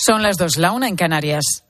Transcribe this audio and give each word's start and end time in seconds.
Son 0.00 0.22
las 0.22 0.36
dos, 0.36 0.58
la 0.58 0.70
una 0.70 0.86
en 0.86 0.94
Canarias. 0.94 1.64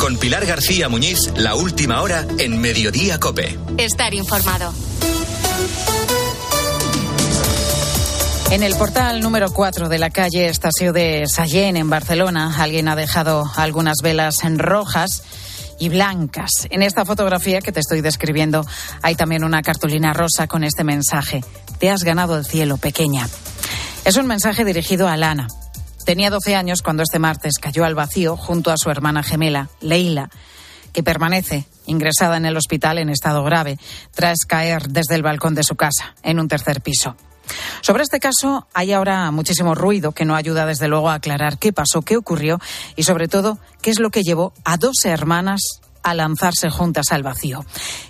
Con 0.00 0.16
Pilar 0.16 0.46
García 0.46 0.88
Muñiz, 0.88 1.18
la 1.36 1.54
última 1.54 2.00
hora 2.00 2.26
en 2.38 2.58
Mediodía 2.58 3.20
Cope. 3.20 3.58
Estar 3.76 4.14
informado. 4.14 4.72
En 8.50 8.62
el 8.62 8.74
portal 8.76 9.20
número 9.20 9.52
4 9.52 9.90
de 9.90 9.98
la 9.98 10.08
calle 10.08 10.46
Estación 10.46 10.94
de 10.94 11.26
Sallén, 11.26 11.76
en 11.76 11.90
Barcelona, 11.90 12.54
alguien 12.58 12.88
ha 12.88 12.96
dejado 12.96 13.44
algunas 13.54 13.98
velas 14.02 14.42
en 14.42 14.58
rojas 14.58 15.24
y 15.78 15.90
blancas. 15.90 16.52
En 16.70 16.82
esta 16.82 17.04
fotografía 17.04 17.60
que 17.60 17.72
te 17.72 17.80
estoy 17.80 18.00
describiendo 18.00 18.66
hay 19.02 19.14
también 19.14 19.44
una 19.44 19.60
cartulina 19.60 20.14
rosa 20.14 20.46
con 20.46 20.64
este 20.64 20.84
mensaje. 20.84 21.44
Te 21.78 21.90
has 21.90 22.02
ganado 22.02 22.38
el 22.38 22.46
cielo, 22.46 22.78
pequeña. 22.78 23.28
Es 24.06 24.16
un 24.16 24.26
mensaje 24.26 24.64
dirigido 24.64 25.06
a 25.06 25.18
Lana. 25.18 25.48
Tenía 26.04 26.28
12 26.28 26.54
años 26.54 26.82
cuando 26.82 27.02
este 27.02 27.18
martes 27.18 27.58
cayó 27.58 27.84
al 27.84 27.94
vacío 27.94 28.36
junto 28.36 28.70
a 28.70 28.76
su 28.76 28.90
hermana 28.90 29.22
gemela, 29.22 29.70
Leila, 29.80 30.28
que 30.92 31.02
permanece 31.02 31.66
ingresada 31.86 32.36
en 32.36 32.44
el 32.44 32.56
hospital 32.56 32.98
en 32.98 33.08
estado 33.08 33.42
grave 33.42 33.78
tras 34.14 34.40
caer 34.46 34.88
desde 34.88 35.14
el 35.14 35.22
balcón 35.22 35.54
de 35.54 35.64
su 35.64 35.76
casa, 35.76 36.14
en 36.22 36.38
un 36.38 36.48
tercer 36.48 36.82
piso. 36.82 37.16
Sobre 37.80 38.02
este 38.02 38.20
caso 38.20 38.66
hay 38.74 38.92
ahora 38.92 39.30
muchísimo 39.30 39.74
ruido 39.74 40.12
que 40.12 40.26
no 40.26 40.34
ayuda 40.34 40.66
desde 40.66 40.88
luego 40.88 41.08
a 41.08 41.14
aclarar 41.14 41.58
qué 41.58 41.72
pasó, 41.72 42.02
qué 42.02 42.16
ocurrió 42.16 42.58
y 42.96 43.04
sobre 43.04 43.26
todo 43.26 43.58
qué 43.80 43.90
es 43.90 43.98
lo 43.98 44.10
que 44.10 44.22
llevó 44.22 44.52
a 44.64 44.76
dos 44.76 45.04
hermanas 45.04 45.60
a 46.02 46.14
lanzarse 46.14 46.68
juntas 46.68 47.06
al 47.12 47.22
vacío. 47.22 47.64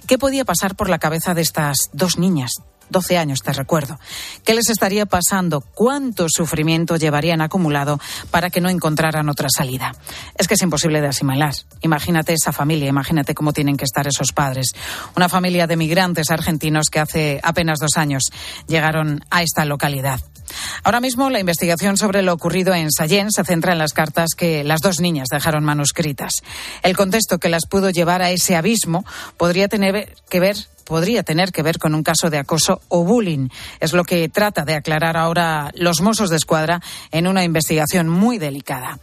¿Qué 0.09 0.19
podía 0.19 0.45
pasar 0.45 0.75
por 0.75 0.89
la 0.89 0.99
cabeza 0.99 1.33
de 1.33 1.43
estas 1.43 1.77
dos 1.93 2.19
niñas, 2.19 2.53
12 2.91 3.19
años, 3.19 3.41
te 3.43 3.53
recuerdo. 3.53 3.99
¿Qué 4.45 4.55
les 4.55 4.69
estaría 4.69 5.07
pasando? 5.07 5.61
¿Cuánto 5.61 6.27
sufrimiento 6.29 6.97
llevarían 6.97 7.41
acumulado 7.41 8.01
para 8.31 8.51
que 8.51 8.61
no 8.61 8.69
encontraran 8.69 9.29
otra 9.29 9.49
salida? 9.55 9.95
Es 10.37 10.49
que 10.49 10.55
es 10.55 10.63
imposible 10.63 11.01
de 11.01 11.09
asimilar. 11.09 11.55
Imagínate 11.83 12.33
esa 12.33 12.53
familia, 12.53 12.89
imagínate 12.89 13.35
cómo 13.35 13.53
tienen 13.53 13.77
que 13.77 13.85
estar 13.85 14.07
esos 14.07 14.33
padres. 14.33 14.73
Una 15.17 15.29
familia 15.29 15.67
de 15.67 15.77
migrantes 15.77 16.31
argentinos 16.31 16.89
que 16.91 17.01
hace 17.01 17.41
apenas 17.43 17.79
dos 17.79 17.97
años 17.97 18.25
llegaron 18.67 19.25
a 19.31 19.43
esta 19.43 19.65
localidad. 19.65 20.21
Ahora 20.83 21.01
mismo 21.01 21.31
la 21.31 21.41
investigación 21.41 21.97
sobre 21.97 22.23
lo 22.23 22.33
ocurrido 22.33 22.75
en 22.75 22.91
Sallén 22.91 23.31
se 23.31 23.45
centra 23.45 23.73
en 23.73 23.79
las 23.79 23.93
cartas 23.93 24.31
que 24.37 24.65
las 24.65 24.81
dos 24.81 25.01
niñas 25.01 25.29
dejaron 25.31 25.65
manuscritas. 25.65 26.43
El 26.83 26.97
contexto 26.97 27.39
que 27.39 27.49
las 27.49 27.67
pudo 27.67 27.91
llevar 27.91 28.23
a 28.23 28.31
ese 28.31 28.57
abismo 28.57 29.05
podría 29.37 29.69
tener 29.69 30.15
que 30.29 30.41
ver 30.41 30.57
podría 30.85 31.23
tener 31.23 31.53
que 31.53 31.63
ver 31.63 31.79
con 31.79 31.95
un 31.95 32.03
caso 32.03 32.31
de 32.31 32.39
acoso 32.39 32.81
o 32.89 33.05
bullying. 33.05 33.49
Es 33.81 33.93
lo 33.93 34.05
que 34.05 34.29
trata 34.29 34.65
de 34.65 34.75
aclarar 34.75 35.17
ahora 35.17 35.71
los 35.75 36.01
Mossos 36.01 36.31
de 36.31 36.37
Escuadra 36.37 36.81
en 37.11 37.27
una 37.27 37.45
investigación 37.45 38.09
muy 38.09 38.39
delicada. 38.39 38.99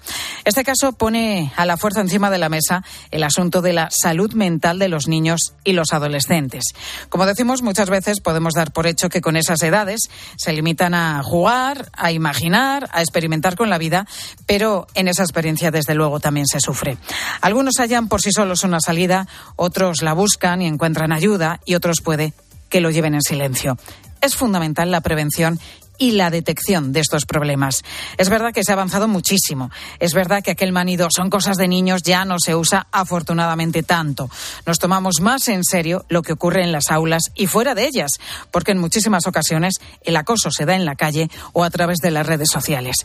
Este 0.46 0.64
caso 0.64 0.94
pone 0.94 1.52
a 1.56 1.66
la 1.66 1.78
fuerza 1.78 2.02
encima 2.02 2.30
de 2.30 2.38
la 2.38 2.50
mesa 2.50 2.84
el 3.12 3.24
asunto 3.24 3.62
de 3.62 3.74
la 3.74 3.90
salud 3.92 4.34
mental 4.34 4.80
de 4.80 4.88
los 4.88 5.08
niños 5.08 5.54
y 5.64 5.74
los 5.74 5.94
adolescentes. 5.94 6.64
Como 7.10 7.26
decimos, 7.26 7.62
muchas 7.62 7.90
veces 7.90 8.22
podemos 8.22 8.54
dar 8.54 8.72
por 8.72 8.88
hecho 8.88 9.10
que 9.10 9.22
con 9.22 9.38
esas 9.38 9.62
edades 9.62 10.10
se 10.38 10.54
limitan 10.54 10.94
a 10.94 11.22
jugar, 11.24 11.92
a 11.94 12.12
imaginar, 12.12 12.90
a 12.92 13.02
experimentar 13.02 13.56
con 13.56 13.70
la 13.70 13.78
vida, 13.78 14.08
pero 14.46 14.88
en 14.94 15.08
esa 15.08 15.24
experiencia 15.24 15.72
desde 15.72 15.96
luego 15.96 16.20
también 16.20 16.48
se 16.48 16.60
sufre. 16.60 16.98
Algunos 17.42 17.76
hallan 17.80 18.08
por 18.08 18.22
sí 18.22 18.32
solos 18.32 18.64
una 18.64 18.80
salida, 18.80 19.28
otros 19.56 20.02
la 20.02 20.14
buscan 20.14 20.62
y 20.62 20.68
encuentran 20.68 21.12
ayuda 21.12 21.60
otros 21.76 22.02
puede 22.04 22.34
que 22.70 22.82
lo 22.82 22.90
lleven 22.90 23.16
en 23.16 23.22
silencio. 23.22 23.78
Es 24.22 24.36
fundamental 24.36 24.92
la 24.92 25.02
prevención 25.02 25.60
y 26.02 26.14
la 26.14 26.32
detección 26.32 26.94
de 26.94 27.00
estos 27.00 27.26
problemas. 27.28 27.84
Es 28.18 28.28
verdad 28.30 28.52
que 28.52 28.64
se 28.64 28.72
ha 28.72 28.74
avanzado 28.74 29.08
muchísimo. 29.08 29.70
Es 30.00 30.16
verdad 30.16 30.42
que 30.42 30.50
aquel 30.50 30.72
manido 30.72 31.10
son 31.16 31.30
cosas 31.30 31.58
de 31.58 31.68
niños 31.68 32.02
ya 32.02 32.26
no 32.26 32.38
se 32.40 32.56
usa 32.56 32.88
afortunadamente 32.92 33.84
tanto. 33.84 34.28
Nos 34.66 34.80
tomamos 34.80 35.22
más 35.22 35.48
en 35.48 35.64
serio 35.64 36.04
lo 36.10 36.24
que 36.24 36.34
ocurre 36.34 36.64
en 36.64 36.72
las 36.72 36.90
aulas 36.90 37.26
y 37.36 37.46
fuera 37.46 37.76
de 37.76 37.86
ellas, 37.86 38.14
porque 38.50 38.72
en 38.72 38.80
muchísimas 38.80 39.28
ocasiones 39.28 39.76
el 40.02 40.18
acoso 40.18 40.50
se 40.50 40.66
da 40.66 40.76
en 40.76 40.86
la 40.86 40.96
calle 40.96 41.30
o 41.54 41.64
a 41.64 41.70
través 41.70 42.00
de 42.00 42.10
las 42.10 42.26
redes 42.26 42.50
sociales. 42.52 42.96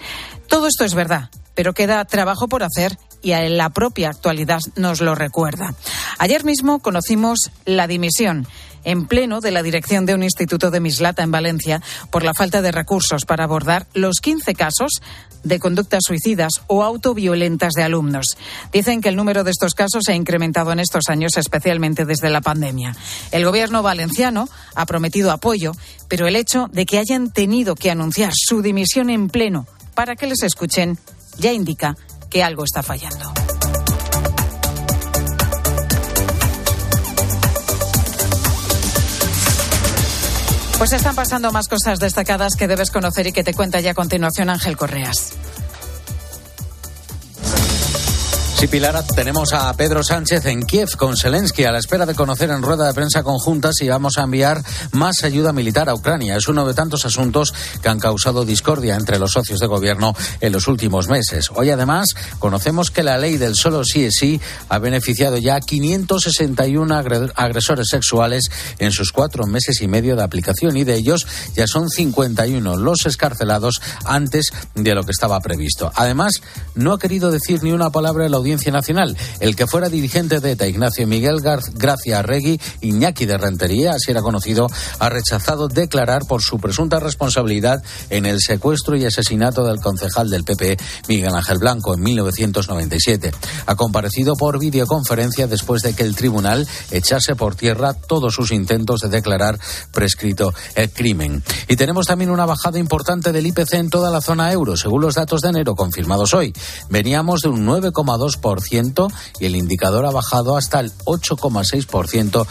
Todo 0.49 0.67
esto 0.67 0.87
es 0.87 0.95
verdad, 0.95 1.29
pero 1.55 1.75
queda 1.75 2.03
trabajo 2.07 2.49
por 2.49 2.63
hacer 2.63 2.97
y 3.23 3.33
la 3.33 3.71
propia 3.71 4.11
actualidad 4.11 4.61
nos 4.77 5.01
lo 5.01 5.15
recuerda. 5.15 5.75
Ayer 6.19 6.45
mismo 6.45 6.79
conocimos 6.81 7.51
la 7.65 7.87
dimisión 7.87 8.47
en 8.87 9.07
pleno 9.07 9.41
de 9.41 9.51
la 9.51 9.63
dirección 9.63 10.07
de 10.07 10.15
un 10.15 10.23
instituto 10.23 10.71
de 10.71 10.81
Mislata 10.81 11.23
en 11.23 11.33
Valencia 11.33 11.83
por 12.11 12.23
la 12.23 12.33
falta 12.35 12.63
de 12.63 12.73
recursos 12.73 13.25
para 13.27 13.45
abordar 13.45 13.87
los 13.95 14.21
15 14.23 14.55
casos 14.55 15.03
de 15.43 15.59
conductas 15.59 16.05
suicidas 16.05 16.53
o 16.69 16.83
autoviolentas 16.83 17.73
de 17.75 17.83
alumnos. 17.83 18.37
Dicen 18.73 19.01
que 19.01 19.09
el 19.09 19.17
número 19.17 19.45
de 19.45 19.51
estos 19.51 19.75
casos 19.75 20.05
se 20.07 20.13
ha 20.13 20.17
incrementado 20.17 20.73
en 20.73 20.79
estos 20.79 21.09
años, 21.09 21.37
especialmente 21.37 22.05
desde 22.05 22.31
la 22.31 22.41
pandemia. 22.41 22.97
El 23.33 23.45
gobierno 23.45 23.83
valenciano 23.83 24.49
ha 24.75 24.87
prometido 24.87 25.33
apoyo, 25.33 25.73
pero 26.09 26.29
el 26.29 26.37
hecho 26.37 26.69
de 26.73 26.87
que 26.87 26.99
hayan 26.99 27.33
tenido 27.33 27.75
que 27.75 27.91
anunciar 27.91 28.33
su 28.35 28.63
dimisión 28.63 29.11
en 29.11 29.29
pleno 29.29 29.67
para 29.95 30.15
que 30.15 30.27
les 30.27 30.43
escuchen 30.43 30.99
ya 31.39 31.53
indica 31.53 31.97
que 32.31 32.43
algo 32.43 32.65
está 32.65 32.83
fallando. 32.83 33.33
Pues 40.79 40.93
están 40.93 41.15
pasando 41.15 41.53
más 41.53 41.69
cosas 41.69 41.99
destacadas 41.99 42.55
que 42.55 42.69
debes 42.69 42.91
conocer 42.91 43.27
y 43.27 43.33
que 43.33 43.43
te 43.43 43.55
cuenta 43.55 43.81
ya 43.81 43.93
a 43.93 43.95
continuación 43.95 44.51
Ángel 44.51 44.77
Correas. 44.77 45.33
Sí, 48.57 48.69
Pilar, 48.69 49.05
tenemos 49.15 49.53
a 49.53 49.71
Pedro 49.75 50.03
Sánchez 50.03 50.47
en 50.47 50.63
Kiev 50.63 50.89
con 50.97 51.15
Zelensky 51.15 51.65
a 51.65 51.73
la 51.73 51.79
espera 51.79 52.07
de 52.07 52.15
conocer 52.15 52.49
en 52.49 52.63
rueda 52.63 52.87
de 52.87 52.95
prensa 52.95 53.23
conjunta 53.23 53.71
si 53.75 53.87
vamos 53.87 54.17
a 54.17 54.23
enviar 54.23 54.63
más 54.93 55.25
ayuda 55.25 55.53
militar 55.53 55.91
a 55.91 55.95
Ucrania. 55.95 56.37
Es 56.37 56.49
uno 56.49 56.67
de 56.67 56.73
tantos 56.73 57.05
asuntos 57.05 57.53
que 57.83 57.91
han 57.91 58.01
causado 58.01 58.47
discordia 58.47 58.95
entre 58.95 59.19
los 59.19 59.33
socios 59.33 59.61
de 59.61 59.67
gobierno 59.67 60.15
en 60.41 60.53
los 60.53 60.69
últimos 60.69 61.07
meses. 61.07 61.51
Hoy, 61.55 61.69
además, 61.69 62.07
conocemos 62.39 62.91
que 62.91 63.03
la 63.03 63.19
ley 63.19 63.37
del 63.37 63.57
solo 63.57 63.85
sí 63.85 64.05
es 64.05 64.15
sí 64.19 64.41
ha 64.71 64.79
beneficiado 64.79 65.37
ya 65.37 65.57
a 65.57 65.61
561 65.61 66.95
agresores 67.35 67.89
sexuales 67.91 68.51
en 68.79 68.91
sus 68.91 69.13
cuatro 69.13 69.45
meses 69.45 69.83
y 69.83 69.87
medio 69.87 70.17
de 70.17 70.23
aplicación 70.23 70.79
y 70.79 70.85
de 70.85 70.95
ellos 70.95 71.27
ya 71.55 71.67
son 71.67 71.91
51 71.91 72.77
los 72.79 73.05
escarcelados 73.05 73.83
antes 74.07 74.51
de 74.75 74.95
lo 74.95 75.05
que 75.05 75.13
estaba 75.13 75.41
previsto. 75.41 75.93
Además, 75.95 76.41
no 76.75 76.95
ha 76.95 76.99
querido 76.99 77.31
decir 77.31 77.63
ni 77.63 77.73
una 77.73 77.91
palabra 77.91 78.25
el 78.25 78.33
Nacional. 78.47 79.17
El 79.41 79.57
que 79.57 79.67
fuera 79.67 79.89
dirigente 79.89 80.41
de 80.41 80.53
ETA, 80.53 80.67
Ignacio 80.67 81.07
Miguel 81.07 81.41
Gracia 81.41 82.23
Regui, 82.23 82.61
Iñaki 82.81 83.27
de 83.27 83.37
Rentería, 83.37 83.93
así 83.93 84.11
era 84.11 84.23
conocido, 84.23 84.69
ha 84.99 85.09
rechazado 85.09 85.69
declarar 85.69 86.23
por 86.29 86.43
su 86.43 86.59
presunta 86.59 87.01
responsabilidad 87.01 87.83
en 88.09 88.25
el 88.25 88.41
secuestro 88.41 88.97
y 88.97 89.05
asesinato 89.05 89.65
del 89.65 89.81
concejal 89.81 90.31
del 90.31 90.45
PP, 90.45 90.77
Miguel 91.09 91.35
Ángel 91.35 91.59
Blanco, 91.59 91.95
en 91.95 92.03
1997. 92.03 93.33
Ha 93.67 93.75
comparecido 93.75 94.35
por 94.37 94.59
videoconferencia 94.59 95.47
después 95.47 95.83
de 95.83 95.95
que 95.95 96.05
el 96.05 96.15
tribunal 96.15 96.67
echase 96.91 97.35
por 97.35 97.57
tierra 97.57 97.95
todos 97.95 98.35
sus 98.35 98.53
intentos 98.53 99.01
de 99.01 99.09
declarar 99.09 99.59
prescrito 99.93 100.55
el 100.75 100.91
crimen. 100.91 101.43
Y 101.69 101.77
tenemos 101.77 102.07
también 102.07 102.31
una 102.31 102.47
bajada 102.47 102.79
importante 102.79 103.33
del 103.33 103.47
IPC 103.47 103.75
en 103.75 103.91
toda 103.91 104.11
la 104.11 104.21
zona 104.21 104.53
euro, 104.53 104.77
según 104.77 105.03
los 105.03 105.17
datos 105.17 105.41
de 105.41 105.49
enero 105.49 105.75
confirmados 105.75 106.33
hoy. 106.35 106.53
Veníamos 106.91 107.41
de 107.41 107.49
un 107.49 107.67
9,2 107.67 108.36
y 109.41 109.47
el 109.47 109.57
indicador 109.57 110.07
ha 110.07 110.11
bajado 110.11 110.57
hasta 110.57 110.81
el 110.81 110.93
8,6% 111.05 112.47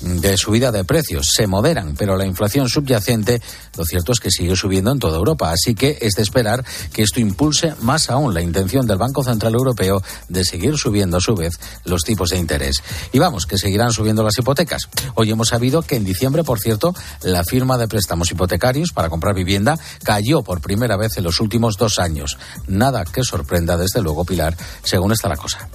de 0.00 0.36
subida 0.36 0.72
de 0.72 0.84
precios. 0.84 1.30
Se 1.34 1.46
moderan, 1.46 1.94
pero 1.96 2.16
la 2.16 2.26
inflación 2.26 2.68
subyacente, 2.68 3.40
lo 3.76 3.84
cierto 3.84 4.12
es 4.12 4.20
que 4.20 4.30
sigue 4.30 4.56
subiendo 4.56 4.92
en 4.92 4.98
toda 4.98 5.18
Europa. 5.18 5.50
Así 5.50 5.74
que 5.74 5.98
es 6.00 6.14
de 6.14 6.22
esperar 6.22 6.64
que 6.92 7.02
esto 7.02 7.20
impulse 7.20 7.74
más 7.80 8.10
aún 8.10 8.34
la 8.34 8.42
intención 8.42 8.86
del 8.86 8.98
Banco 8.98 9.22
Central 9.22 9.54
Europeo 9.54 10.02
de 10.28 10.44
seguir 10.44 10.76
subiendo 10.76 11.16
a 11.16 11.20
su 11.20 11.34
vez 11.34 11.58
los 11.84 12.02
tipos 12.02 12.30
de 12.30 12.38
interés. 12.38 12.82
Y 13.12 13.18
vamos, 13.18 13.46
que 13.46 13.58
seguirán 13.58 13.92
subiendo 13.92 14.22
las 14.22 14.38
hipotecas. 14.38 14.88
Hoy 15.14 15.30
hemos 15.30 15.48
sabido 15.48 15.82
que 15.82 15.96
en 15.96 16.04
diciembre, 16.04 16.44
por 16.44 16.60
cierto, 16.60 16.94
la 17.22 17.44
firma 17.44 17.78
de 17.78 17.88
préstamos 17.88 18.30
hipotecarios 18.30 18.92
para 18.92 19.08
comprar 19.08 19.34
vivienda 19.34 19.78
cayó 20.04 20.42
por 20.42 20.60
primera 20.60 20.96
vez 20.96 21.16
en 21.16 21.24
los 21.24 21.40
últimos 21.40 21.76
dos 21.76 21.98
años. 21.98 22.38
Nada 22.66 23.04
que 23.04 23.22
sorprenda, 23.22 23.76
desde 23.76 24.02
luego, 24.02 24.24
Pilar, 24.24 24.56
según 24.82 25.12
está 25.12 25.28
la 25.28 25.36
cosa. 25.36 25.68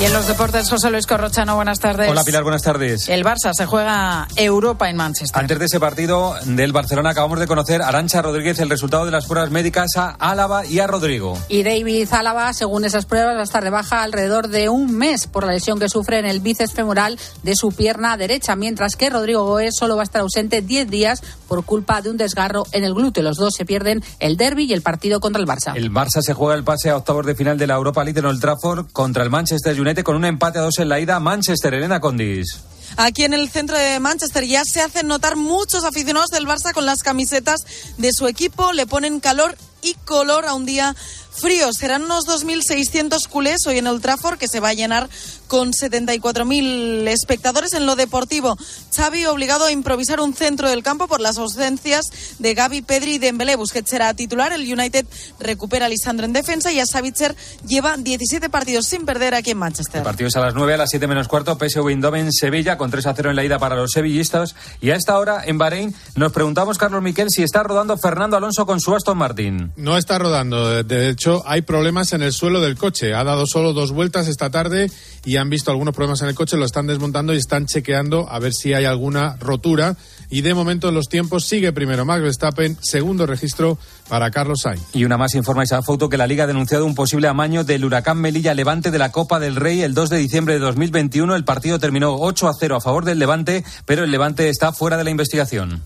Y 0.00 0.04
en 0.04 0.14
los 0.14 0.26
deportes, 0.26 0.70
José 0.70 0.90
Luis 0.90 1.06
Corrochano, 1.06 1.56
buenas 1.56 1.78
tardes. 1.78 2.08
Hola 2.08 2.24
Pilar, 2.24 2.42
buenas 2.42 2.62
tardes. 2.62 3.06
El 3.10 3.22
Barça 3.22 3.52
se 3.52 3.66
juega 3.66 4.26
Europa 4.34 4.88
en 4.88 4.96
Manchester. 4.96 5.38
Antes 5.38 5.58
de 5.58 5.66
ese 5.66 5.78
partido 5.78 6.36
del 6.46 6.72
Barcelona 6.72 7.10
acabamos 7.10 7.38
de 7.38 7.46
conocer 7.46 7.82
a 7.82 7.88
Arancha 7.88 8.22
Rodríguez 8.22 8.58
el 8.60 8.70
resultado 8.70 9.04
de 9.04 9.10
las 9.10 9.26
pruebas 9.26 9.50
médicas 9.50 9.88
a 9.98 10.12
Álava 10.18 10.64
y 10.64 10.78
a 10.78 10.86
Rodrigo. 10.86 11.36
Y 11.50 11.64
David 11.64 12.08
Álava, 12.12 12.50
según 12.54 12.86
esas 12.86 13.04
pruebas, 13.04 13.36
va 13.36 13.40
a 13.40 13.42
estar 13.42 13.62
de 13.62 13.68
baja 13.68 14.02
alrededor 14.02 14.48
de 14.48 14.70
un 14.70 14.96
mes 14.96 15.26
por 15.26 15.44
la 15.44 15.52
lesión 15.52 15.78
que 15.78 15.90
sufre 15.90 16.18
en 16.18 16.24
el 16.24 16.40
bíceps 16.40 16.72
femoral 16.72 17.18
de 17.42 17.54
su 17.54 17.70
pierna 17.70 18.16
derecha, 18.16 18.56
mientras 18.56 18.96
que 18.96 19.10
Rodrigo 19.10 19.44
Goes 19.44 19.76
solo 19.76 19.96
va 19.96 20.02
a 20.02 20.04
estar 20.04 20.22
ausente 20.22 20.62
10 20.62 20.88
días 20.88 21.22
por 21.46 21.62
culpa 21.66 22.00
de 22.00 22.08
un 22.08 22.16
desgarro 22.16 22.64
en 22.72 22.84
el 22.84 22.94
glúteo. 22.94 23.22
Los 23.22 23.36
dos 23.36 23.52
se 23.52 23.66
pierden 23.66 24.02
el 24.18 24.38
derby 24.38 24.64
y 24.64 24.72
el 24.72 24.80
partido 24.80 25.20
contra 25.20 25.42
el 25.42 25.46
Barça. 25.46 25.76
El 25.76 25.92
Barça 25.92 26.22
se 26.22 26.32
juega 26.32 26.54
el 26.54 26.64
pase 26.64 26.88
a 26.88 26.96
octavos 26.96 27.26
de 27.26 27.34
final 27.34 27.58
de 27.58 27.66
la 27.66 27.74
Europa 27.74 28.02
League 28.02 28.18
en 28.18 28.24
Old 28.24 28.40
Trafford 28.40 28.86
contra 28.92 29.22
el 29.22 29.28
Manchester 29.28 29.78
United 29.78 29.89
con 30.04 30.16
un 30.16 30.24
empate 30.24 30.58
a 30.58 30.62
dos 30.62 30.78
en 30.78 30.88
la 30.88 31.00
ida 31.00 31.18
Manchester, 31.20 31.74
Elena 31.74 32.00
Condis. 32.00 32.60
Aquí 32.96 33.24
en 33.24 33.34
el 33.34 33.48
centro 33.50 33.76
de 33.76 34.00
Manchester 34.00 34.44
ya 34.44 34.62
se 34.64 34.80
hacen 34.80 35.06
notar 35.06 35.36
muchos 35.36 35.84
aficionados 35.84 36.30
del 36.30 36.46
Barça 36.46 36.72
con 36.72 36.86
las 36.86 37.02
camisetas 37.02 37.60
de 37.98 38.12
su 38.12 38.26
equipo, 38.26 38.72
le 38.72 38.86
ponen 38.86 39.20
calor 39.20 39.56
y 39.82 39.94
color 40.04 40.46
a 40.46 40.54
un 40.54 40.66
día 40.66 40.94
frío. 41.30 41.72
Serán 41.72 42.04
unos 42.04 42.26
2.600 42.26 43.28
culés 43.28 43.66
hoy 43.66 43.78
en 43.78 43.86
el 43.86 44.00
Trafford 44.00 44.38
que 44.38 44.48
se 44.48 44.60
va 44.60 44.70
a 44.70 44.74
llenar 44.74 45.08
con 45.50 45.72
74.000 45.72 47.08
espectadores 47.08 47.74
en 47.74 47.84
lo 47.84 47.96
deportivo. 47.96 48.56
Xavi 48.94 49.26
obligado 49.26 49.64
a 49.64 49.72
improvisar 49.72 50.20
un 50.20 50.32
centro 50.32 50.70
del 50.70 50.84
campo 50.84 51.08
por 51.08 51.20
las 51.20 51.38
ausencias 51.38 52.04
de 52.38 52.54
Gaby, 52.54 52.82
Pedri 52.82 53.14
y 53.14 53.18
Dembélé. 53.18 53.56
Busquets 53.56 53.90
será 53.90 54.14
titular. 54.14 54.52
El 54.52 54.72
United 54.72 55.04
recupera 55.40 55.86
a 55.86 55.88
Lisandro 55.88 56.24
en 56.24 56.32
defensa 56.32 56.70
y 56.70 56.78
a 56.78 56.86
Savitzer 56.86 57.34
lleva 57.66 57.96
17 57.96 58.48
partidos 58.48 58.86
sin 58.86 59.04
perder 59.04 59.34
aquí 59.34 59.50
en 59.50 59.58
Manchester. 59.58 59.98
El 59.98 60.04
partido 60.04 60.28
es 60.28 60.36
a 60.36 60.40
las 60.40 60.54
9, 60.54 60.74
a 60.74 60.76
las 60.76 60.90
7 60.90 61.08
menos 61.08 61.26
cuarto. 61.26 61.58
PSV 61.58 61.88
Eindhoven 61.88 62.32
Sevilla 62.32 62.78
con 62.78 62.92
3 62.92 63.06
a 63.06 63.14
0 63.14 63.30
en 63.30 63.36
la 63.36 63.44
ida 63.44 63.58
para 63.58 63.74
los 63.74 63.90
sevillistas. 63.90 64.54
Y 64.80 64.90
a 64.90 64.94
esta 64.94 65.18
hora 65.18 65.42
en 65.44 65.58
Bahrein 65.58 65.92
nos 66.14 66.30
preguntamos, 66.30 66.78
Carlos 66.78 67.02
Miquel, 67.02 67.26
si 67.28 67.42
está 67.42 67.64
rodando 67.64 67.98
Fernando 67.98 68.36
Alonso 68.36 68.66
con 68.66 68.80
su 68.80 68.94
Aston 68.94 69.18
Martin. 69.18 69.72
No 69.74 69.96
está 69.96 70.16
rodando. 70.20 70.84
De 70.84 71.08
hecho, 71.08 71.42
hay 71.44 71.62
problemas 71.62 72.12
en 72.12 72.22
el 72.22 72.32
suelo 72.32 72.60
del 72.60 72.76
coche. 72.76 73.14
Ha 73.14 73.24
dado 73.24 73.46
solo 73.48 73.72
dos 73.72 73.90
vueltas 73.90 74.28
esta 74.28 74.50
tarde 74.50 74.92
y 75.24 75.39
han 75.40 75.50
visto 75.50 75.70
algunos 75.70 75.94
problemas 75.94 76.22
en 76.22 76.28
el 76.28 76.34
coche, 76.34 76.56
lo 76.56 76.64
están 76.64 76.86
desmontando 76.86 77.34
y 77.34 77.38
están 77.38 77.66
chequeando 77.66 78.28
a 78.30 78.38
ver 78.38 78.52
si 78.52 78.72
hay 78.72 78.84
alguna 78.84 79.36
rotura. 79.40 79.96
Y 80.28 80.42
de 80.42 80.54
momento 80.54 80.88
en 80.88 80.94
los 80.94 81.08
tiempos 81.08 81.46
sigue 81.46 81.72
primero 81.72 82.04
Max 82.04 82.22
Verstappen, 82.22 82.76
segundo 82.80 83.26
registro 83.26 83.78
para 84.08 84.30
Carlos 84.30 84.60
Sainz. 84.62 84.82
Y 84.92 85.04
una 85.04 85.16
más 85.16 85.34
informa 85.34 85.64
esa 85.64 85.82
foto 85.82 86.08
que 86.08 86.16
la 86.16 86.26
Liga 86.26 86.44
ha 86.44 86.46
denunciado 86.46 86.86
un 86.86 86.94
posible 86.94 87.28
amaño 87.28 87.64
del 87.64 87.84
huracán 87.84 88.18
Melilla 88.18 88.54
Levante 88.54 88.90
de 88.90 88.98
la 88.98 89.10
Copa 89.10 89.40
del 89.40 89.56
Rey 89.56 89.82
el 89.82 89.94
2 89.94 90.10
de 90.10 90.18
diciembre 90.18 90.54
de 90.54 90.60
2021. 90.60 91.34
El 91.34 91.44
partido 91.44 91.78
terminó 91.78 92.16
8 92.16 92.48
a 92.48 92.54
0 92.54 92.76
a 92.76 92.80
favor 92.80 93.04
del 93.04 93.18
Levante, 93.18 93.64
pero 93.86 94.04
el 94.04 94.10
Levante 94.10 94.48
está 94.48 94.72
fuera 94.72 94.96
de 94.96 95.04
la 95.04 95.10
investigación. 95.10 95.82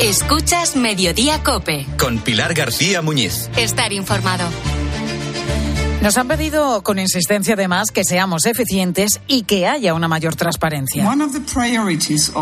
Escuchas 0.00 0.76
Mediodía 0.76 1.42
Cope. 1.42 1.84
Con 1.98 2.18
Pilar 2.18 2.54
García 2.54 3.02
Muñiz. 3.02 3.50
Estar 3.56 3.92
informado. 3.92 4.48
Nos 6.02 6.16
han 6.16 6.28
pedido 6.28 6.82
con 6.82 7.00
insistencia 7.00 7.54
además 7.54 7.90
que 7.90 8.04
seamos 8.04 8.46
eficientes 8.46 9.20
y 9.26 9.42
que 9.42 9.66
haya 9.66 9.94
una 9.94 10.06
mayor 10.06 10.36
transparencia. 10.36 11.04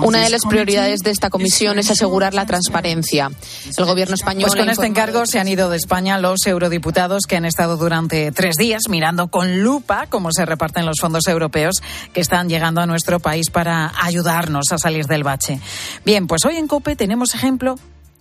Una 0.03 0.20
de 0.20 0.29
las 0.29 0.44
prioridades 0.44 1.00
de 1.00 1.11
esta 1.11 1.31
comisión 1.31 1.79
es 1.79 1.91
asegurar 1.91 2.35
la 2.35 2.44
transparencia. 2.44 3.31
El 3.76 3.85
gobierno 3.87 4.14
español. 4.14 4.50
Pues 4.50 4.61
con 4.61 4.69
este 4.69 4.87
encargo 4.87 5.25
se 5.25 5.41
han 5.41 5.49
ido 5.49 5.70
de 5.70 5.79
España 5.79 6.19
los 6.19 6.47
eurodiputados 6.47 7.23
que 7.26 7.37
han 7.37 7.47
estado 7.47 7.79
durante 7.79 8.31
tres 8.31 8.56
días 8.56 8.82
mirando 8.91 9.29
con 9.29 9.62
lupa 9.62 10.06
cómo 10.11 10.32
se 10.32 10.44
reparten 10.44 10.85
los 10.85 10.97
fondos 11.00 11.26
europeos 11.26 11.76
que 12.12 12.20
están 12.20 12.50
llegando 12.50 12.82
a 12.82 12.87
nuestro 12.87 13.20
país 13.20 13.49
para 13.50 13.91
ayudarnos 14.03 14.70
a 14.70 14.76
salir 14.76 15.06
del 15.06 15.25
bache. 15.25 15.61
Bien, 16.05 16.26
pues 16.26 16.44
hoy 16.44 16.56
en 16.56 16.69
COPE 16.69 16.94
tenemos 16.94 17.35
ejemplo 17.35 17.76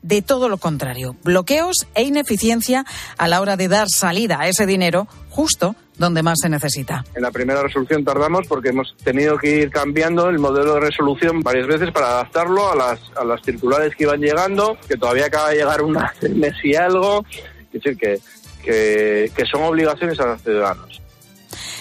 de 0.05 0.21
todo 0.21 0.49
lo 0.49 0.57
contrario, 0.57 1.15
bloqueos 1.23 1.87
e 1.95 2.03
ineficiencia 2.03 2.85
a 3.17 3.27
la 3.27 3.41
hora 3.41 3.57
de 3.57 3.67
dar 3.67 3.87
salida 3.89 4.39
a 4.39 4.47
ese 4.47 4.67
dinero 4.67 5.07
justo 5.29 5.75
donde 5.97 6.21
más 6.21 6.35
se 6.39 6.47
necesita. 6.47 7.03
En 7.15 7.23
la 7.23 7.31
primera 7.31 7.63
resolución 7.63 8.05
tardamos 8.05 8.45
porque 8.47 8.69
hemos 8.69 8.95
tenido 9.03 9.37
que 9.37 9.61
ir 9.61 9.71
cambiando 9.71 10.29
el 10.29 10.37
modelo 10.37 10.75
de 10.75 10.81
resolución 10.81 11.41
varias 11.41 11.65
veces 11.65 11.91
para 11.91 12.07
adaptarlo 12.09 12.71
a 12.71 12.75
las, 12.75 12.99
a 13.15 13.23
las 13.23 13.41
circulares 13.41 13.95
que 13.95 14.03
iban 14.03 14.21
llegando, 14.21 14.77
que 14.87 14.95
todavía 14.95 15.25
acaba 15.25 15.49
de 15.49 15.57
llegar 15.57 15.81
una 15.81 16.13
mes 16.35 16.53
y 16.63 16.75
algo, 16.75 17.25
es 17.31 17.71
decir, 17.71 17.97
que, 17.97 18.19
que, 18.63 19.31
que 19.35 19.45
son 19.45 19.63
obligaciones 19.63 20.19
a 20.19 20.27
los 20.27 20.41
ciudadanos. 20.43 21.01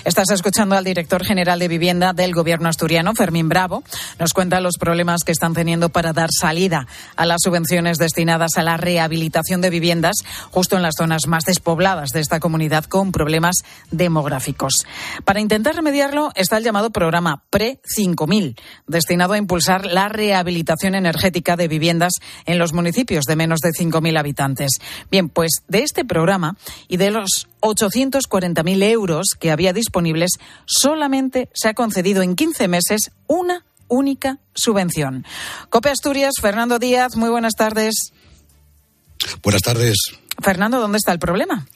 Estás 0.05 0.31
escuchando 0.33 0.77
al 0.77 0.85
director 0.85 1.25
general 1.25 1.59
de 1.59 1.67
vivienda 1.67 2.13
del 2.13 2.35
gobierno 2.35 2.69
asturiano, 2.69 3.15
Fermín 3.15 3.49
Bravo. 3.49 3.83
Nos 4.19 4.35
cuenta 4.35 4.61
los 4.61 4.77
problemas 4.79 5.25
que 5.25 5.33
están 5.33 5.55
teniendo 5.55 5.89
para 5.89 6.13
dar 6.13 6.29
salida 6.31 6.87
a 7.17 7.25
las 7.25 7.41
subvenciones 7.43 7.97
destinadas 7.97 8.59
a 8.59 8.63
la 8.63 8.77
rehabilitación 8.77 9.63
de 9.63 9.71
viviendas 9.71 10.17
justo 10.51 10.77
en 10.77 10.83
las 10.83 10.97
zonas 10.99 11.23
más 11.27 11.45
despobladas 11.45 12.11
de 12.11 12.21
esta 12.21 12.39
comunidad 12.39 12.85
con 12.85 13.13
problemas 13.13 13.57
demográficos. 13.91 14.75
Para 15.25 15.41
intentar 15.41 15.75
remediarlo 15.75 16.33
está 16.35 16.59
el 16.59 16.65
llamado 16.65 16.91
programa 16.91 17.43
PRE 17.49 17.81
5000, 17.85 18.57
destinado 18.87 19.33
a 19.33 19.39
impulsar 19.39 19.87
la 19.87 20.11
rehabilitación 20.11 20.97
energética 20.97 21.57
de 21.57 21.67
viviendas 21.67 22.13
en 22.45 22.59
los 22.59 22.75
municipios 22.75 23.25
de 23.25 23.37
menos 23.37 23.61
de 23.61 23.71
5.000 23.71 24.19
habitantes. 24.19 24.73
Bien, 25.11 25.31
pues 25.31 25.63
de 25.67 25.83
este 25.83 26.05
programa 26.05 26.59
y 26.89 26.99
de 26.99 27.11
los 27.11 27.49
840.000 27.65 28.83
euros 28.83 29.29
que 29.41 29.51
había 29.51 29.73
disponibles, 29.73 30.33
solamente 30.67 31.49
se 31.55 31.69
ha 31.69 31.75
concedido 31.75 32.23
en 32.23 32.37
15 32.37 32.69
meses 32.69 33.11
una 33.27 33.65
única 33.89 34.39
subvención. 34.55 35.25
Cope 35.71 35.89
Asturias, 35.89 36.35
Fernando 36.41 36.79
Díaz, 36.79 37.17
muy 37.17 37.31
buenas 37.31 37.55
tardes. 37.55 38.13
Buenas 39.43 39.63
tardes. 39.63 39.97
Fernando, 40.43 40.79
¿dónde 40.79 40.99
está 40.99 41.13
el 41.13 41.19
problema? 41.19 41.67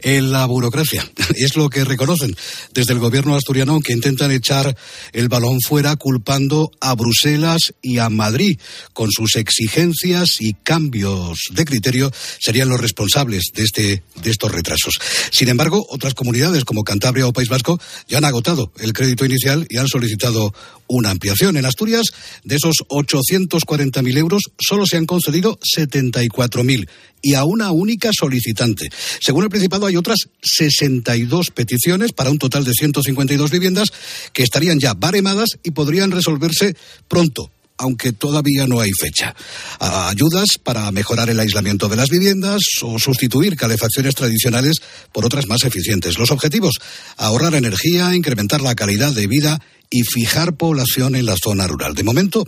En 0.00 0.32
la 0.32 0.46
burocracia. 0.46 1.08
Es 1.36 1.56
lo 1.56 1.68
que 1.68 1.84
reconocen 1.84 2.34
desde 2.72 2.92
el 2.92 2.98
gobierno 2.98 3.34
asturiano, 3.34 3.80
que 3.80 3.92
intentan 3.92 4.30
echar 4.30 4.76
el 5.12 5.28
balón 5.28 5.60
fuera 5.60 5.96
culpando 5.96 6.70
a 6.80 6.94
Bruselas 6.94 7.74
y 7.82 7.98
a 7.98 8.08
Madrid. 8.08 8.58
Con 8.92 9.10
sus 9.10 9.36
exigencias 9.36 10.40
y 10.40 10.54
cambios 10.54 11.40
de 11.50 11.64
criterio 11.64 12.10
serían 12.38 12.68
los 12.68 12.80
responsables 12.80 13.44
de, 13.54 13.64
este, 13.64 14.02
de 14.22 14.30
estos 14.30 14.50
retrasos. 14.52 14.98
Sin 15.30 15.48
embargo, 15.48 15.84
otras 15.90 16.14
comunidades 16.14 16.64
como 16.64 16.84
Cantabria 16.84 17.26
o 17.26 17.32
País 17.32 17.48
Vasco 17.48 17.80
ya 18.08 18.18
han 18.18 18.24
agotado 18.24 18.72
el 18.78 18.92
crédito 18.92 19.24
inicial 19.24 19.66
y 19.68 19.78
han 19.78 19.88
solicitado 19.88 20.54
una 20.88 21.10
ampliación. 21.10 21.56
En 21.56 21.66
Asturias, 21.66 22.06
de 22.44 22.56
esos 22.56 22.76
840.000 22.88 24.16
euros, 24.18 24.42
solo 24.58 24.86
se 24.86 24.96
han 24.96 25.06
concedido 25.06 25.58
74.000 25.76 26.88
y 27.22 27.34
a 27.34 27.44
una 27.44 27.72
única 27.72 28.10
solicitante. 28.16 28.88
Según 29.20 29.44
el 29.44 29.50
Principado, 29.56 29.86
hay 29.86 29.96
otras 29.96 30.18
62 30.42 31.50
peticiones 31.50 32.12
para 32.12 32.30
un 32.30 32.36
total 32.36 32.62
de 32.62 32.72
152 32.74 33.50
viviendas 33.50 33.90
que 34.34 34.42
estarían 34.42 34.78
ya 34.78 34.92
baremadas 34.92 35.48
y 35.62 35.70
podrían 35.70 36.10
resolverse 36.10 36.76
pronto 37.08 37.50
aunque 37.78 38.12
todavía 38.12 38.66
no 38.66 38.80
hay 38.80 38.90
fecha. 38.98 39.34
Ayudas 39.78 40.58
para 40.62 40.90
mejorar 40.90 41.30
el 41.30 41.40
aislamiento 41.40 41.88
de 41.88 41.96
las 41.96 42.10
viviendas 42.10 42.60
o 42.82 42.98
sustituir 42.98 43.56
calefacciones 43.56 44.14
tradicionales 44.14 44.76
por 45.12 45.24
otras 45.24 45.46
más 45.46 45.64
eficientes. 45.64 46.18
Los 46.18 46.30
objetivos, 46.30 46.74
ahorrar 47.16 47.54
energía, 47.54 48.14
incrementar 48.14 48.60
la 48.60 48.74
calidad 48.74 49.12
de 49.12 49.26
vida 49.26 49.60
y 49.90 50.02
fijar 50.02 50.54
población 50.54 51.14
en 51.14 51.26
la 51.26 51.36
zona 51.36 51.66
rural. 51.66 51.94
De 51.94 52.02
momento, 52.02 52.44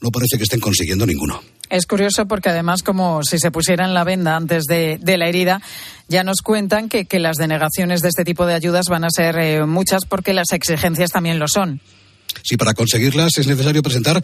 no 0.00 0.10
parece 0.10 0.36
que 0.36 0.44
estén 0.44 0.60
consiguiendo 0.60 1.06
ninguno. 1.06 1.42
Es 1.70 1.86
curioso 1.86 2.26
porque 2.26 2.48
además, 2.48 2.82
como 2.82 3.22
si 3.22 3.38
se 3.38 3.50
pusieran 3.50 3.92
la 3.92 4.04
venda 4.04 4.36
antes 4.36 4.64
de, 4.64 4.98
la 5.04 5.28
herida, 5.28 5.60
ya 6.08 6.24
nos 6.24 6.40
cuentan 6.42 6.88
que, 6.88 7.06
las 7.18 7.36
denegaciones 7.36 8.00
de 8.00 8.08
este 8.08 8.24
tipo 8.24 8.46
de 8.46 8.54
ayudas 8.54 8.86
van 8.88 9.04
a 9.04 9.10
ser 9.10 9.38
eh, 9.38 9.66
muchas 9.66 10.06
porque 10.06 10.32
las 10.32 10.52
exigencias 10.52 11.10
también 11.10 11.38
lo 11.38 11.46
son. 11.46 11.80
Sí, 12.42 12.56
para 12.56 12.74
conseguirlas 12.74 13.38
es 13.38 13.46
necesario 13.46 13.82
presentar 13.82 14.22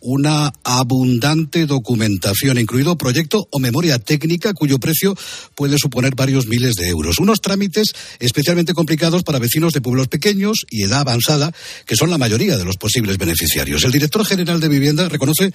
una 0.00 0.52
abundante 0.62 1.66
documentación, 1.66 2.58
incluido 2.58 2.96
proyecto 2.96 3.48
o 3.50 3.58
memoria 3.58 3.98
técnica 3.98 4.52
cuyo 4.54 4.78
precio 4.78 5.14
puede 5.54 5.78
suponer 5.78 6.14
varios 6.14 6.46
miles 6.46 6.74
de 6.74 6.88
euros. 6.88 7.18
Unos 7.18 7.40
trámites 7.40 7.92
especialmente 8.18 8.74
complicados 8.74 9.22
para 9.22 9.38
vecinos 9.38 9.72
de 9.72 9.80
pueblos 9.80 10.08
pequeños 10.08 10.66
y 10.70 10.82
edad 10.82 11.00
avanzada, 11.00 11.52
que 11.86 11.96
son 11.96 12.10
la 12.10 12.18
mayoría 12.18 12.56
de 12.56 12.64
los 12.64 12.76
posibles 12.76 13.18
beneficiarios. 13.18 13.84
El 13.84 13.92
director 13.92 14.24
general 14.24 14.60
de 14.60 14.68
Vivienda 14.68 15.08
reconoce 15.08 15.50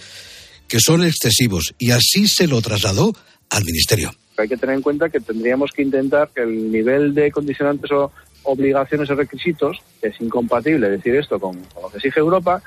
que 0.68 0.80
son 0.80 1.04
excesivos 1.04 1.74
y 1.78 1.92
así 1.92 2.28
se 2.28 2.48
lo 2.48 2.62
trasladó 2.62 3.14
al 3.50 3.64
Ministerio. 3.64 4.14
Hay 4.38 4.48
que 4.48 4.58
tener 4.58 4.76
en 4.76 4.82
cuenta 4.82 5.10
que 5.10 5.20
tendríamos 5.20 5.72
que 5.72 5.84
intentar 5.84 6.32
que 6.34 6.42
el 6.42 6.72
nivel 6.72 7.14
de 7.14 7.32
condicionantes 7.32 7.92
o 7.92 8.12
obligaciones 8.44 9.10
o 9.10 9.16
requisitos 9.16 9.78
es 10.02 10.20
incompatible 10.20 10.90
decir 10.90 11.16
esto 11.16 11.40
con, 11.40 11.58
lo 11.82 11.90
que 11.90 11.98
exige 11.98 12.20
Europa 12.20 12.62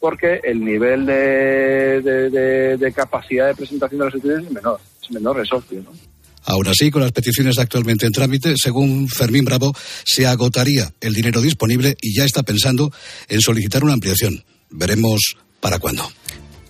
porque 0.00 0.40
el 0.44 0.64
nivel 0.64 1.06
de, 1.06 2.92
capacidad 2.94 3.48
de 3.48 3.54
presentación 3.54 3.98
de 3.98 4.04
los 4.04 4.14
estudios 4.14 4.44
es 4.44 4.50
menor, 4.50 4.80
es 5.02 5.10
menor, 5.10 5.40
es 5.40 5.52
obvio. 5.52 5.82
¿no? 5.82 5.90
Aún 6.44 6.68
así, 6.68 6.90
con 6.90 7.02
las 7.02 7.12
peticiones 7.12 7.58
actualmente 7.58 8.06
en 8.06 8.12
trámite, 8.12 8.54
según 8.56 9.08
Fermín 9.08 9.44
Bravo, 9.44 9.74
se 10.04 10.26
agotaría 10.26 10.90
el 11.00 11.12
dinero 11.12 11.42
disponible 11.42 11.96
y 12.00 12.16
ya 12.16 12.24
está 12.24 12.42
pensando 12.42 12.90
en 13.28 13.40
solicitar 13.40 13.84
una 13.84 13.94
ampliación. 13.94 14.44
Veremos 14.70 15.36
para 15.60 15.78
cuándo. 15.78 16.08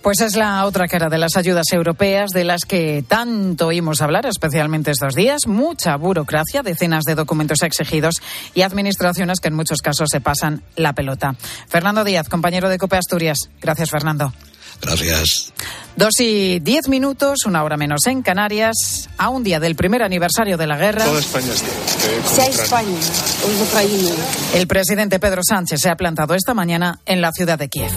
Pues 0.03 0.21
es 0.21 0.37
la 0.37 0.65
otra 0.65 0.87
cara 0.87 1.09
de 1.09 1.19
las 1.19 1.37
ayudas 1.37 1.67
europeas 1.73 2.31
de 2.31 2.45
las 2.45 2.63
que 2.63 3.05
tanto 3.07 3.67
oímos 3.67 4.01
hablar, 4.01 4.27
especialmente 4.27 4.91
estos 4.91 5.15
días. 5.15 5.47
Mucha 5.47 5.97
burocracia, 5.97 6.63
decenas 6.63 7.05
de 7.05 7.15
documentos 7.15 7.63
exigidos 7.63 8.23
y 8.55 8.63
administraciones 8.63 9.41
que 9.41 9.49
en 9.49 9.55
muchos 9.55 9.79
casos 9.83 10.09
se 10.11 10.21
pasan 10.21 10.63
la 10.77 10.93
pelota. 10.93 11.35
Fernando 11.69 12.05
Díaz, 12.05 12.29
compañero 12.29 12.69
de 12.69 12.79
COPE 12.79 12.97
Asturias. 12.97 13.51
Gracias, 13.61 13.91
Fernando. 13.91 14.33
Gracias. 14.81 15.53
Dos 15.97 16.21
y 16.21 16.61
diez 16.61 16.89
minutos, 16.89 17.45
una 17.47 17.65
hora 17.65 17.77
menos 17.77 18.07
en 18.07 18.23
Canarias, 18.23 19.09
a 19.19 19.29
un 19.29 19.43
día 19.43 19.59
del 19.59 19.75
primer 19.75 20.05
aniversario 20.05 20.57
de 20.57 20.67
la 20.69 20.77
guerra. 20.77 21.05
Toda 21.05 21.19
España 21.19 21.53
está. 21.53 22.35
Sea 22.35 22.47
España, 22.47 22.97
Ucrania. 23.65 24.15
El 24.55 24.69
presidente 24.69 25.19
Pedro 25.19 25.43
Sánchez 25.43 25.81
se 25.81 25.91
ha 25.91 25.97
plantado 25.97 26.35
esta 26.35 26.55
mañana 26.55 27.01
en 27.07 27.21
la 27.21 27.33
ciudad 27.33 27.59
de 27.59 27.69
Kiev. 27.69 27.91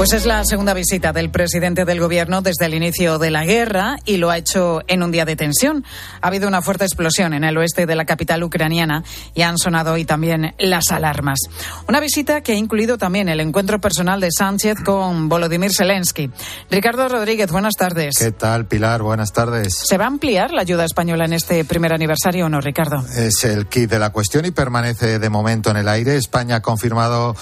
Pues 0.00 0.14
es 0.14 0.24
la 0.24 0.42
segunda 0.46 0.72
visita 0.72 1.12
del 1.12 1.30
presidente 1.30 1.84
del 1.84 2.00
gobierno 2.00 2.40
desde 2.40 2.64
el 2.64 2.72
inicio 2.72 3.18
de 3.18 3.30
la 3.30 3.44
guerra 3.44 3.98
y 4.06 4.16
lo 4.16 4.30
ha 4.30 4.38
hecho 4.38 4.80
en 4.86 5.02
un 5.02 5.12
día 5.12 5.26
de 5.26 5.36
tensión. 5.36 5.84
Ha 6.22 6.28
habido 6.28 6.48
una 6.48 6.62
fuerte 6.62 6.86
explosión 6.86 7.34
en 7.34 7.44
el 7.44 7.58
oeste 7.58 7.84
de 7.84 7.94
la 7.94 8.06
capital 8.06 8.42
ucraniana 8.42 9.04
y 9.34 9.42
han 9.42 9.58
sonado 9.58 9.92
hoy 9.92 10.06
también 10.06 10.54
las 10.58 10.90
alarmas. 10.90 11.40
Una 11.86 12.00
visita 12.00 12.40
que 12.40 12.52
ha 12.52 12.54
incluido 12.54 12.96
también 12.96 13.28
el 13.28 13.40
encuentro 13.40 13.78
personal 13.78 14.22
de 14.22 14.30
Sánchez 14.32 14.78
con 14.82 15.28
Volodymyr 15.28 15.70
Zelensky. 15.70 16.30
Ricardo 16.70 17.06
Rodríguez, 17.06 17.52
buenas 17.52 17.74
tardes. 17.74 18.16
¿Qué 18.18 18.32
tal, 18.32 18.64
Pilar? 18.64 19.02
Buenas 19.02 19.34
tardes. 19.34 19.74
¿Se 19.86 19.98
va 19.98 20.04
a 20.04 20.08
ampliar 20.08 20.52
la 20.52 20.62
ayuda 20.62 20.86
española 20.86 21.26
en 21.26 21.34
este 21.34 21.62
primer 21.66 21.92
aniversario 21.92 22.46
o 22.46 22.48
no, 22.48 22.62
Ricardo? 22.62 23.04
Es 23.18 23.44
el 23.44 23.66
kit 23.66 23.90
de 23.90 23.98
la 23.98 24.08
cuestión 24.08 24.46
y 24.46 24.50
permanece 24.50 25.18
de 25.18 25.28
momento 25.28 25.70
en 25.70 25.76
el 25.76 25.88
aire. 25.88 26.16
España 26.16 26.56
ha 26.56 26.62
confirmado 26.62 27.36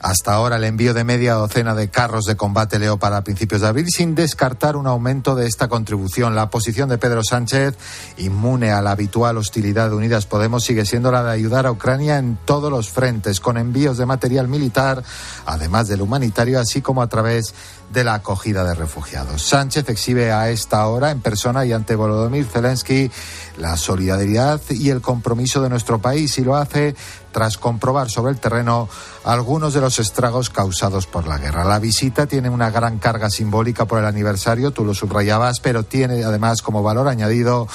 hasta 0.00 0.32
ahora 0.32 0.56
el 0.56 0.64
envío 0.64 0.94
de 0.94 1.04
media 1.04 1.34
docena 1.34 1.74
de 1.74 1.88
carros 1.88 2.24
de 2.24 2.36
combate 2.36 2.78
Leopard 2.78 3.14
a 3.14 3.24
principios 3.24 3.60
de 3.60 3.68
abril 3.68 3.86
sin 3.88 4.14
descartar 4.14 4.76
un 4.76 4.86
aumento 4.86 5.34
de 5.34 5.46
esta 5.46 5.68
contribución. 5.68 6.34
La 6.34 6.50
posición 6.50 6.88
de 6.88 6.98
Pedro 6.98 7.22
Sánchez, 7.22 7.76
inmune 8.16 8.70
a 8.70 8.80
la 8.80 8.92
habitual 8.92 9.36
hostilidad 9.36 9.90
de 9.90 9.96
Unidas 9.96 10.26
Podemos, 10.26 10.64
sigue 10.64 10.86
siendo 10.86 11.12
la 11.12 11.22
de 11.22 11.32
ayudar 11.32 11.66
a 11.66 11.72
Ucrania 11.72 12.18
en 12.18 12.38
todos 12.44 12.70
los 12.70 12.90
frentes, 12.90 13.40
con 13.40 13.58
envíos 13.58 13.98
de 13.98 14.06
material 14.06 14.48
militar, 14.48 15.02
además 15.44 15.88
del 15.88 16.02
humanitario, 16.02 16.58
así 16.58 16.80
como 16.80 17.02
a 17.02 17.08
través 17.08 17.54
la 17.92 18.14
acogida 18.14 18.64
de 18.64 18.74
refugiados. 18.74 19.42
Sánchez 19.42 19.88
exhibe 19.88 20.32
a 20.32 20.48
esta 20.50 20.86
hora 20.86 21.10
en 21.10 21.20
persona 21.20 21.64
y 21.64 21.72
ante 21.72 21.96
Volodymyr 21.96 22.46
Zelensky 22.46 23.10
la 23.58 23.76
solidaridad 23.76 24.60
y 24.70 24.90
el 24.90 25.00
compromiso 25.00 25.60
de 25.60 25.68
nuestro 25.68 26.00
país 26.00 26.38
y 26.38 26.44
lo 26.44 26.56
hace 26.56 26.94
tras 27.32 27.58
comprobar 27.58 28.08
sobre 28.10 28.32
el 28.32 28.40
terreno 28.40 28.88
algunos 29.24 29.74
de 29.74 29.80
los 29.80 29.98
estragos 29.98 30.50
causados 30.50 31.06
por 31.06 31.26
la 31.28 31.38
guerra. 31.38 31.64
La 31.64 31.78
visita 31.78 32.26
tiene 32.26 32.48
una 32.48 32.70
gran 32.70 32.98
carga 32.98 33.28
simbólica 33.30 33.84
por 33.84 33.98
el 33.98 34.06
aniversario, 34.06 34.70
tú 34.72 34.84
lo 34.84 34.94
subrayabas, 34.94 35.60
pero 35.60 35.84
tiene 35.84 36.24
además 36.24 36.62
como 36.62 36.82
valor 36.82 37.08
añadido 37.08 37.68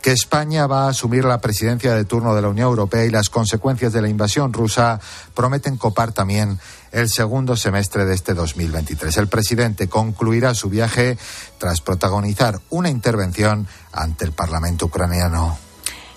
que 0.00 0.12
España 0.12 0.66
va 0.66 0.84
a 0.84 0.90
asumir 0.90 1.24
la 1.24 1.40
presidencia 1.40 1.94
de 1.94 2.04
turno 2.04 2.34
de 2.34 2.42
la 2.42 2.48
Unión 2.48 2.68
Europea 2.68 3.04
y 3.04 3.10
las 3.10 3.28
consecuencias 3.28 3.92
de 3.92 4.02
la 4.02 4.08
invasión 4.08 4.52
rusa 4.52 5.00
prometen 5.34 5.76
copar 5.76 6.12
también 6.12 6.58
el 6.92 7.08
segundo 7.08 7.56
semestre 7.56 8.04
de 8.04 8.14
este 8.14 8.34
2023. 8.34 9.16
El 9.16 9.28
presidente 9.28 9.88
concluirá 9.88 10.54
su 10.54 10.68
viaje 10.68 11.18
tras 11.58 11.80
protagonizar 11.80 12.60
una 12.70 12.90
intervención 12.90 13.66
ante 13.92 14.24
el 14.24 14.32
Parlamento 14.32 14.86
ucraniano. 14.86 15.58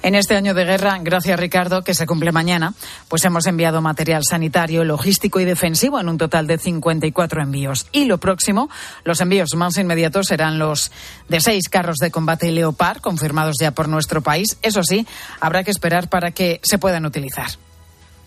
En 0.05 0.13
este 0.13 0.35
año 0.35 0.53
de 0.53 0.65
guerra, 0.65 0.99
gracias 1.01 1.39
Ricardo, 1.39 1.83
que 1.83 1.95
se 1.95 2.05
cumple 2.05 2.31
mañana, 2.31 2.75
pues 3.07 3.25
hemos 3.25 3.47
enviado 3.47 3.81
material 3.81 4.21
sanitario, 4.23 4.83
logístico 4.83 5.39
y 5.39 5.45
defensivo 5.45 5.99
en 5.99 6.09
un 6.09 6.19
total 6.19 6.45
de 6.45 6.59
54 6.59 7.41
envíos. 7.41 7.87
Y 7.91 8.05
lo 8.05 8.19
próximo, 8.19 8.69
los 9.03 9.19
envíos 9.21 9.55
más 9.55 9.77
inmediatos 9.77 10.27
serán 10.27 10.59
los 10.59 10.91
de 11.27 11.41
seis 11.41 11.69
carros 11.69 11.97
de 11.97 12.11
combate 12.11 12.51
Leopard, 12.51 12.99
confirmados 12.99 13.55
ya 13.59 13.71
por 13.71 13.89
nuestro 13.89 14.21
país. 14.21 14.59
Eso 14.61 14.83
sí, 14.83 15.07
habrá 15.39 15.63
que 15.63 15.71
esperar 15.71 16.07
para 16.07 16.29
que 16.29 16.59
se 16.61 16.77
puedan 16.77 17.07
utilizar 17.07 17.47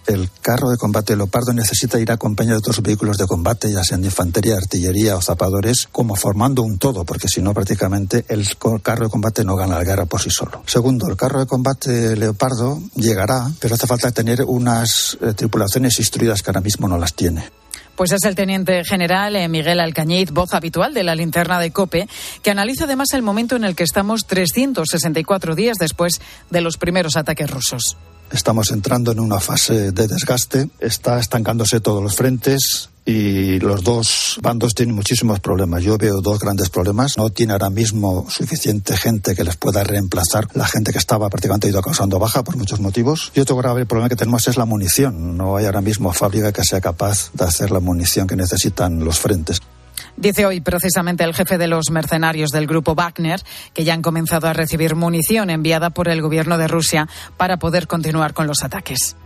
el 0.09 0.31
carro 0.41 0.71
de 0.71 0.79
combate 0.79 1.15
Leopardo 1.15 1.53
necesita 1.53 2.01
ir 2.01 2.11
acompañado 2.11 2.55
de 2.55 2.59
otros 2.61 2.81
vehículos 2.83 3.19
de 3.19 3.27
combate, 3.27 3.71
ya 3.71 3.85
sean 3.85 4.01
de 4.01 4.07
infantería, 4.07 4.57
artillería 4.57 5.17
o 5.17 5.21
zapadores, 5.23 5.87
como 5.93 6.17
formando 6.17 6.63
un 6.63 6.79
todo, 6.79 7.05
porque 7.05 7.29
si 7.29 7.43
no, 7.43 7.53
prácticamente 7.53 8.25
el 8.29 8.47
carro 8.83 9.05
de 9.05 9.11
combate 9.11 9.45
no 9.45 9.55
gana 9.55 9.77
la 9.77 9.85
guerra 9.85 10.07
por 10.07 10.23
sí 10.23 10.31
solo. 10.31 10.63
Segundo, 10.67 11.09
el 11.09 11.17
carro 11.17 11.41
de 11.41 11.47
combate 11.47 12.17
Leopardo 12.17 12.81
llegará, 12.95 13.51
pero 13.61 13.75
hace 13.75 13.87
falta 13.87 14.11
tener 14.11 14.43
unas 14.45 15.19
eh, 15.21 15.35
tripulaciones 15.35 15.99
instruidas 15.99 16.43
que 16.43 16.51
ahora 16.51 16.63
mismo 16.63 16.89
no 16.89 16.97
las 16.97 17.13
tiene. 17.13 17.51
Pues 17.95 18.13
es 18.13 18.25
el 18.25 18.35
teniente 18.35 18.85
general 18.85 19.37
eh, 19.37 19.49
Miguel 19.49 19.81
Alcañiz, 19.81 20.31
voz 20.31 20.55
habitual 20.55 20.95
de 20.95 21.03
la 21.03 21.17
linterna 21.17 21.59
de 21.59 21.71
COPE, 21.71 22.09
que 22.43 22.51
analiza 22.51 22.85
además 22.85 23.13
el 23.13 23.23
momento 23.23 23.57
en 23.57 23.65
el 23.65 23.75
que 23.75 23.85
estamos 23.85 24.27
364 24.27 25.55
días 25.55 25.77
después 25.79 26.21
de 26.49 26.61
los 26.61 26.79
primeros 26.79 27.17
ataques 27.17 27.51
rusos. 27.51 27.97
Estamos 28.33 28.71
entrando 28.71 29.11
en 29.11 29.21
una 29.21 29.41
fase 29.41 29.93
de 29.93 30.07
desgaste, 30.07 30.69
está 30.81 31.19
estancándose 31.19 31.81
todos 31.81 32.03
los 32.03 32.15
frentes 32.15 32.91
y 33.09 33.59
los 33.61 33.83
dos 33.83 34.39
bandos 34.43 34.75
tienen 34.75 34.95
muchísimos 34.95 35.41
problemas. 35.41 35.83
Yo 35.83 35.97
veo 35.97 36.21
dos 36.21 36.39
grandes 36.39 36.69
problemas. 36.69 37.17
No 37.17 37.31
tiene 37.31 37.55
ahora 37.55 37.71
mismo 37.71 38.27
suficiente 38.29 38.99
gente 38.99 39.35
que 39.35 39.45
les 39.45 39.57
pueda 39.57 39.83
reemplazar 39.83 40.47
la 40.53 40.67
gente 40.67 40.93
que 40.93 40.99
estaba 40.99 41.31
prácticamente 41.31 41.69
ido 41.69 41.81
causando 41.81 42.19
baja 42.19 42.45
por 42.45 42.59
muchos 42.59 42.81
motivos. 42.81 43.33
Y 43.35 43.41
otro 43.41 43.57
grave 43.57 43.87
problema 43.87 44.11
que 44.11 44.17
tenemos 44.17 44.47
es 44.47 44.59
la 44.59 44.67
munición. 44.67 45.39
No 45.39 45.57
hay 45.57 45.65
ahora 45.65 45.81
mismo 45.81 46.13
fábrica 46.13 46.53
que 46.53 46.65
sea 46.65 46.83
capaz 46.83 47.31
de 47.33 47.45
hacer 47.45 47.71
la 47.71 47.81
munición 47.81 48.27
que 48.27 48.37
necesitan 48.37 49.03
los 49.03 49.19
frentes. 49.19 49.63
Dice 50.19 50.47
hoy 50.47 50.61
precisamente 50.61 51.23
el 51.23 51.33
jefe 51.33 51.59
de 51.59 51.69
los 51.69 51.91
mercenarios 51.93 52.51
del 52.51 52.67
grupo 52.67 52.97
Wagner 52.97 53.41
que 53.73 53.85
ya 53.85 53.95
han 53.95 54.03
comenzado 54.03 54.49
a 54.49 54.53
recibir 54.53 54.97
munición 54.97 55.49
enviada 55.49 55.91
por 55.91 56.09
el 56.09 56.21
gobierno 56.21 56.59
de 56.59 56.67
Rusia 56.67 57.09
para 57.37 57.59
poder 57.59 57.87
continuar 57.87 58.35
con 58.35 58.49
los 58.49 58.65
ataques. 58.65 59.17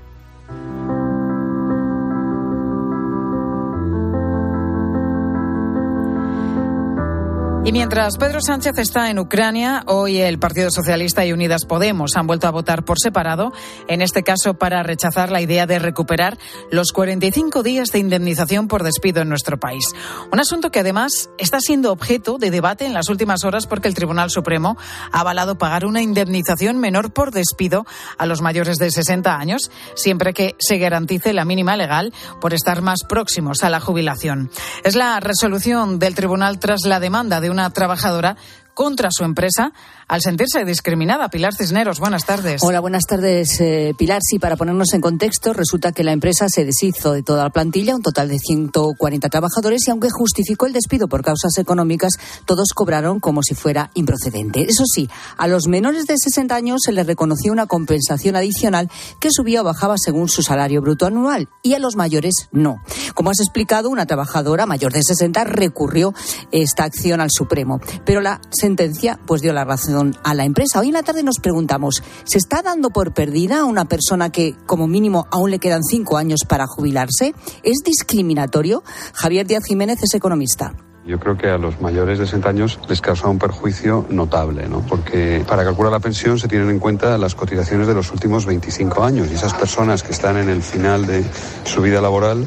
Y 7.65 7.71
mientras 7.71 8.17
Pedro 8.17 8.41
Sánchez 8.45 8.77
está 8.79 9.09
en 9.09 9.21
Ucrania, 9.21 9.85
hoy 9.87 10.19
el 10.19 10.41
Partido 10.41 10.69
Socialista 10.73 11.25
y 11.25 11.33
Unidas 11.33 11.65
Podemos 11.65 12.17
han 12.17 12.27
vuelto 12.27 12.49
a 12.49 12.51
votar 12.51 12.85
por 12.85 12.99
separado, 12.99 13.53
en 13.87 14.03
este 14.03 14.25
caso 14.25 14.55
para 14.55 14.83
rechazar 14.83 15.31
la 15.31 15.41
idea 15.41 15.65
de 15.65 15.79
recuperar 15.79 16.39
los 16.73 16.91
45 16.91 17.63
días 17.63 17.93
de 17.93 18.01
indemnización 18.01 18.67
por 18.67 18.83
despido 18.83 19.23
en 19.23 19.29
nuestro 19.29 19.61
país. 19.61 19.85
Un 20.33 20.41
asunto 20.41 20.73
que 20.73 20.81
además 20.81 21.31
está 21.39 21.61
siendo 21.61 21.93
objeto 21.93 22.37
de 22.37 22.51
debate 22.51 22.85
en 22.85 22.95
las 22.95 23.09
últimas 23.09 23.45
horas 23.45 23.69
porque 23.69 23.87
el 23.87 23.95
Tribunal 23.95 24.31
Supremo 24.31 24.77
ha 25.13 25.21
avalado 25.21 25.57
pagar 25.57 25.87
una 25.87 26.03
indemnización 26.03 26.79
menor 26.79 27.13
por 27.13 27.31
despido 27.31 27.87
a 28.19 28.27
los 28.27 28.41
mayores 28.41 28.79
de 28.79 28.91
60 28.91 29.39
años, 29.39 29.71
siempre 29.95 30.35
que 30.35 30.57
se 30.59 30.79
garantice 30.79 31.33
la 31.33 31.45
mínima 31.45 31.77
legal 31.77 32.13
por 32.41 32.55
estar 32.55 32.83
más 32.83 33.05
próximos 33.09 33.63
a 33.63 33.71
la 33.71 33.79
jubilación. 33.79 34.51
Es 34.83 34.97
la 34.97 35.21
resolución 35.21 36.01
del 36.01 36.17
Tribunal 36.17 36.59
tras 36.59 36.81
la 36.87 36.99
demanda 36.99 37.41
de 37.41 37.52
una 37.53 37.71
trabajadora 37.71 38.37
contra 38.75 39.11
su 39.11 39.25
empresa 39.25 39.73
al 40.09 40.21
sentirse 40.21 40.65
discriminada. 40.65 41.29
Pilar 41.29 41.55
Cisneros, 41.55 42.01
buenas 42.01 42.25
tardes. 42.25 42.63
Hola, 42.65 42.81
buenas 42.81 43.05
tardes, 43.05 43.61
eh, 43.61 43.95
Pilar. 43.97 44.21
Sí, 44.23 44.39
para 44.39 44.57
ponernos 44.57 44.93
en 44.95 45.01
contexto, 45.01 45.53
resulta 45.53 45.93
que 45.93 46.05
la 46.05 46.13
empresa 46.13 46.49
se 46.49 46.65
deshizo 46.65 47.13
de 47.13 47.23
toda 47.23 47.45
la 47.45 47.51
plantilla, 47.51 47.95
un 47.95 48.03
total 48.03 48.29
de 48.29 48.39
140 48.39 49.29
trabajadores, 49.29 49.87
y 49.87 49.91
aunque 49.91 50.09
justificó 50.11 50.67
el 50.67 50.73
despido 50.73 51.09
por 51.09 51.23
causas 51.23 51.57
económicas, 51.59 52.15
todos 52.47 52.69
cobraron 52.75 53.21
como 53.21 53.43
si 53.43 53.55
fuera 53.55 53.91
improcedente. 53.95 54.63
Eso 54.69 54.85
sí, 54.87 55.09
a 55.37 55.47
los 55.49 55.69
menores 55.69 56.07
de 56.07 56.17
60 56.17 56.55
años 56.55 56.81
se 56.85 56.93
les 56.93 57.07
reconoció 57.07 57.53
una 57.53 57.67
compensación 57.67 58.37
adicional 58.37 58.91
que 59.21 59.31
subía 59.31 59.61
o 59.61 59.65
bajaba 59.65 59.97
según 59.99 60.29
su 60.29 60.43
salario 60.43 60.81
bruto 60.81 61.07
anual, 61.07 61.49
y 61.63 61.75
a 61.75 61.79
los 61.79 61.97
mayores 61.97 62.49
no. 62.51 62.83
Como 63.15 63.31
has 63.31 63.41
explicado, 63.41 63.91
una 63.91 64.07
trabajadora 64.07 64.67
mayor 64.67 64.93
de 64.93 65.03
60 65.03 65.45
recurrió 65.45 66.15
esta 66.51 66.85
acción 66.85 67.21
al 67.21 67.31
Supremo, 67.31 67.81
pero 68.05 68.21
la 68.21 68.41
sentencia 68.51 69.19
pues 69.27 69.43
dio 69.43 69.53
la 69.53 69.65
razón 69.65 69.92
a 70.23 70.35
la 70.35 70.45
empresa. 70.45 70.81
Hoy 70.81 70.89
en 70.89 70.95
la 70.95 71.03
tarde 71.03 71.23
nos 71.23 71.39
preguntamos, 71.41 72.03
¿se 72.25 72.39
está 72.39 72.63
dando 72.63 72.91
por 72.91 73.13
perdida 73.13 73.61
a 73.61 73.65
una 73.65 73.85
persona 73.85 74.31
que 74.31 74.55
como 74.67 74.87
mínimo 74.87 75.27
aún 75.31 75.51
le 75.51 75.59
quedan 75.59 75.83
cinco 75.83 76.17
años 76.17 76.41
para 76.49 76.67
jubilarse? 76.67 77.35
¿Es 77.63 77.79
discriminatorio? 77.85 78.83
Javier 79.15 79.47
Díaz 79.47 79.65
Jiménez 79.67 80.03
es 80.03 80.15
economista. 80.15 80.75
Yo 81.05 81.19
creo 81.19 81.37
que 81.37 81.49
a 81.49 81.59
los 81.59 81.81
mayores 81.81 82.21
de 82.21 82.27
60 82.27 82.49
años 82.49 82.79
les 82.89 83.01
causa 83.01 83.29
un 83.29 83.39
perjuicio 83.39 84.07
notable, 84.09 84.69
¿no? 84.69 84.87
Porque 84.87 85.45
para 85.49 85.65
calcular 85.65 85.91
la 85.91 85.99
pensión 85.99 86.39
se 86.39 86.47
tienen 86.47 86.71
en 86.71 86.79
cuenta 86.79 87.19
las 87.19 87.35
cotizaciones 87.35 87.89
de 87.89 87.95
los 87.95 88.13
últimos 88.13 88.47
25 88.47 89.03
años 89.03 89.29
y 89.31 89.35
esas 89.35 89.53
personas 89.53 90.05
que 90.05 90.13
están 90.13 90.37
en 90.37 90.49
el 90.49 90.63
final 90.63 91.07
de 91.07 91.25
su 91.65 91.83
vida 91.83 92.01
laboral, 92.01 92.47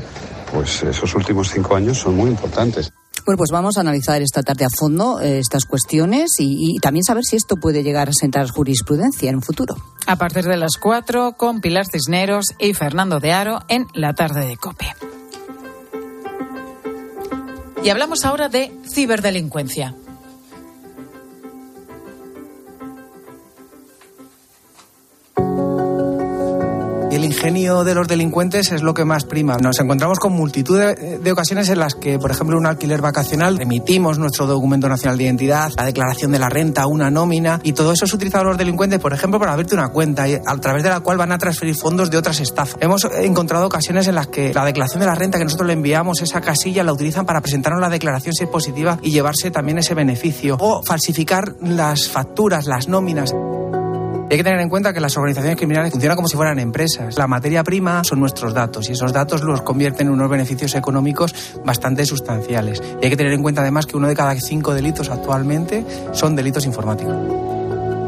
pues 0.53 0.83
esos 0.83 1.13
últimos 1.15 1.49
cinco 1.49 1.75
años 1.75 1.97
son 1.97 2.15
muy 2.15 2.29
importantes. 2.29 2.93
Bueno, 3.25 3.37
pues 3.37 3.49
vamos 3.51 3.77
a 3.77 3.81
analizar 3.81 4.21
esta 4.21 4.43
tarde 4.43 4.65
a 4.65 4.69
fondo 4.69 5.19
eh, 5.19 5.39
estas 5.39 5.65
cuestiones 5.65 6.39
y, 6.39 6.75
y 6.75 6.79
también 6.79 7.03
saber 7.03 7.23
si 7.23 7.35
esto 7.35 7.57
puede 7.57 7.81
llegar 7.81 8.07
a 8.07 8.13
sentar 8.13 8.47
jurisprudencia 8.49 9.29
en 9.29 9.37
un 9.37 9.41
futuro. 9.41 9.75
A 10.05 10.15
partir 10.15 10.45
de 10.45 10.57
las 10.57 10.77
4 10.77 11.33
con 11.35 11.59
Pilar 11.59 11.87
Cisneros 11.87 12.45
y 12.59 12.75
Fernando 12.75 13.19
de 13.19 13.33
Aro 13.33 13.61
en 13.67 13.87
la 13.93 14.13
tarde 14.13 14.45
de 14.45 14.57
COPE. 14.57 14.93
Y 17.83 17.89
hablamos 17.89 18.25
ahora 18.25 18.47
de 18.47 18.71
ciberdelincuencia. 18.93 19.95
El 27.15 27.23
ingenio 27.23 27.85
de 27.85 27.95
los 27.95 28.09
delincuentes 28.09 28.73
es 28.73 28.81
lo 28.81 28.93
que 28.93 29.05
más 29.05 29.23
prima. 29.23 29.55
Nos 29.57 29.79
encontramos 29.79 30.19
con 30.19 30.33
multitud 30.33 30.77
de, 30.77 31.31
ocasiones 31.31 31.69
en 31.69 31.79
las 31.79 31.95
que, 31.95 32.19
por 32.19 32.29
ejemplo, 32.29 32.57
un 32.57 32.65
alquiler 32.65 33.01
vacacional, 33.01 33.61
emitimos 33.61 34.19
nuestro 34.19 34.45
documento 34.45 34.89
nacional 34.89 35.17
de 35.17 35.23
identidad, 35.23 35.71
la 35.77 35.85
declaración 35.85 36.33
de 36.33 36.39
la 36.39 36.49
renta, 36.49 36.87
una 36.87 37.09
nómina, 37.09 37.61
y 37.63 37.71
todo 37.71 37.93
eso 37.93 38.03
es 38.03 38.13
utilizado 38.13 38.43
por 38.43 38.51
los 38.51 38.57
delincuentes, 38.57 38.99
por 38.99 39.13
ejemplo, 39.13 39.39
para 39.39 39.53
abrirte 39.53 39.75
una 39.75 39.89
cuenta, 39.89 40.25
a 40.45 40.57
través 40.57 40.83
de 40.83 40.89
la 40.89 40.99
cual 40.99 41.17
van 41.17 41.31
a 41.31 41.37
transferir 41.37 41.75
fondos 41.75 42.11
de 42.11 42.17
otras 42.17 42.41
estafas. 42.41 42.77
Hemos 42.81 43.05
encontrado 43.05 43.65
ocasiones 43.65 44.07
en 44.07 44.15
las 44.15 44.27
que 44.27 44.53
la 44.53 44.65
declaración 44.65 44.99
de 44.99 45.05
la 45.05 45.15
renta 45.15 45.37
que 45.37 45.45
nosotros 45.45 45.67
le 45.67 45.73
enviamos, 45.73 46.21
esa 46.21 46.41
casilla, 46.41 46.83
la 46.83 46.91
utilizan 46.91 47.25
para 47.25 47.39
presentarnos 47.39 47.79
la 47.79 47.89
declaración 47.89 48.33
si 48.33 48.43
es 48.43 48.49
positiva 48.49 48.99
y 49.01 49.11
llevarse 49.11 49.51
también 49.51 49.77
ese 49.77 49.93
beneficio. 49.93 50.57
O 50.59 50.83
falsificar 50.83 51.55
las 51.61 52.09
facturas, 52.09 52.65
las 52.65 52.89
nóminas. 52.89 53.33
Hay 54.29 54.37
que 54.37 54.43
tener 54.43 54.59
en 54.59 54.69
cuenta 54.69 54.91
que 54.91 54.99
las 54.99 55.15
organizaciones 55.17 55.55
criminales 55.55 55.91
funcionan 55.91 56.15
como 56.15 56.27
si 56.27 56.35
fueran 56.35 56.57
empresas. 56.59 57.15
La 57.15 57.27
materia 57.27 57.63
prima 57.63 58.03
son 58.03 58.19
nuestros 58.19 58.55
datos 58.55 58.89
y 58.89 58.93
esos 58.93 59.13
datos 59.13 59.43
los 59.43 59.61
convierten 59.61 60.07
en 60.07 60.13
unos 60.13 60.29
beneficios 60.29 60.73
económicos 60.73 61.35
bastante 61.63 62.05
sustanciales. 62.05 62.81
Y 63.01 63.05
hay 63.05 63.09
que 63.11 63.17
tener 63.17 63.33
en 63.33 63.43
cuenta 63.43 63.61
además 63.61 63.85
que 63.85 63.97
uno 63.97 64.07
de 64.07 64.15
cada 64.15 64.35
cinco 64.35 64.73
delitos 64.73 65.09
actualmente 65.09 65.85
son 66.13 66.35
delitos 66.35 66.65
informáticos. 66.65 67.54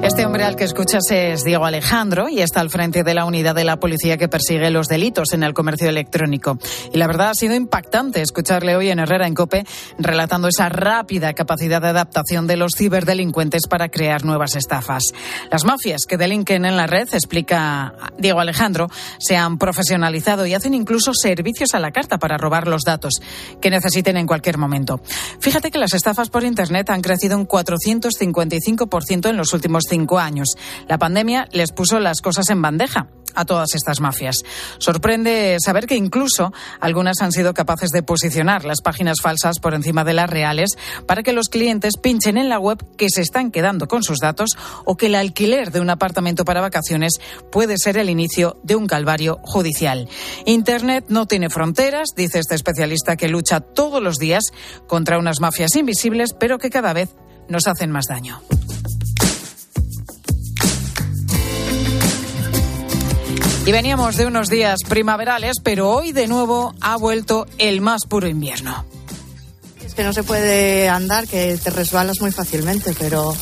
Este 0.03 0.25
hombre 0.25 0.43
al 0.43 0.55
que 0.55 0.63
escuchas 0.63 1.03
es 1.09 1.43
Diego 1.43 1.65
Alejandro 1.65 2.29
y 2.29 2.39
está 2.39 2.61
al 2.61 2.69
frente 2.69 3.03
de 3.03 3.13
la 3.13 3.25
unidad 3.25 3.55
de 3.55 3.63
la 3.63 3.79
policía 3.79 4.17
que 4.17 4.29
persigue 4.29 4.69
los 4.69 4.87
delitos 4.87 5.33
en 5.33 5.43
el 5.43 5.53
comercio 5.53 5.89
electrónico. 5.89 6.59
Y 6.93 6.97
la 6.97 7.07
verdad 7.07 7.31
ha 7.31 7.33
sido 7.33 7.55
impactante 7.55 8.21
escucharle 8.21 8.75
hoy 8.75 8.89
en 8.89 8.99
Herrera 8.99 9.27
en 9.27 9.33
Cope 9.33 9.65
relatando 9.97 10.47
esa 10.47 10.69
rápida 10.69 11.33
capacidad 11.33 11.81
de 11.81 11.89
adaptación 11.89 12.45
de 12.45 12.57
los 12.57 12.73
ciberdelincuentes 12.77 13.63
para 13.67 13.89
crear 13.89 14.23
nuevas 14.23 14.55
estafas. 14.55 15.03
Las 15.51 15.65
mafias 15.65 16.05
que 16.07 16.17
delinquen 16.17 16.65
en 16.65 16.77
la 16.77 16.87
red, 16.87 17.09
explica 17.11 17.93
Diego 18.17 18.39
Alejandro, 18.39 18.89
se 19.17 19.35
han 19.35 19.57
profesionalizado 19.57 20.45
y 20.45 20.53
hacen 20.53 20.75
incluso 20.75 21.11
servicios 21.13 21.73
a 21.73 21.79
la 21.79 21.91
carta 21.91 22.19
para 22.19 22.37
robar 22.37 22.67
los 22.67 22.83
datos 22.83 23.15
que 23.59 23.71
necesiten 23.71 24.15
en 24.15 24.27
cualquier 24.27 24.59
momento. 24.59 25.01
Fíjate 25.39 25.71
que 25.71 25.79
las 25.79 25.93
estafas 25.93 26.29
por 26.29 26.43
Internet 26.43 26.91
han 26.91 27.01
crecido 27.01 27.35
un 27.35 27.47
455% 27.47 29.29
en 29.29 29.37
los 29.37 29.53
últimos 29.53 29.86
cinco 29.87 30.19
años. 30.19 30.55
La 30.87 30.97
pandemia 30.97 31.47
les 31.51 31.71
puso 31.71 31.99
las 31.99 32.21
cosas 32.21 32.49
en 32.49 32.61
bandeja 32.61 33.07
a 33.37 33.45
todas 33.45 33.75
estas 33.75 34.01
mafias. 34.01 34.43
Sorprende 34.79 35.57
saber 35.63 35.85
que 35.85 35.95
incluso 35.95 36.51
algunas 36.79 37.21
han 37.21 37.31
sido 37.31 37.53
capaces 37.53 37.91
de 37.91 38.03
posicionar 38.03 38.65
las 38.65 38.81
páginas 38.81 39.17
falsas 39.21 39.59
por 39.59 39.73
encima 39.73 40.03
de 40.03 40.13
las 40.13 40.29
reales 40.29 40.71
para 41.05 41.23
que 41.23 41.33
los 41.33 41.49
clientes 41.49 41.93
pinchen 42.01 42.37
en 42.37 42.49
la 42.49 42.59
web 42.59 42.83
que 42.97 43.09
se 43.09 43.21
están 43.21 43.51
quedando 43.51 43.87
con 43.87 44.03
sus 44.03 44.17
datos 44.19 44.57
o 44.85 44.97
que 44.97 45.05
el 45.05 45.15
alquiler 45.15 45.71
de 45.71 45.79
un 45.79 45.89
apartamento 45.89 46.45
para 46.45 46.61
vacaciones 46.61 47.13
puede 47.51 47.77
ser 47.77 47.97
el 47.97 48.09
inicio 48.09 48.59
de 48.63 48.75
un 48.75 48.87
calvario 48.87 49.39
judicial. 49.43 50.09
Internet 50.45 51.05
no 51.07 51.27
tiene 51.27 51.49
fronteras, 51.49 52.09
dice 52.15 52.39
este 52.39 52.55
especialista 52.55 53.17
que 53.17 53.27
lucha 53.27 53.59
todos 53.59 54.01
los 54.01 54.17
días 54.17 54.45
contra 54.87 55.19
unas 55.19 55.39
mafias 55.39 55.75
invisibles, 55.75 56.33
pero 56.33 56.57
que 56.57 56.71
cada 56.71 56.93
vez 56.93 57.15
nos 57.47 57.67
hacen 57.67 57.91
más 57.91 58.05
daño. 58.07 58.41
Y 63.67 63.73
veníamos 63.73 64.15
de 64.15 64.25
unos 64.25 64.47
días 64.47 64.79
primaverales, 64.87 65.57
pero 65.61 65.89
hoy 65.89 66.13
de 66.13 66.25
nuevo 66.27 66.73
ha 66.79 66.95
vuelto 66.95 67.45
el 67.57 67.81
más 67.81 68.05
puro 68.05 68.25
invierno. 68.25 68.85
Es 69.85 69.93
que 69.93 70.05
no 70.05 70.13
se 70.13 70.23
puede 70.23 70.87
andar, 70.87 71.27
que 71.27 71.59
te 71.61 71.69
resbalas 71.69 72.21
muy 72.21 72.31
fácilmente, 72.31 72.95
pero 72.97 73.35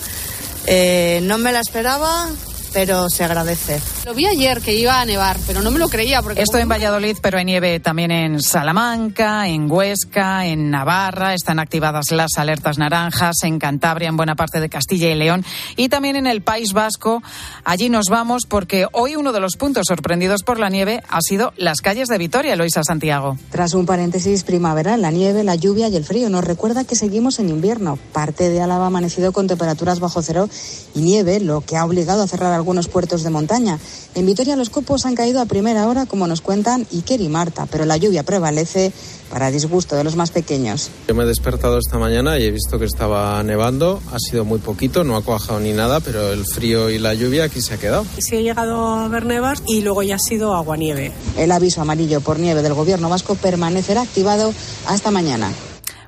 eh, 0.65 1.20
no 1.22 1.38
me 1.38 1.51
la 1.51 1.60
esperaba 1.60 2.27
pero 2.75 3.10
se 3.10 3.24
agradece. 3.24 3.79
Lo 4.05 4.13
vi 4.13 4.25
ayer 4.25 4.60
que 4.60 4.75
iba 4.75 5.00
a 5.00 5.05
nevar, 5.05 5.38
pero 5.48 5.62
no 5.62 5.72
me 5.72 5.79
lo 5.79 5.88
creía. 5.88 6.22
Porque 6.22 6.41
Esto 6.41 6.58
en 6.58 6.67
Valladolid, 6.67 7.15
pero 7.22 7.38
hay 7.38 7.46
nieve 7.46 7.79
también 7.79 8.12
en 8.12 8.41
Salamanca, 8.41 9.48
en 9.48 9.72
Huesca, 9.72 10.46
en 10.46 10.72
Navarra. 10.72 11.34
Están 11.34 11.60
activadas 11.60 12.12
las 12.12 12.32
alertas 12.36 12.77
naranjas 12.77 13.38
en 13.44 13.60
Cantabria, 13.60 14.10
en 14.10 14.17
buena 14.17 14.36
parte 14.36 14.60
de 14.60 14.67
Castilla 14.67 15.10
y 15.10 15.15
León 15.15 15.46
y 15.77 15.88
también 15.88 16.17
en 16.17 16.27
el 16.27 16.41
País 16.41 16.74
Vasco. 16.74 17.24
Allí 17.63 17.88
nos 17.88 18.08
vamos 18.10 18.43
porque 18.45 18.88
hoy 18.91 19.15
uno 19.15 19.32
de 19.32 19.39
los 19.39 19.56
puntos 19.56 19.86
sorprendidos 19.88 20.43
por 20.43 20.60
la 20.60 20.67
nieve 20.67 21.02
ha 21.08 21.21
sido 21.21 21.54
las 21.56 21.80
calles 21.80 22.10
de 22.10 22.17
Vitoria, 22.17 22.58
Luisa 22.58 22.84
Santiago. 22.84 23.38
Tras 23.52 23.73
un 23.73 23.86
paréntesis 23.86 24.43
primaveral, 24.43 25.02
la 25.02 25.12
nieve, 25.12 25.45
la 25.45 25.56
lluvia 25.56 25.88
y 25.88 25.95
el 25.95 26.04
frío 26.04 26.30
nos 26.30 26.43
recuerda 26.43 26.84
que 26.84 26.97
seguimos 26.97 27.39
en 27.39 27.47
invierno. 27.47 27.97
Parte 28.12 28.50
de 28.50 28.62
Álava 28.62 28.84
ha 28.84 28.88
amanecido 28.88 29.32
con 29.32 29.47
temperaturas 29.47 30.02
bajo 30.02 30.21
cero 30.21 30.50
y 30.93 31.00
nieve, 31.00 31.39
lo 31.39 31.62
que 31.62 31.78
ha 31.78 31.86
obligado 31.86 32.21
a 32.21 32.28
cerrar 32.28 32.52
algunos 32.52 32.64
puertos 32.88 33.23
de 33.23 33.30
montaña. 33.30 33.80
En 34.15 34.25
Vitoria 34.25 34.56
los 34.56 34.69
copos 34.69 35.06
han 35.06 35.15
caído 35.15 35.41
a 35.41 35.45
primera 35.45 35.88
hora, 35.88 36.06
como 36.06 36.28
nos 36.28 36.41
cuentan 36.41 36.88
Iker 36.91 37.21
y 37.21 37.30
Marta, 37.30 37.67
pero 37.69 37.86
la 37.86 37.97
lluvia 37.97 38.23
prevalece 38.23 38.91
para 39.30 39.51
disgusto 39.51 39.95
de 39.95 40.04
los 40.04 40.15
más 40.15 40.32
pequeños. 40.32 40.89
Yo 41.08 41.15
me 41.15 41.23
he 41.23 41.28
despertado 41.28 41.78
esta 41.78 41.97
mañana 41.97 42.39
y 42.39 42.43
he 42.43 42.51
visto 42.51 42.80
que 42.80 42.86
estaba 42.86 43.41
nevando, 43.43 44.01
ha 44.12 44.19
sido 44.19 44.45
muy 44.45 44.60
poquito, 44.60 45.04
no 45.04 45.15
ha 45.15 45.21
cuajado 45.21 45.60
ni 45.60 45.73
nada, 45.73 45.99
pero 45.99 46.32
el 46.32 46.45
frío 46.45 46.89
y 46.89 46.99
la 46.99 47.13
lluvia 47.13 47.45
aquí 47.45 47.62
se 47.62 47.73
ha 47.73 47.78
quedado. 47.78 48.06
Sí 48.17 48.38
he 48.38 48.43
llegado 48.43 48.88
a 48.88 49.08
ver 49.08 49.25
nevas 49.25 49.62
y 49.67 49.82
luego 49.82 50.04
ya 50.04 50.15
ha 50.15 50.19
sido 50.19 50.56
agua-nieve. 50.56 51.12
El 51.38 51.51
aviso 51.51 51.82
amarillo 51.82 52.21
por 52.21 52.39
nieve 52.39 52.62
del 52.62 52.73
gobierno 52.73 53.10
vasco 53.10 53.36
permanecerá 53.36 54.01
activado 54.01 54.54
hasta 54.88 55.12
mañana. 55.12 55.51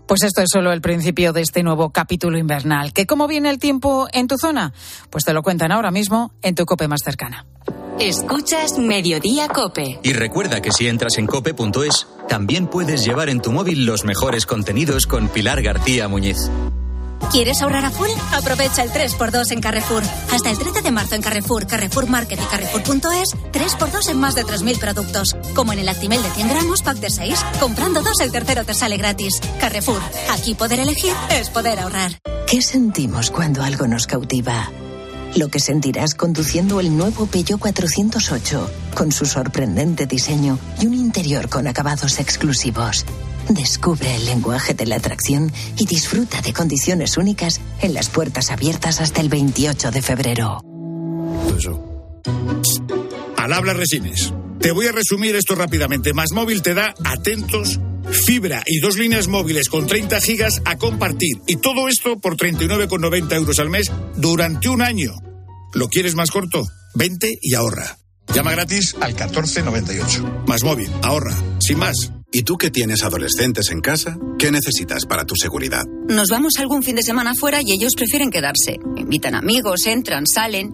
Pues 0.07 0.23
esto 0.23 0.41
es 0.41 0.47
solo 0.51 0.71
el 0.71 0.79
principio 0.79 1.33
de 1.33 1.41
este 1.41 1.63
nuevo 1.63 1.89
capítulo 1.89 2.37
invernal. 2.37 2.93
¿Que 2.93 3.05
cómo 3.05 3.27
viene 3.27 3.49
el 3.49 3.59
tiempo 3.59 4.07
en 4.13 4.27
tu 4.27 4.37
zona? 4.37 4.73
Pues 5.09 5.25
te 5.25 5.33
lo 5.33 5.43
cuentan 5.43 5.73
ahora 5.73 5.91
mismo 5.91 6.31
en 6.41 6.55
tu 6.55 6.65
cope 6.65 6.87
más 6.87 7.01
cercana. 7.03 7.45
Escuchas 7.99 8.77
Mediodía 8.77 9.49
Cope. 9.49 9.99
Y 10.03 10.13
recuerda 10.13 10.61
que 10.61 10.71
si 10.71 10.87
entras 10.87 11.17
en 11.17 11.27
cope.es, 11.27 12.07
también 12.29 12.67
puedes 12.67 13.03
llevar 13.03 13.27
en 13.27 13.41
tu 13.41 13.51
móvil 13.51 13.85
los 13.85 14.05
mejores 14.05 14.45
contenidos 14.45 15.07
con 15.07 15.27
Pilar 15.27 15.61
García 15.61 16.07
Muñiz. 16.07 16.49
¿Quieres 17.31 17.61
ahorrar 17.61 17.85
a 17.85 17.91
full? 17.91 18.09
Aprovecha 18.31 18.83
el 18.83 18.91
3x2 18.91 19.51
en 19.51 19.61
Carrefour. 19.61 20.03
Hasta 20.31 20.49
el 20.49 20.57
30 20.57 20.81
de 20.81 20.91
marzo 20.91 21.15
en 21.15 21.21
Carrefour, 21.21 21.67
Carrefour 21.67 22.07
Market 22.07 22.39
y 22.41 22.45
Carrefour.es, 22.45 23.35
3x2 23.51 24.09
en 24.09 24.19
más 24.19 24.35
de 24.35 24.43
3.000 24.43 24.79
productos. 24.79 25.35
Como 25.53 25.73
en 25.73 25.79
el 25.79 25.89
Actimel 25.89 26.23
de 26.23 26.29
100 26.29 26.47
gramos, 26.49 26.81
pack 26.81 26.97
de 26.97 27.09
6. 27.09 27.39
Comprando 27.59 28.01
dos, 28.01 28.19
el 28.21 28.31
tercero 28.31 28.63
te 28.63 28.73
sale 28.73 28.97
gratis. 28.97 29.41
Carrefour, 29.59 30.01
aquí 30.31 30.55
poder 30.55 30.79
elegir 30.79 31.13
es 31.31 31.49
poder 31.49 31.79
ahorrar. 31.79 32.11
¿Qué 32.47 32.61
sentimos 32.61 33.29
cuando 33.29 33.61
algo 33.61 33.87
nos 33.87 34.07
cautiva? 34.07 34.71
Lo 35.35 35.49
que 35.49 35.59
sentirás 35.59 36.15
conduciendo 36.15 36.79
el 36.79 36.95
nuevo 36.95 37.25
Peugeot 37.27 37.59
408, 37.59 38.71
con 38.95 39.11
su 39.11 39.25
sorprendente 39.25 40.07
diseño 40.07 40.57
y 40.81 40.87
un 40.87 40.93
interior 40.93 41.49
con 41.49 41.67
acabados 41.67 42.19
exclusivos. 42.19 43.05
Descubre 43.49 44.15
el 44.15 44.25
lenguaje 44.25 44.73
de 44.73 44.85
la 44.85 44.97
atracción 44.97 45.51
y 45.77 45.85
disfruta 45.85 46.41
de 46.41 46.53
condiciones 46.53 47.17
únicas 47.17 47.61
en 47.81 47.93
las 47.93 48.09
puertas 48.09 48.51
abiertas 48.51 48.99
hasta 48.99 49.21
el 49.21 49.29
28 49.29 49.91
de 49.91 50.01
febrero. 50.01 50.61
Al 53.37 53.53
habla 53.53 53.73
Resines. 53.73 54.33
Te 54.59 54.71
voy 54.71 54.87
a 54.87 54.91
resumir 54.91 55.35
esto 55.35 55.55
rápidamente. 55.55 56.13
Más 56.13 56.31
móvil 56.33 56.61
te 56.61 56.73
da 56.73 56.93
atentos, 57.05 57.79
fibra 58.25 58.63
y 58.65 58.79
dos 58.79 58.97
líneas 58.97 59.27
móviles 59.27 59.69
con 59.69 59.87
30 59.87 60.19
gigas 60.19 60.61
a 60.65 60.77
compartir. 60.77 61.37
Y 61.47 61.57
todo 61.57 61.87
esto 61.87 62.19
por 62.19 62.35
39,90 62.35 63.35
euros 63.35 63.59
al 63.59 63.69
mes 63.69 63.91
durante 64.17 64.67
un 64.67 64.81
año. 64.81 65.13
¿Lo 65.73 65.87
quieres 65.87 66.15
más 66.15 66.31
corto? 66.31 66.67
Vente 66.95 67.37
y 67.41 67.53
ahorra. 67.53 67.97
Llama 68.33 68.51
gratis 68.51 68.95
al 68.99 69.13
1498. 69.13 70.43
Más 70.47 70.63
móvil, 70.63 70.89
ahorra. 71.01 71.35
Sin 71.59 71.77
más. 71.79 72.11
¿Y 72.31 72.43
tú 72.43 72.57
que 72.57 72.69
tienes 72.69 73.03
adolescentes 73.03 73.71
en 73.71 73.79
casa? 73.79 74.17
¿Qué 74.37 74.51
necesitas 74.51 75.05
para 75.05 75.23
tu 75.23 75.35
seguridad? 75.35 75.85
Nos 76.09 76.27
vamos 76.27 76.57
algún 76.57 76.83
fin 76.83 76.95
de 76.97 77.01
semana 77.01 77.33
fuera 77.33 77.61
y 77.63 77.71
ellos 77.71 77.93
prefieren 77.95 78.31
quedarse. 78.31 78.79
Invitan 78.97 79.33
amigos, 79.33 79.85
entran, 79.87 80.25
salen. 80.27 80.73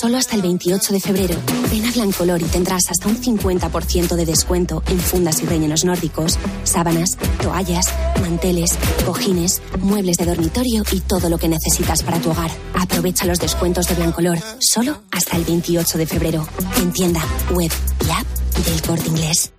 Solo 0.00 0.16
hasta 0.16 0.36
el 0.36 0.42
28 0.42 0.92
de 0.92 1.00
febrero. 1.00 1.34
Ven 1.70 1.84
a 1.86 1.92
Blancolor 1.92 2.40
y 2.42 2.44
tendrás 2.44 2.90
hasta 2.90 3.08
un 3.08 3.20
50% 3.20 4.14
de 4.14 4.26
descuento 4.26 4.82
en 4.88 4.98
fundas 4.98 5.42
y 5.42 5.46
rellenos 5.46 5.84
nórdicos, 5.84 6.38
sábanas, 6.64 7.16
toallas, 7.42 7.86
manteles, 8.20 8.78
cojines, 9.04 9.62
muebles 9.80 10.16
de 10.16 10.26
dormitorio 10.26 10.82
y 10.92 11.00
todo 11.00 11.28
lo 11.28 11.38
que 11.38 11.48
necesitas 11.48 12.02
para 12.02 12.20
tu 12.20 12.30
hogar. 12.30 12.50
Aprovecha 12.74 13.26
los 13.26 13.38
descuentos 13.38 13.88
de 13.88 13.94
Blancolor 13.94 14.38
solo 14.58 15.02
hasta 15.10 15.36
el 15.36 15.44
28 15.44 15.98
de 15.98 16.06
febrero. 16.06 16.46
En 16.78 16.92
tienda, 16.92 17.22
web 17.52 17.70
y 18.06 18.10
app 18.10 18.66
del 18.66 18.82
corte 18.82 19.08
inglés. 19.08 19.52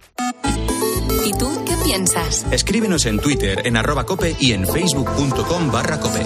¿Y 1.26 1.34
tú 1.34 1.50
qué 1.66 1.76
piensas? 1.84 2.46
Escríbenos 2.52 3.06
en 3.06 3.20
Twitter, 3.20 3.66
en 3.66 3.78
arroba 3.78 4.06
cope 4.06 4.36
y 4.40 4.54
en 4.54 4.66
facebook.com 4.66 5.72
barra 5.72 6.00
cope. 6.00 6.26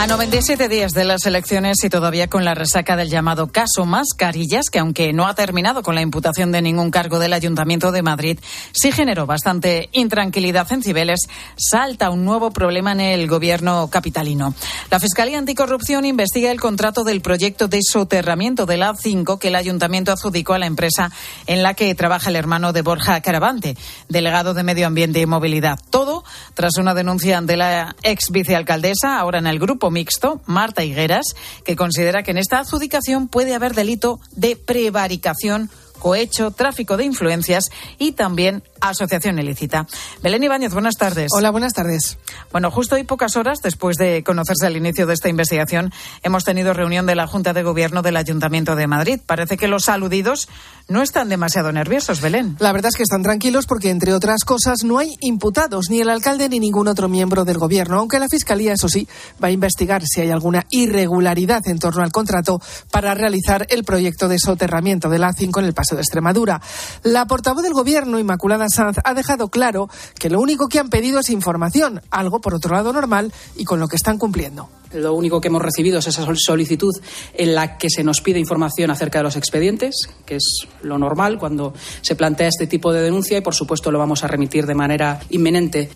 A 0.00 0.06
97 0.06 0.68
días 0.68 0.92
de 0.92 1.04
las 1.04 1.26
elecciones 1.26 1.82
y 1.82 1.88
todavía 1.88 2.30
con 2.30 2.44
la 2.44 2.54
resaca 2.54 2.94
del 2.94 3.10
llamado 3.10 3.48
caso 3.48 3.84
Mascarillas, 3.84 4.70
que 4.70 4.78
aunque 4.78 5.12
no 5.12 5.26
ha 5.26 5.34
terminado 5.34 5.82
con 5.82 5.96
la 5.96 6.02
imputación 6.02 6.52
de 6.52 6.62
ningún 6.62 6.92
cargo 6.92 7.18
del 7.18 7.32
Ayuntamiento 7.32 7.90
de 7.90 8.02
Madrid, 8.02 8.38
sí 8.70 8.92
generó 8.92 9.26
bastante 9.26 9.88
intranquilidad 9.90 10.72
en 10.72 10.84
Cibeles, 10.84 11.26
salta 11.56 12.10
un 12.10 12.24
nuevo 12.24 12.52
problema 12.52 12.92
en 12.92 13.00
el 13.00 13.26
gobierno 13.26 13.90
capitalino. 13.90 14.54
La 14.88 15.00
Fiscalía 15.00 15.36
Anticorrupción 15.36 16.04
investiga 16.04 16.52
el 16.52 16.60
contrato 16.60 17.02
del 17.02 17.20
proyecto 17.20 17.66
de 17.66 17.80
soterramiento 17.82 18.66
de 18.66 18.76
la 18.76 18.92
A5 18.92 19.40
que 19.40 19.48
el 19.48 19.56
Ayuntamiento 19.56 20.12
adjudicó 20.12 20.54
a 20.54 20.60
la 20.60 20.66
empresa 20.66 21.10
en 21.48 21.64
la 21.64 21.74
que 21.74 21.92
trabaja 21.96 22.30
el 22.30 22.36
hermano 22.36 22.72
de 22.72 22.82
Borja 22.82 23.20
Caravante, 23.20 23.76
delegado 24.08 24.54
de 24.54 24.62
Medio 24.62 24.86
Ambiente 24.86 25.18
y 25.18 25.26
Movilidad. 25.26 25.80
Todo 25.90 26.22
tras 26.54 26.76
una 26.78 26.94
denuncia 26.94 27.40
de 27.40 27.56
la 27.56 27.96
ex 28.04 28.30
vicealcaldesa, 28.30 29.18
ahora 29.18 29.40
en 29.40 29.48
el 29.48 29.58
grupo 29.58 29.87
mixto, 29.90 30.40
Marta 30.46 30.84
Higueras, 30.84 31.34
que 31.64 31.76
considera 31.76 32.22
que 32.22 32.30
en 32.30 32.38
esta 32.38 32.58
adjudicación 32.58 33.28
puede 33.28 33.54
haber 33.54 33.74
delito 33.74 34.20
de 34.32 34.56
prevaricación 34.56 35.70
cohecho, 35.98 36.50
tráfico 36.50 36.96
de 36.96 37.04
influencias 37.04 37.64
y 37.98 38.12
también 38.12 38.62
asociación 38.80 39.38
ilícita. 39.38 39.86
Belén 40.22 40.44
Ibáñez, 40.44 40.72
buenas 40.72 40.94
tardes. 40.96 41.28
Hola, 41.34 41.50
buenas 41.50 41.74
tardes. 41.74 42.18
Bueno, 42.52 42.70
justo 42.70 42.94
hoy, 42.94 43.04
pocas 43.04 43.36
horas 43.36 43.58
después 43.62 43.96
de 43.96 44.22
conocerse 44.22 44.66
el 44.66 44.76
inicio 44.76 45.06
de 45.06 45.14
esta 45.14 45.28
investigación, 45.28 45.92
hemos 46.22 46.44
tenido 46.44 46.72
reunión 46.72 47.06
de 47.06 47.16
la 47.16 47.26
Junta 47.26 47.52
de 47.52 47.62
Gobierno 47.62 48.02
del 48.02 48.16
Ayuntamiento 48.16 48.76
de 48.76 48.86
Madrid. 48.86 49.20
Parece 49.26 49.56
que 49.56 49.68
los 49.68 49.88
aludidos 49.88 50.48
no 50.88 51.02
están 51.02 51.28
demasiado 51.28 51.70
nerviosos, 51.70 52.20
Belén. 52.20 52.56
La 52.58 52.72
verdad 52.72 52.88
es 52.88 52.96
que 52.96 53.02
están 53.02 53.22
tranquilos 53.22 53.66
porque, 53.66 53.90
entre 53.90 54.14
otras 54.14 54.44
cosas, 54.44 54.84
no 54.84 54.98
hay 54.98 55.16
imputados, 55.20 55.90
ni 55.90 56.00
el 56.00 56.08
alcalde 56.08 56.48
ni 56.48 56.58
ningún 56.58 56.88
otro 56.88 57.08
miembro 57.08 57.44
del 57.44 57.58
Gobierno, 57.58 57.98
aunque 57.98 58.18
la 58.18 58.28
Fiscalía, 58.28 58.72
eso 58.72 58.88
sí, 58.88 59.06
va 59.42 59.48
a 59.48 59.52
investigar 59.52 60.02
si 60.06 60.22
hay 60.22 60.30
alguna 60.30 60.66
irregularidad 60.70 61.66
en 61.68 61.78
torno 61.78 62.02
al 62.02 62.10
contrato 62.10 62.60
para 62.90 63.14
realizar 63.14 63.66
el 63.68 63.84
proyecto 63.84 64.28
de 64.28 64.38
soterramiento 64.38 65.10
de 65.10 65.18
la 65.18 65.30
A5 65.30 65.58
en 65.58 65.66
el 65.66 65.74
Paso 65.74 65.94
de 65.94 66.00
Extremadura. 66.00 66.60
La 67.02 67.26
portavoz 67.26 67.62
del 67.62 67.74
Gobierno, 67.74 68.18
Inmaculada 68.18 68.68
Sanz, 68.68 68.98
ha 69.04 69.14
dejado 69.14 69.48
claro 69.48 69.88
que 70.18 70.30
lo 70.30 70.40
único 70.40 70.68
que 70.68 70.78
han 70.78 70.88
pedido 70.88 71.20
es 71.20 71.28
información, 71.30 72.00
algo 72.10 72.40
por 72.40 72.54
otro 72.54 72.74
lado 72.74 72.92
normal 72.92 73.32
y 73.56 73.64
con 73.64 73.78
lo 73.78 73.88
que 73.88 73.96
están 73.96 74.16
cumpliendo. 74.16 74.70
Lo 74.92 75.14
único 75.14 75.40
que 75.40 75.48
hemos 75.48 75.62
recibido 75.62 75.98
es 75.98 76.06
esa 76.06 76.26
solicitud 76.34 76.94
en 77.34 77.54
la 77.54 77.76
que 77.76 77.90
se 77.90 78.02
nos 78.02 78.20
pide 78.20 78.38
información 78.38 78.90
acerca 78.90 79.18
de 79.18 79.24
los 79.24 79.36
expedientes, 79.36 80.08
que 80.24 80.36
es 80.36 80.66
lo 80.82 80.98
normal 80.98 81.38
cuando 81.38 81.74
se 82.00 82.16
plantea 82.16 82.48
este 82.48 82.66
tipo 82.66 82.92
de 82.92 83.02
denuncia 83.02 83.38
y, 83.38 83.40
por 83.40 83.54
supuesto, 83.54 83.90
lo 83.90 83.98
vamos 83.98 84.24
a 84.24 84.28
remitir 84.28 84.66
de 84.66 84.74
manera 84.74 85.20
inminente. 85.30 85.90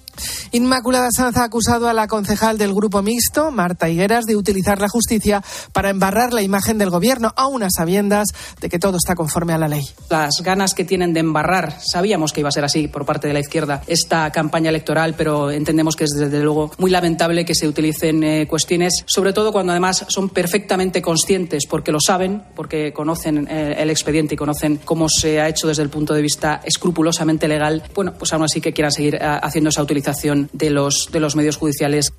Inmaculada 0.53 1.09
Sanz 1.11 1.39
ha 1.39 1.45
acusado 1.45 1.89
a 1.89 1.95
la 1.95 2.07
concejal 2.07 2.59
del 2.59 2.75
Grupo 2.75 3.01
Mixto, 3.03 3.51
Marta 3.51 3.89
Higueras, 3.89 4.27
de 4.27 4.37
utilizar 4.37 4.79
la 4.79 4.89
justicia 4.89 5.43
para 5.73 5.91
embarrar 5.91 6.35
la 6.35 6.43
imagen 6.43 6.77
del 6.77 6.91
Gobierno, 6.91 7.33
aún 7.37 7.63
a 7.63 7.69
sabiendas 7.71 8.29
de 8.61 8.69
que 8.69 8.79
todo 8.79 8.99
está 8.99 9.15
conforme 9.15 9.55
a 9.55 9.59
la 9.59 9.69
ley. 9.69 9.89
Las 10.11 10.43
ganas 10.43 10.75
que 10.75 10.85
tienen 10.85 11.15
de 11.15 11.21
embarrar, 11.21 11.79
sabíamos 11.81 12.33
que 12.33 12.41
iba 12.41 12.51
a 12.51 12.53
ser 12.53 12.65
así 12.65 12.89
por 12.89 13.07
parte 13.07 13.29
de 13.29 13.35
la 13.35 13.41
izquierda 13.41 13.83
esta 13.87 14.31
campaña 14.31 14.69
electoral, 14.69 15.15
pero 15.17 15.51
entendemos 15.51 15.97
que 15.97 16.05
es 16.05 16.11
desde 16.11 16.43
luego 16.43 16.71
muy 16.79 16.91
lamentable 16.91 17.45
que 17.45 17.55
se 17.55 17.67
utilicen 17.67 18.23
eh, 18.23 18.47
cuestiones 18.47 18.82
sobre 19.07 19.33
todo 19.33 19.53
cuando 19.53 19.73
además 19.73 20.05
son 20.09 20.29
perfectamente 20.29 21.03
conscientes, 21.03 21.67
porque 21.67 21.93
lo 21.93 21.99
saben, 22.01 22.43
porque 22.55 22.93
conocen 22.93 23.47
eh, 23.51 23.77
el 23.79 23.91
expediente 23.91 24.35
y 24.35 24.37
conocen 24.37 24.79
cómo 24.85 25.09
se 25.09 25.41
ha 25.41 25.49
hecho 25.49 25.69
desde 25.69 25.83
el 25.83 25.89
punto 25.89 26.15
de 26.15 26.23
vista 26.23 26.61
escrupulosamente 26.65 27.49
legal, 27.49 27.83
bueno, 27.95 28.15
pues 28.19 28.33
aún 28.33 28.45
así 28.45 28.61
que 28.61 28.73
quieran 28.73 28.93
seguir 28.93 29.17
eh, 29.17 29.19
haciendo 29.21 29.71
esa 29.71 29.83
utilización 29.83 30.49
de 30.53 30.71
los, 30.71 31.09
de 31.13 31.21
los 31.21 31.37
medios 31.37 31.57
judiciales. 31.57 32.13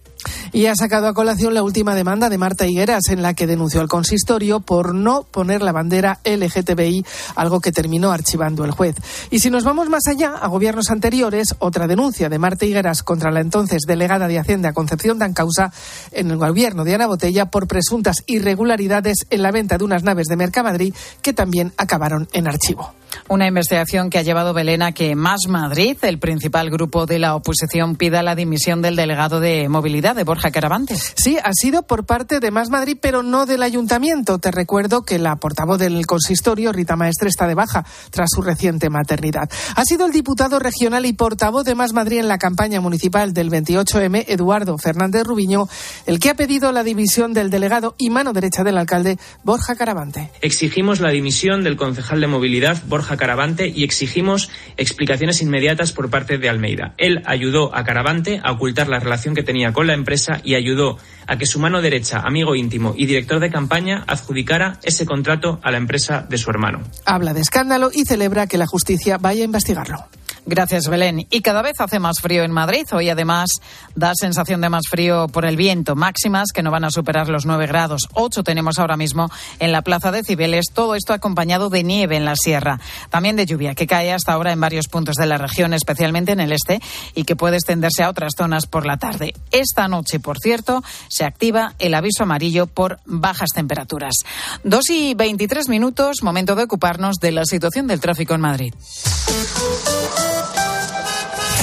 Y 0.51 0.67
ha 0.67 0.75
sacado 0.75 1.07
a 1.07 1.13
colación 1.13 1.53
la 1.53 1.63
última 1.63 1.95
demanda 1.95 2.29
de 2.29 2.37
Marta 2.37 2.67
Higueras, 2.67 3.09
en 3.09 3.21
la 3.21 3.33
que 3.33 3.47
denunció 3.47 3.81
al 3.81 3.87
consistorio 3.87 4.59
por 4.59 4.93
no 4.93 5.23
poner 5.23 5.61
la 5.61 5.71
bandera 5.71 6.19
LGTBI, 6.23 7.05
algo 7.35 7.59
que 7.59 7.71
terminó 7.71 8.11
archivando 8.11 8.65
el 8.65 8.71
juez. 8.71 8.95
Y 9.31 9.39
si 9.39 9.49
nos 9.49 9.63
vamos 9.63 9.89
más 9.89 10.07
allá, 10.07 10.35
a 10.35 10.47
gobiernos 10.47 10.89
anteriores, 10.89 11.55
otra 11.59 11.87
denuncia 11.87 12.29
de 12.29 12.39
Marta 12.39 12.65
Higueras 12.65 13.03
contra 13.03 13.31
la 13.31 13.41
entonces 13.41 13.81
delegada 13.87 14.27
de 14.27 14.39
Hacienda 14.39 14.73
Concepción 14.73 15.19
Dancausa 15.19 15.71
en 16.11 16.31
el 16.31 16.37
gobierno 16.37 16.83
de 16.83 16.95
Ana 16.95 17.07
Botella 17.07 17.47
por 17.47 17.67
presuntas 17.67 18.23
irregularidades 18.27 19.25
en 19.29 19.41
la 19.41 19.51
venta 19.51 19.77
de 19.77 19.83
unas 19.83 20.03
naves 20.03 20.27
de 20.27 20.35
Mercamadrid 20.35 20.93
que 21.21 21.33
también 21.33 21.73
acabaron 21.77 22.27
en 22.33 22.47
archivo. 22.47 22.93
Una 23.27 23.47
investigación 23.47 24.09
que 24.09 24.17
ha 24.17 24.21
llevado 24.21 24.53
Belén 24.53 24.81
a 24.81 24.91
que 24.91 25.15
Más 25.15 25.41
Madrid, 25.47 25.97
el 26.01 26.19
principal 26.19 26.69
grupo 26.69 27.05
de 27.05 27.19
la 27.19 27.35
oposición, 27.35 27.95
pida 27.95 28.23
la 28.23 28.35
dimisión 28.35 28.81
del 28.81 28.95
delegado 28.95 29.39
de 29.39 29.67
movilidad 29.69 30.15
de 30.15 30.23
Borja 30.23 30.51
Caravante. 30.51 30.95
Sí, 30.95 31.37
ha 31.43 31.53
sido 31.53 31.83
por 31.83 32.05
parte 32.05 32.39
de 32.39 32.51
Más 32.51 32.69
Madrid, 32.69 32.97
pero 33.01 33.23
no 33.23 33.45
del 33.45 33.63
ayuntamiento. 33.63 34.39
Te 34.39 34.51
recuerdo 34.51 35.03
que 35.03 35.19
la 35.19 35.35
portavoz 35.37 35.79
del 35.79 36.05
consistorio, 36.05 36.71
Rita 36.71 36.95
Maestre, 36.95 37.29
está 37.29 37.47
de 37.47 37.55
baja 37.55 37.85
tras 38.09 38.29
su 38.33 38.41
reciente 38.41 38.89
maternidad. 38.89 39.49
Ha 39.75 39.85
sido 39.85 40.05
el 40.05 40.11
diputado 40.11 40.59
regional 40.59 41.05
y 41.05 41.13
portavoz 41.13 41.65
de 41.65 41.75
Más 41.75 41.93
Madrid 41.93 42.19
en 42.19 42.27
la 42.27 42.37
campaña 42.37 42.81
municipal 42.81 43.33
del 43.33 43.49
28M, 43.49 44.25
Eduardo 44.27 44.77
Fernández 44.77 45.23
Rubiño, 45.23 45.67
el 46.05 46.19
que 46.19 46.29
ha 46.29 46.35
pedido 46.35 46.71
la 46.71 46.83
dimisión 46.83 47.33
del 47.33 47.49
delegado 47.49 47.95
y 47.97 48.09
mano 48.09 48.33
derecha 48.33 48.63
del 48.63 48.77
alcalde, 48.77 49.17
Borja 49.43 49.75
Caravante. 49.75 50.31
Exigimos 50.41 50.99
la 50.99 51.09
dimisión 51.09 51.63
del 51.63 51.77
concejal 51.77 52.21
de 52.21 52.27
movilidad, 52.27 52.81
Borja 52.87 53.02
Caravante 53.17 53.67
y 53.67 53.83
exigimos 53.83 54.49
explicaciones 54.77 55.41
inmediatas 55.41 55.91
por 55.91 56.09
parte 56.09 56.37
de 56.37 56.49
Almeida. 56.49 56.93
Él 56.97 57.21
ayudó 57.25 57.75
a 57.75 57.83
Caravante 57.83 58.41
a 58.43 58.51
ocultar 58.51 58.87
la 58.87 58.99
relación 58.99 59.35
que 59.35 59.43
tenía 59.43 59.73
con 59.73 59.87
la 59.87 59.93
empresa 59.93 60.41
y 60.43 60.55
ayudó 60.55 60.97
a 61.27 61.37
que 61.37 61.45
su 61.45 61.59
mano 61.59 61.81
derecha, 61.81 62.19
amigo 62.19 62.55
íntimo 62.55 62.93
y 62.97 63.05
director 63.05 63.39
de 63.39 63.51
campaña 63.51 64.03
adjudicara 64.07 64.79
ese 64.83 65.05
contrato 65.05 65.59
a 65.63 65.71
la 65.71 65.77
empresa 65.77 66.25
de 66.27 66.37
su 66.37 66.49
hermano. 66.49 66.81
Habla 67.05 67.33
de 67.33 67.41
escándalo 67.41 67.91
y 67.93 68.05
celebra 68.05 68.47
que 68.47 68.57
la 68.57 68.67
justicia 68.67 69.17
vaya 69.17 69.43
a 69.43 69.45
investigarlo. 69.45 70.07
Gracias, 70.45 70.89
Belén. 70.89 71.25
Y 71.29 71.41
cada 71.41 71.61
vez 71.61 71.79
hace 71.79 71.99
más 71.99 72.19
frío 72.21 72.43
en 72.43 72.51
Madrid. 72.51 72.85
Hoy, 72.91 73.09
además, 73.09 73.49
da 73.95 74.11
sensación 74.13 74.59
de 74.59 74.69
más 74.69 74.83
frío 74.89 75.27
por 75.29 75.45
el 75.45 75.55
viento. 75.55 75.95
Máximas 75.95 76.49
que 76.53 76.61
no 76.61 76.69
van 76.69 76.83
a 76.83 76.91
superar 76.91 77.29
los 77.29 77.45
9 77.45 77.65
grados. 77.67 78.09
8 78.13 78.43
tenemos 78.43 78.77
ahora 78.77 78.97
mismo 78.97 79.29
en 79.59 79.71
la 79.71 79.81
plaza 79.83 80.11
de 80.11 80.21
Cibeles. 80.23 80.65
Todo 80.73 80.95
esto 80.95 81.13
acompañado 81.13 81.69
de 81.69 81.83
nieve 81.83 82.17
en 82.17 82.25
la 82.25 82.35
sierra. 82.35 82.81
También 83.09 83.37
de 83.37 83.45
lluvia 83.45 83.73
que 83.73 83.87
cae 83.87 84.11
hasta 84.11 84.33
ahora 84.33 84.51
en 84.51 84.59
varios 84.59 84.87
puntos 84.87 85.15
de 85.15 85.27
la 85.27 85.37
región, 85.37 85.73
especialmente 85.73 86.33
en 86.33 86.41
el 86.41 86.51
este, 86.51 86.81
y 87.15 87.23
que 87.23 87.37
puede 87.37 87.55
extenderse 87.55 88.03
a 88.03 88.09
otras 88.09 88.33
zonas 88.37 88.65
por 88.65 88.85
la 88.85 88.97
tarde. 88.97 89.33
Esta 89.51 89.87
noche, 89.87 90.19
por 90.19 90.39
cierto, 90.39 90.83
se 91.07 91.23
activa 91.23 91.73
el 91.79 91.93
aviso 91.93 92.23
amarillo 92.23 92.67
por 92.67 92.99
bajas 93.05 93.49
temperaturas. 93.55 94.15
2 94.65 94.89
y 94.89 95.13
23 95.13 95.69
minutos, 95.69 96.17
momento 96.21 96.55
de 96.55 96.63
ocuparnos 96.63 97.15
de 97.21 97.31
la 97.31 97.45
situación 97.45 97.87
del 97.87 98.01
tráfico 98.01 98.33
en 98.33 98.41
Madrid. 98.41 98.73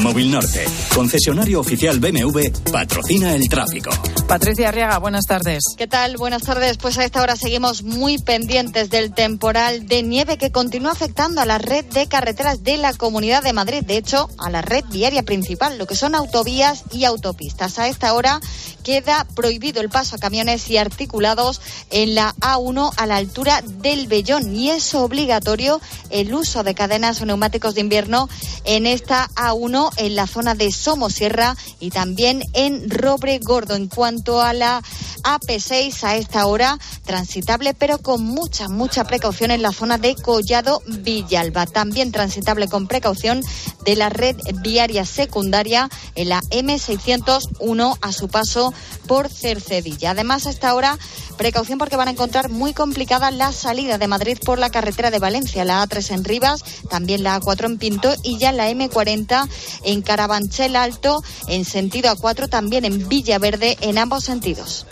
Móvil 0.02 0.30
Norte, 0.30 0.64
concesionario 0.94 1.60
oficial 1.60 2.00
BMW, 2.00 2.48
patrocina 2.72 3.34
el 3.34 3.48
tráfico. 3.48 3.90
Patricia 4.26 4.68
Arriaga, 4.68 4.98
buenas 4.98 5.26
tardes. 5.26 5.62
¿Qué 5.76 5.86
tal? 5.86 6.16
Buenas 6.16 6.42
tardes. 6.42 6.78
Pues 6.78 6.96
a 6.96 7.04
esta 7.04 7.20
hora 7.20 7.36
seguimos 7.36 7.82
muy 7.82 8.16
pendientes 8.16 8.88
del 8.88 9.12
temporal 9.12 9.86
de 9.86 10.02
nieve 10.02 10.38
que 10.38 10.52
continúa 10.52 10.92
afectando 10.92 11.40
a 11.40 11.46
la 11.46 11.58
red 11.58 11.84
de 11.84 12.06
carreteras 12.06 12.62
de 12.62 12.78
la 12.78 12.94
Comunidad 12.94 13.42
de 13.42 13.52
Madrid. 13.52 13.82
De 13.84 13.96
hecho, 13.96 14.30
a 14.38 14.48
la 14.48 14.62
red 14.62 14.84
viaria 14.90 15.22
principal, 15.22 15.76
lo 15.78 15.86
que 15.86 15.96
son 15.96 16.14
autovías 16.14 16.84
y 16.92 17.04
autopistas. 17.04 17.78
A 17.78 17.88
esta 17.88 18.14
hora 18.14 18.40
queda 18.84 19.26
prohibido 19.34 19.80
el 19.80 19.90
paso 19.90 20.16
a 20.16 20.18
camiones 20.18 20.70
y 20.70 20.78
articulados 20.78 21.60
en 21.90 22.14
la 22.14 22.34
A1 22.36 22.92
a 22.96 23.06
la 23.06 23.16
altura 23.16 23.62
del 23.62 24.06
Bellón 24.06 24.54
y 24.54 24.70
es 24.70 24.94
obligatorio 24.94 25.80
el 26.08 26.32
uso 26.32 26.62
de 26.62 26.74
cadenas 26.74 27.20
o 27.20 27.26
neumáticos 27.26 27.74
de 27.74 27.82
invierno 27.82 28.28
en 28.64 28.86
esta 28.86 29.28
A1 29.34 29.89
1 29.96 30.06
en 30.06 30.16
la 30.16 30.26
zona 30.26 30.54
de 30.54 30.72
Somosierra 30.72 31.56
y 31.78 31.90
también 31.90 32.42
en 32.52 32.88
Robre 32.90 33.38
Gordo. 33.38 33.74
En 33.74 33.88
cuanto 33.88 34.40
a 34.40 34.52
la 34.52 34.82
AP6, 35.22 36.04
a 36.04 36.16
esta 36.16 36.46
hora 36.46 36.78
transitable, 37.04 37.74
pero 37.74 37.98
con 37.98 38.24
mucha, 38.24 38.68
mucha 38.68 39.04
precaución 39.04 39.50
en 39.50 39.62
la 39.62 39.72
zona 39.72 39.98
de 39.98 40.14
Collado 40.14 40.82
Villalba. 40.86 41.66
También 41.66 42.12
transitable 42.12 42.68
con 42.68 42.86
precaución 42.86 43.42
de 43.84 43.96
la 43.96 44.08
red 44.08 44.36
viaria 44.62 45.04
secundaria 45.04 45.88
en 46.14 46.28
la 46.28 46.40
M601 46.42 47.98
a 48.00 48.12
su 48.12 48.28
paso 48.28 48.72
por 49.06 49.28
Cercedilla. 49.28 50.10
Además, 50.10 50.46
a 50.46 50.50
esta 50.50 50.74
hora, 50.74 50.98
precaución 51.36 51.78
porque 51.78 51.96
van 51.96 52.08
a 52.08 52.12
encontrar 52.12 52.50
muy 52.50 52.74
complicada 52.74 53.30
la 53.30 53.52
salida 53.52 53.98
de 53.98 54.08
Madrid 54.08 54.38
por 54.44 54.58
la 54.58 54.70
carretera 54.70 55.10
de 55.10 55.18
Valencia, 55.18 55.64
la 55.64 55.82
A3 55.82 56.14
en 56.14 56.24
Rivas, 56.24 56.64
también 56.88 57.22
la 57.22 57.40
A4 57.40 57.66
en 57.66 57.78
Pinto 57.78 58.14
y 58.22 58.38
ya 58.38 58.52
la 58.52 58.70
M40 58.70 59.48
en 59.84 60.02
Carabanchel 60.02 60.76
Alto 60.76 61.22
en 61.48 61.64
sentido 61.64 62.14
A4, 62.14 62.48
también 62.48 62.84
en 62.84 63.08
Villaverde 63.08 63.78
en 63.80 63.98
ambos 63.98 64.24
sentidos. 64.24 64.86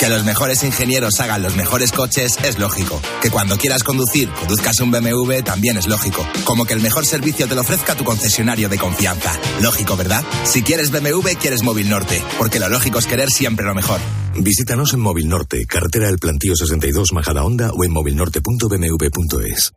Que 0.00 0.08
los 0.08 0.24
mejores 0.24 0.62
ingenieros 0.62 1.20
hagan 1.20 1.42
los 1.42 1.56
mejores 1.56 1.92
coches 1.92 2.38
es 2.42 2.58
lógico. 2.58 3.02
Que 3.20 3.28
cuando 3.28 3.58
quieras 3.58 3.84
conducir, 3.84 4.30
conduzcas 4.30 4.80
un 4.80 4.90
BMW 4.90 5.42
también 5.44 5.76
es 5.76 5.86
lógico. 5.86 6.26
Como 6.44 6.64
que 6.64 6.72
el 6.72 6.80
mejor 6.80 7.04
servicio 7.04 7.46
te 7.46 7.54
lo 7.54 7.60
ofrezca 7.60 7.94
tu 7.94 8.02
concesionario 8.02 8.70
de 8.70 8.78
confianza. 8.78 9.38
Lógico, 9.60 9.98
¿verdad? 9.98 10.24
Si 10.44 10.62
quieres 10.62 10.90
BMW, 10.90 11.32
quieres 11.38 11.62
Móvil 11.62 11.90
Norte. 11.90 12.22
Porque 12.38 12.58
lo 12.58 12.70
lógico 12.70 12.98
es 12.98 13.06
querer 13.06 13.30
siempre 13.30 13.66
lo 13.66 13.74
mejor. 13.74 14.00
Visítanos 14.38 14.94
en 14.94 15.00
Móvil 15.00 15.28
Norte, 15.28 15.66
carretera 15.66 16.06
del 16.06 16.18
Plantío 16.18 16.56
62 16.56 17.12
Majada 17.12 17.44
Honda 17.44 17.70
o 17.70 17.84
en 17.84 17.92
movilnorte.bmw.es. 17.92 19.72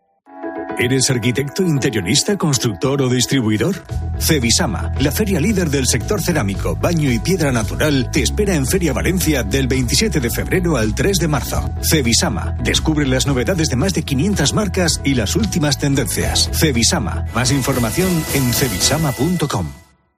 ¿Eres 0.80 1.10
arquitecto, 1.10 1.64
interiorista, 1.64 2.38
constructor 2.38 3.02
o 3.02 3.10
distribuidor? 3.10 3.76
Cebisama, 4.20 4.92
la 5.00 5.12
feria 5.12 5.40
líder 5.40 5.70
del 5.70 5.86
sector 5.86 6.22
cerámico, 6.22 6.76
baño 6.76 7.12
y 7.12 7.20
piedra 7.20 7.52
natural, 7.52 8.10
te 8.12 8.24
espera 8.24 8.56
en 8.56 8.66
Feria 8.66 8.92
Valencia 8.92 9.44
del 9.44 9.68
27 9.68 10.20
de 10.20 10.30
febrero 10.30 10.78
al 10.78 10.96
3 10.96 11.18
de 11.18 11.28
marzo. 11.28 11.70
Cebisama, 11.82 12.56
descubre 12.64 13.06
las 13.06 13.28
novedades 13.28 13.70
de 13.70 13.76
más 13.76 13.94
de 13.94 14.04
500 14.04 14.54
marcas 14.54 15.02
y 15.04 15.14
las 15.14 15.36
últimas 15.36 15.78
tendencias. 15.78 16.50
Cebisama, 16.54 17.26
más 17.36 17.52
información 17.52 18.10
en 18.34 18.54
cebisama.com. 18.54 19.68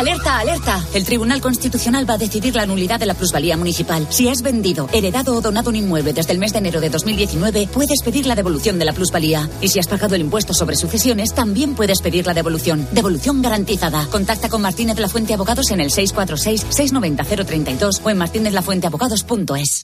Alerta, 0.00 0.38
alerta. 0.38 0.82
El 0.94 1.04
Tribunal 1.04 1.42
Constitucional 1.42 2.08
va 2.08 2.14
a 2.14 2.18
decidir 2.18 2.56
la 2.56 2.64
nulidad 2.64 2.98
de 2.98 3.04
la 3.04 3.12
plusvalía 3.12 3.58
municipal. 3.58 4.06
Si 4.08 4.30
has 4.30 4.40
vendido, 4.40 4.88
heredado 4.94 5.36
o 5.36 5.42
donado 5.42 5.68
un 5.68 5.76
inmueble 5.76 6.14
desde 6.14 6.32
el 6.32 6.38
mes 6.38 6.54
de 6.54 6.60
enero 6.60 6.80
de 6.80 6.88
2019, 6.88 7.68
puedes 7.70 8.00
pedir 8.02 8.24
la 8.24 8.34
devolución 8.34 8.78
de 8.78 8.86
la 8.86 8.94
plusvalía. 8.94 9.46
Y 9.60 9.68
si 9.68 9.78
has 9.78 9.88
pagado 9.88 10.14
el 10.14 10.22
impuesto 10.22 10.54
sobre 10.54 10.76
sucesiones, 10.76 11.34
también 11.34 11.74
puedes 11.74 12.00
pedir 12.00 12.26
la 12.26 12.32
devolución. 12.32 12.88
Devolución 12.92 13.42
garantizada. 13.42 14.06
Contacta 14.06 14.48
con 14.48 14.62
Martínez 14.62 14.96
de 14.96 15.02
la 15.02 15.10
Fuente 15.10 15.34
Abogados 15.34 15.70
en 15.70 15.82
el 15.82 15.90
646-690-032 15.90 18.00
o 18.02 18.08
en 18.08 18.16
martinezlafuenteabogados.es. 18.16 19.82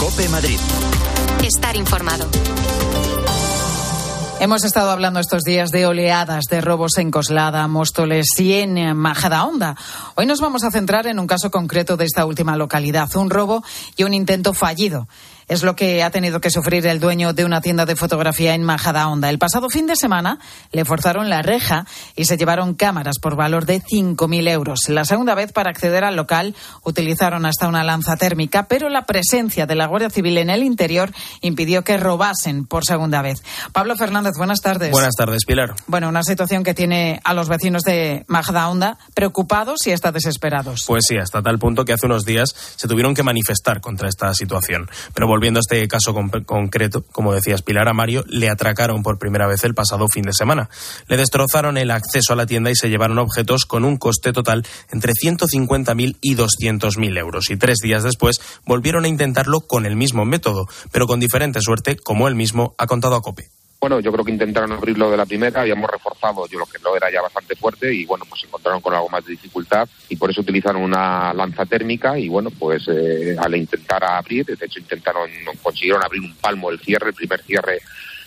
Cope 0.00 0.30
Madrid. 0.30 0.58
Estar 1.44 1.76
informado. 1.76 2.26
Hemos 4.38 4.64
estado 4.64 4.90
hablando 4.90 5.18
estos 5.18 5.44
días 5.44 5.70
de 5.70 5.86
oleadas 5.86 6.44
de 6.50 6.60
robos 6.60 6.98
en 6.98 7.10
Coslada, 7.10 7.66
Móstoles 7.68 8.26
y 8.38 8.52
en 8.52 8.94
Majadahonda. 8.94 9.76
Hoy 10.14 10.26
nos 10.26 10.42
vamos 10.42 10.62
a 10.62 10.70
centrar 10.70 11.06
en 11.06 11.18
un 11.18 11.26
caso 11.26 11.50
concreto 11.50 11.96
de 11.96 12.04
esta 12.04 12.26
última 12.26 12.54
localidad, 12.54 13.08
un 13.16 13.30
robo 13.30 13.64
y 13.96 14.04
un 14.04 14.12
intento 14.12 14.52
fallido. 14.52 15.08
Es 15.48 15.62
lo 15.62 15.76
que 15.76 16.02
ha 16.02 16.10
tenido 16.10 16.40
que 16.40 16.50
sufrir 16.50 16.84
el 16.88 16.98
dueño 16.98 17.32
de 17.32 17.44
una 17.44 17.60
tienda 17.60 17.86
de 17.86 17.94
fotografía 17.94 18.54
en 18.54 18.64
Majadahonda. 18.64 19.30
El 19.30 19.38
pasado 19.38 19.70
fin 19.70 19.86
de 19.86 19.94
semana 19.94 20.40
le 20.72 20.84
forzaron 20.84 21.30
la 21.30 21.42
reja 21.42 21.86
y 22.16 22.24
se 22.24 22.36
llevaron 22.36 22.74
cámaras 22.74 23.18
por 23.20 23.36
valor 23.36 23.64
de 23.64 23.80
5.000 23.80 24.50
euros. 24.50 24.80
La 24.88 25.04
segunda 25.04 25.36
vez, 25.36 25.52
para 25.52 25.70
acceder 25.70 26.02
al 26.02 26.16
local, 26.16 26.56
utilizaron 26.82 27.46
hasta 27.46 27.68
una 27.68 27.84
lanza 27.84 28.16
térmica, 28.16 28.66
pero 28.66 28.88
la 28.88 29.06
presencia 29.06 29.66
de 29.66 29.76
la 29.76 29.86
Guardia 29.86 30.10
Civil 30.10 30.38
en 30.38 30.50
el 30.50 30.64
interior 30.64 31.12
impidió 31.42 31.84
que 31.84 31.96
robasen 31.96 32.66
por 32.66 32.84
segunda 32.84 33.22
vez. 33.22 33.44
Pablo 33.72 33.94
Fernández, 33.96 34.32
buenas 34.36 34.60
tardes. 34.60 34.90
Buenas 34.90 35.14
tardes, 35.14 35.44
Pilar. 35.44 35.74
Bueno, 35.86 36.08
una 36.08 36.24
situación 36.24 36.64
que 36.64 36.74
tiene 36.74 37.20
a 37.22 37.34
los 37.34 37.48
vecinos 37.48 37.82
de 37.82 38.24
Majadahonda 38.26 38.98
preocupados 39.14 39.86
y 39.86 39.92
hasta 39.92 40.10
desesperados. 40.10 40.84
Pues 40.88 41.04
sí, 41.08 41.16
hasta 41.16 41.40
tal 41.40 41.60
punto 41.60 41.84
que 41.84 41.92
hace 41.92 42.06
unos 42.06 42.24
días 42.24 42.52
se 42.76 42.88
tuvieron 42.88 43.14
que 43.14 43.22
manifestar 43.22 43.80
contra 43.80 44.08
esta 44.08 44.34
situación. 44.34 44.88
Pero 45.14 45.35
volviendo 45.36 45.58
a 45.58 45.60
este 45.60 45.86
caso 45.86 46.14
concreto, 46.14 47.04
como 47.12 47.34
decías 47.34 47.60
Pilar, 47.60 47.88
a 47.88 47.92
Mario 47.92 48.24
le 48.26 48.48
atracaron 48.48 49.02
por 49.02 49.18
primera 49.18 49.46
vez 49.46 49.64
el 49.64 49.74
pasado 49.74 50.08
fin 50.08 50.22
de 50.22 50.32
semana. 50.32 50.70
Le 51.08 51.18
destrozaron 51.18 51.76
el 51.76 51.90
acceso 51.90 52.32
a 52.32 52.36
la 52.36 52.46
tienda 52.46 52.70
y 52.70 52.74
se 52.74 52.88
llevaron 52.88 53.18
objetos 53.18 53.66
con 53.66 53.84
un 53.84 53.98
coste 53.98 54.32
total 54.32 54.66
entre 54.90 55.12
150.000 55.12 56.16
y 56.22 56.36
200.000 56.36 57.18
euros. 57.18 57.50
Y 57.50 57.56
tres 57.58 57.78
días 57.82 58.02
después 58.02 58.40
volvieron 58.64 59.04
a 59.04 59.08
intentarlo 59.08 59.60
con 59.60 59.84
el 59.84 59.94
mismo 59.94 60.24
método, 60.24 60.68
pero 60.90 61.06
con 61.06 61.20
diferente 61.20 61.60
suerte, 61.60 61.96
como 61.96 62.28
él 62.28 62.34
mismo 62.34 62.74
ha 62.78 62.86
contado 62.86 63.14
a 63.16 63.20
COPE. 63.20 63.55
Bueno, 63.78 64.00
yo 64.00 64.10
creo 64.10 64.24
que 64.24 64.32
intentaron 64.32 64.72
abrirlo 64.72 65.10
de 65.10 65.16
la 65.16 65.26
primera, 65.26 65.60
habíamos 65.60 65.90
reforzado, 65.90 66.46
yo 66.48 66.58
lo 66.58 66.66
que 66.66 66.78
no 66.82 66.96
era 66.96 67.10
ya 67.10 67.20
bastante 67.20 67.54
fuerte 67.56 67.92
y 67.92 68.06
bueno, 68.06 68.24
pues 68.28 68.40
se 68.40 68.46
encontraron 68.46 68.80
con 68.80 68.94
algo 68.94 69.08
más 69.08 69.24
de 69.24 69.32
dificultad 69.32 69.88
y 70.08 70.16
por 70.16 70.30
eso 70.30 70.40
utilizaron 70.40 70.82
una 70.82 71.34
lanza 71.34 71.66
térmica 71.66 72.18
y 72.18 72.28
bueno, 72.28 72.50
pues 72.50 72.88
eh, 72.88 73.36
al 73.38 73.54
intentar 73.54 74.02
abrir, 74.02 74.46
de 74.46 74.66
hecho 74.66 74.80
intentaron, 74.80 75.30
consiguieron 75.62 76.02
abrir 76.02 76.22
un 76.22 76.34
palmo 76.36 76.70
el 76.70 76.80
cierre, 76.80 77.10
el 77.10 77.14
primer 77.14 77.42
cierre 77.42 77.80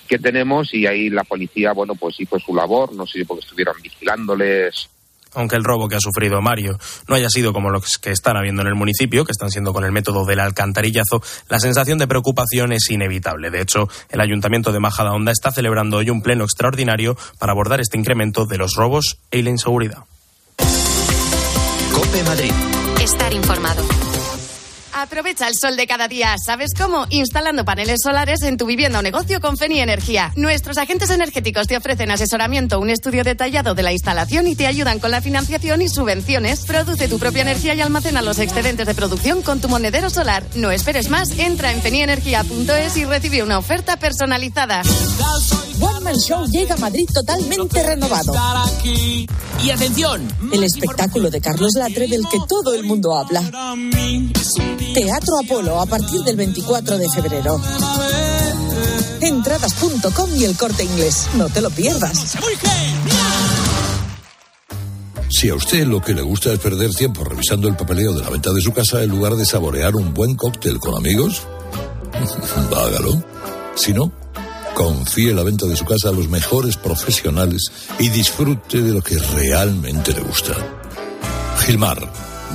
que 0.08 0.20
tenemos 0.20 0.74
y 0.74 0.86
ahí 0.88 1.10
la 1.10 1.24
policía, 1.24 1.72
bueno, 1.74 1.96
pues 1.96 2.20
hizo 2.20 2.40
su 2.40 2.56
labor, 2.56 2.94
no 2.94 3.06
sé 3.06 3.20
si 3.20 3.26
porque 3.26 3.44
estuvieron 3.44 3.76
vigilándoles 3.82 4.90
aunque 5.36 5.56
el 5.56 5.63
robo 5.63 5.88
que 5.88 5.96
ha 5.96 6.00
sufrido 6.00 6.42
Mario 6.42 6.78
no 7.08 7.15
haya 7.15 7.30
sido 7.30 7.54
como 7.54 7.70
los 7.70 7.98
que 7.98 8.12
están 8.12 8.38
habiendo 8.38 8.62
en 8.62 8.68
el 8.68 8.76
municipio, 8.76 9.26
que 9.26 9.32
están 9.32 9.52
siendo 9.52 9.74
con 9.74 9.84
el 9.86 9.92
método 9.92 10.26
del 10.26 10.39
alcantarillazo, 10.39 11.22
la 11.48 11.60
sensación 11.60 11.98
de 11.98 12.08
preocupación 12.08 12.72
es 12.72 12.89
inevitable. 12.89 13.50
De 13.50 13.62
hecho, 13.62 13.88
el 14.10 14.22
Ayuntamiento 14.22 14.72
de 14.72 14.80
Majadahonda 14.80 15.32
está 15.32 15.52
celebrando 15.52 15.98
hoy 15.98 16.10
un 16.10 16.22
pleno 16.22 16.44
extraordinario 16.44 17.18
para 17.39 17.52
abordar 17.52 17.80
este 17.80 17.98
incremento 17.98 18.46
de 18.46 18.58
los 18.58 18.76
robos 18.76 19.18
y 19.32 19.42
la 19.42 19.50
inseguridad. 19.50 20.00
Cope 21.94 22.24
Madrid. 22.24 22.54
Estar 23.02 23.34
informado. 23.34 24.09
Aprovecha 25.00 25.48
el 25.48 25.54
sol 25.56 25.78
de 25.78 25.88
cada 25.88 26.10
día. 26.10 26.36
¿Sabes 26.38 26.72
cómo? 26.78 27.06
Instalando 27.10 27.64
paneles 27.64 28.02
solares 28.04 28.42
en 28.42 28.58
tu 28.58 28.66
vivienda 28.66 29.00
o 29.00 29.02
negocio 29.02 29.40
con 29.40 29.56
Feni 29.56 29.80
Energía. 29.80 30.34
Nuestros 30.36 30.78
agentes 30.78 31.10
energéticos 31.10 31.68
te 31.68 31.78
ofrecen 31.78 32.12
asesoramiento, 32.12 32.82
un 32.82 32.90
estudio 32.90 33.24
detallado 33.24 33.76
de 33.76 33.84
la 33.84 33.94
instalación 33.94 34.46
y 34.48 34.58
te 34.58 34.68
ayudan 34.68 35.00
con 35.00 35.12
la 35.12 35.22
financiación 35.22 35.82
y 35.82 35.88
subvenciones. 35.88 36.66
Produce 36.66 37.08
tu 37.08 37.18
propia 37.18 37.44
energía 37.44 37.76
y 37.76 37.82
almacena 37.82 38.22
los 38.22 38.40
excedentes 38.40 38.86
de 38.88 38.94
producción 38.94 39.42
con 39.42 39.62
tu 39.62 39.70
monedero 39.70 40.10
solar. 40.10 40.44
No 40.56 40.70
esperes 40.70 41.10
más, 41.10 41.30
entra 41.40 41.72
en 41.72 41.82
fenienergia.es 41.82 42.98
y 42.98 43.06
recibe 43.06 43.42
una 43.42 43.58
oferta 43.58 43.96
personalizada. 43.96 44.82
One 46.10 46.17
Man 46.17 46.22
Show 46.22 46.45
llega 46.48 46.74
a 46.74 46.78
Madrid 46.78 47.08
totalmente 47.13 47.84
renovado. 47.84 48.34
Y 49.63 49.69
atención, 49.69 50.28
el 50.52 50.63
espectáculo 50.63 51.30
de 51.30 51.39
Carlos 51.39 51.74
Latre 51.76 52.08
del 52.08 52.24
que 52.28 52.39
todo 52.48 52.74
el 52.74 52.84
mundo 52.84 53.15
habla. 53.15 53.41
Teatro 54.93 55.38
Apolo 55.43 55.80
a 55.80 55.86
partir 55.86 56.22
del 56.22 56.36
24 56.36 56.98
de 56.98 57.10
febrero. 57.10 57.62
Entradas.com 59.22 60.36
y 60.36 60.45
el 60.45 60.58
corte 60.58 60.84
inglés. 60.84 61.28
No 61.36 61.48
te 61.48 61.62
lo 61.62 61.69
pierdas. 61.69 62.38
Si 65.30 65.50
a 65.50 65.54
usted 65.54 65.86
lo 65.86 66.02
que 66.02 66.15
le 66.15 66.24
gusta 66.24 66.52
es 66.52 66.60
perder 66.60 66.89
tiempo 66.95 67.24
revisando 67.24 67.67
el 67.67 67.76
papeleo 67.76 68.13
de 68.13 68.24
la 68.24 68.32
venta 68.32 68.52
de 68.52 68.62
su 68.62 68.74
casa 68.74 69.04
en 69.04 69.12
lugar 69.12 69.36
de 69.36 69.45
saborear 69.45 69.95
un 69.95 70.13
buen 70.15 70.36
cóctel 70.36 70.80
con 70.80 70.95
amigos, 70.95 71.43
hágalo. 72.76 73.24
Si 73.76 73.93
no, 73.93 74.12
confíe 74.80 75.34
la 75.34 75.44
venta 75.44 75.65
de 75.65 75.76
su 75.76 75.84
casa 75.84 76.08
a 76.08 76.13
los 76.13 76.30
mejores 76.30 76.78
profesionales 76.78 77.70
y 78.00 78.08
disfrute 78.08 78.82
de 78.82 78.94
lo 78.94 79.02
que 79.02 79.18
realmente 79.18 80.13
le 80.13 80.22
gusta. 80.22 80.56
Gilmar, 81.65 82.00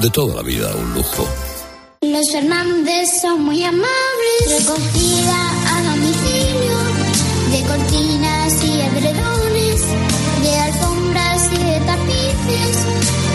de 0.00 0.08
toda 0.08 0.36
la 0.36 0.42
vida 0.42 0.74
un 0.74 0.94
lujo. 0.94 1.28
Los 2.00 2.24
Fernández 2.32 3.20
son 3.20 3.44
muy 3.44 3.62
amables. 3.62 4.46
Recogida 4.58 5.38
a 5.68 5.82
domicilio 5.82 6.78
de 7.52 7.62
cortinas 7.68 8.64
y 8.64 8.72
edredones, 8.80 9.80
de 10.42 10.60
alfombras 10.60 11.42
y 11.52 11.58
de 11.58 11.80
tapices, 11.80 12.76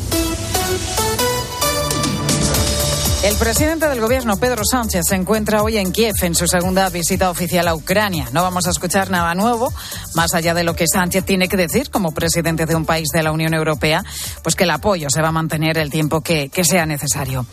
El 3.23 3.35
presidente 3.35 3.87
del 3.87 4.01
gobierno, 4.01 4.37
Pedro 4.37 4.63
Sánchez, 4.65 5.03
se 5.07 5.13
encuentra 5.13 5.61
hoy 5.61 5.77
en 5.77 5.91
Kiev 5.91 6.15
en 6.23 6.33
su 6.33 6.47
segunda 6.47 6.89
visita 6.89 7.29
oficial 7.29 7.67
a 7.67 7.75
Ucrania. 7.75 8.27
No 8.33 8.41
vamos 8.41 8.65
a 8.65 8.71
escuchar 8.71 9.11
nada 9.11 9.35
nuevo, 9.35 9.71
más 10.15 10.33
allá 10.33 10.55
de 10.55 10.63
lo 10.63 10.75
que 10.75 10.85
Sánchez 10.91 11.23
tiene 11.23 11.47
que 11.47 11.55
decir 11.55 11.91
como 11.91 12.13
presidente 12.13 12.65
de 12.65 12.73
un 12.73 12.83
país 12.83 13.09
de 13.13 13.21
la 13.21 13.31
Unión 13.31 13.53
Europea, 13.53 14.03
pues 14.41 14.55
que 14.55 14.63
el 14.63 14.71
apoyo 14.71 15.07
se 15.11 15.21
va 15.21 15.27
a 15.27 15.31
mantener 15.31 15.77
el 15.77 15.91
tiempo 15.91 16.21
que, 16.21 16.49
sea 16.63 16.87
necesario. 16.87 17.45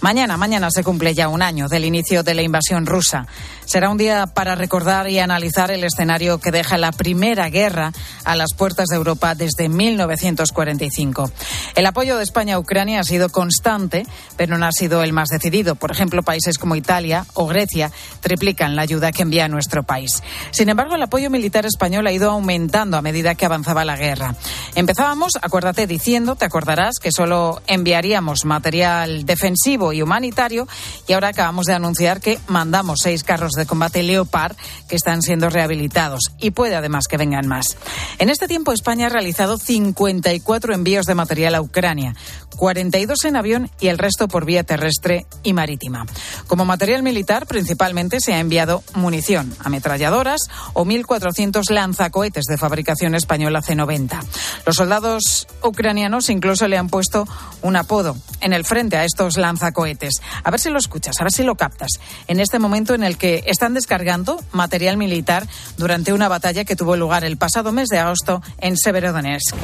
Mañana, 0.00 0.36
mañana 0.36 0.68
se 0.72 0.82
cumple 0.82 1.14
ya 1.14 1.28
un 1.28 1.42
año 1.42 1.68
del 1.68 1.84
inicio 1.84 2.24
de 2.24 2.34
la 2.34 2.42
invasión 2.42 2.86
rusa. 2.86 3.28
Será 3.64 3.90
un 3.90 3.98
día 3.98 4.26
para 4.26 4.56
recordar 4.56 5.08
y 5.08 5.20
analizar 5.20 5.70
el 5.70 5.84
escenario 5.84 6.38
que 6.38 6.50
deja 6.50 6.78
la 6.78 6.90
primera 6.90 7.48
guerra 7.48 7.92
a 8.24 8.34
las 8.34 8.54
puertas 8.54 8.88
de 8.88 8.96
Europa 8.96 9.36
desde 9.36 9.68
1945. 9.68 11.30
El 11.76 11.86
apoyo 11.86 12.16
de 12.16 12.24
España 12.24 12.56
a 12.56 12.58
Ucrania 12.58 13.00
ha 13.00 13.04
sido 13.04 13.28
constante, 13.28 14.04
pero 14.36 14.58
no 14.58 14.66
ha 14.66 14.72
sido 14.72 15.04
el 15.04 15.11
más 15.12 15.28
decidido. 15.28 15.76
Por 15.76 15.90
ejemplo, 15.90 16.22
países 16.22 16.58
como 16.58 16.76
Italia 16.76 17.26
o 17.34 17.46
Grecia 17.46 17.90
triplican 18.20 18.74
la 18.74 18.82
ayuda 18.82 19.12
que 19.12 19.22
envía 19.22 19.44
a 19.44 19.48
nuestro 19.48 19.82
país. 19.82 20.22
Sin 20.50 20.68
embargo, 20.68 20.94
el 20.94 21.02
apoyo 21.02 21.30
militar 21.30 21.66
español 21.66 22.06
ha 22.06 22.12
ido 22.12 22.30
aumentando 22.30 22.96
a 22.96 23.02
medida 23.02 23.34
que 23.34 23.46
avanzaba 23.46 23.84
la 23.84 23.96
guerra. 23.96 24.34
Empezábamos, 24.74 25.32
acuérdate, 25.40 25.86
diciendo, 25.86 26.36
te 26.36 26.44
acordarás, 26.44 26.98
que 27.00 27.12
solo 27.12 27.62
enviaríamos 27.66 28.44
material 28.44 29.24
defensivo 29.24 29.92
y 29.92 30.02
humanitario 30.02 30.66
y 31.06 31.12
ahora 31.12 31.28
acabamos 31.28 31.66
de 31.66 31.74
anunciar 31.74 32.20
que 32.20 32.38
mandamos 32.48 33.00
seis 33.02 33.24
carros 33.24 33.52
de 33.52 33.66
combate 33.66 34.02
Leopard 34.02 34.56
que 34.88 34.96
están 34.96 35.22
siendo 35.22 35.50
rehabilitados 35.50 36.32
y 36.38 36.50
puede 36.50 36.76
además 36.76 37.06
que 37.08 37.16
vengan 37.16 37.46
más. 37.46 37.76
En 38.18 38.30
este 38.30 38.48
tiempo 38.48 38.72
España 38.72 39.06
ha 39.06 39.10
realizado 39.10 39.58
54 39.58 40.74
envíos 40.74 41.06
de 41.06 41.14
material 41.14 41.54
a 41.54 41.60
Ucrania, 41.60 42.14
42 42.56 43.24
en 43.24 43.36
avión 43.36 43.70
y 43.80 43.88
el 43.88 43.98
resto 43.98 44.28
por 44.28 44.44
vía 44.44 44.62
terrestre 44.64 45.01
y 45.42 45.52
marítima. 45.52 46.06
Como 46.46 46.64
material 46.64 47.02
militar 47.02 47.46
principalmente 47.46 48.20
se 48.20 48.34
ha 48.34 48.38
enviado 48.38 48.82
munición, 48.94 49.52
ametralladoras 49.60 50.42
o 50.74 50.84
1.400 50.84 51.70
lanzacohetes 51.70 52.44
de 52.44 52.56
fabricación 52.56 53.14
española 53.14 53.62
C-90. 53.62 54.20
Los 54.64 54.76
soldados 54.76 55.48
ucranianos 55.62 56.30
incluso 56.30 56.68
le 56.68 56.78
han 56.78 56.88
puesto 56.88 57.26
un 57.62 57.76
apodo 57.76 58.16
en 58.40 58.52
el 58.52 58.64
frente 58.64 58.96
a 58.96 59.04
estos 59.04 59.36
lanzacohetes. 59.36 60.22
A 60.44 60.50
ver 60.50 60.60
si 60.60 60.70
lo 60.70 60.78
escuchas, 60.78 61.20
a 61.20 61.24
ver 61.24 61.32
si 61.32 61.42
lo 61.42 61.56
captas. 61.56 61.90
En 62.28 62.38
este 62.38 62.58
momento 62.58 62.94
en 62.94 63.02
el 63.02 63.18
que 63.18 63.42
están 63.46 63.74
descargando 63.74 64.40
material 64.52 64.96
militar 64.96 65.46
durante 65.76 66.12
una 66.12 66.28
batalla 66.28 66.64
que 66.64 66.76
tuvo 66.76 66.96
lugar 66.96 67.24
el 67.24 67.36
pasado 67.36 67.72
mes 67.72 67.88
de 67.88 67.98
agosto 67.98 68.40
en 68.58 68.76
Severodonetsk. 68.76 69.56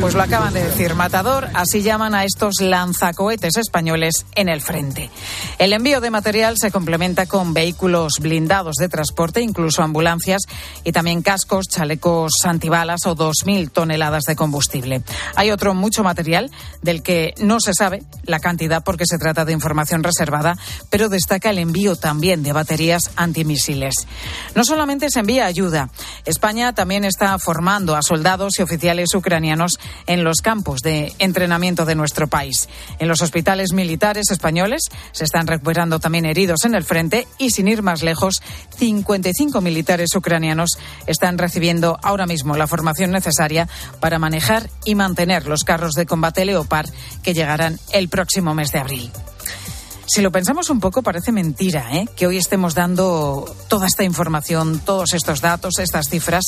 Pues 0.00 0.14
lo 0.14 0.22
acaban 0.22 0.54
de 0.54 0.62
decir, 0.62 0.94
Matador, 0.94 1.48
así 1.54 1.82
llaman 1.82 2.14
a 2.14 2.22
estos 2.22 2.60
lanzacohetes 2.60 3.56
españoles 3.56 4.26
en 4.36 4.48
el 4.48 4.62
frente. 4.62 5.10
El 5.58 5.72
envío 5.72 6.00
de 6.00 6.10
material 6.10 6.54
se 6.56 6.70
complementa 6.70 7.26
con 7.26 7.52
vehículos 7.52 8.20
blindados 8.20 8.76
de 8.76 8.88
transporte, 8.88 9.40
incluso 9.40 9.82
ambulancias, 9.82 10.42
y 10.84 10.92
también 10.92 11.22
cascos, 11.22 11.66
chalecos 11.68 12.32
antibalas 12.44 13.06
o 13.06 13.16
2.000 13.16 13.72
toneladas 13.72 14.22
de 14.24 14.36
combustible. 14.36 15.02
Hay 15.34 15.50
otro 15.50 15.74
mucho 15.74 16.04
material 16.04 16.52
del 16.80 17.02
que 17.02 17.34
no 17.38 17.58
se 17.58 17.74
sabe 17.74 18.04
la 18.22 18.38
cantidad 18.38 18.84
porque 18.84 19.04
se 19.04 19.18
trata 19.18 19.44
de 19.44 19.52
información 19.52 20.04
reservada, 20.04 20.56
pero 20.90 21.08
destaca 21.08 21.50
el 21.50 21.58
envío 21.58 21.96
también 21.96 22.44
de 22.44 22.52
baterías 22.52 23.10
antimisiles. 23.16 24.06
No 24.54 24.64
solamente 24.64 25.10
se 25.10 25.20
envía 25.20 25.46
ayuda, 25.46 25.90
España 26.24 26.72
también 26.72 27.04
está 27.04 27.36
formando 27.40 27.96
a 27.96 28.02
soldados 28.02 28.58
y 28.58 28.62
oficiales 28.62 29.12
ucranianos 29.14 29.47
en 30.06 30.24
los 30.24 30.36
campos 30.42 30.80
de 30.80 31.12
entrenamiento 31.18 31.84
de 31.84 31.94
nuestro 31.94 32.28
país. 32.28 32.68
En 32.98 33.08
los 33.08 33.22
hospitales 33.22 33.72
militares 33.72 34.30
españoles 34.30 34.82
se 35.12 35.24
están 35.24 35.46
recuperando 35.46 36.00
también 36.00 36.26
heridos 36.26 36.64
en 36.64 36.74
el 36.74 36.84
frente 36.84 37.26
y, 37.38 37.50
sin 37.50 37.68
ir 37.68 37.82
más 37.82 38.02
lejos, 38.02 38.42
55 38.76 39.60
militares 39.60 40.14
ucranianos 40.14 40.78
están 41.06 41.38
recibiendo 41.38 41.98
ahora 42.02 42.26
mismo 42.26 42.56
la 42.56 42.66
formación 42.66 43.10
necesaria 43.10 43.68
para 44.00 44.18
manejar 44.18 44.68
y 44.84 44.94
mantener 44.94 45.46
los 45.46 45.64
carros 45.64 45.94
de 45.94 46.06
combate 46.06 46.44
Leopard 46.44 46.90
que 47.22 47.34
llegarán 47.34 47.78
el 47.92 48.08
próximo 48.08 48.54
mes 48.54 48.72
de 48.72 48.78
abril. 48.78 49.10
Si 50.08 50.22
lo 50.22 50.32
pensamos 50.32 50.70
un 50.70 50.80
poco, 50.80 51.02
parece 51.02 51.32
mentira 51.32 51.94
¿eh? 51.94 52.08
que 52.16 52.26
hoy 52.26 52.38
estemos 52.38 52.74
dando 52.74 53.54
toda 53.68 53.86
esta 53.86 54.04
información, 54.04 54.80
todos 54.80 55.12
estos 55.12 55.42
datos, 55.42 55.78
estas 55.78 56.08
cifras. 56.08 56.46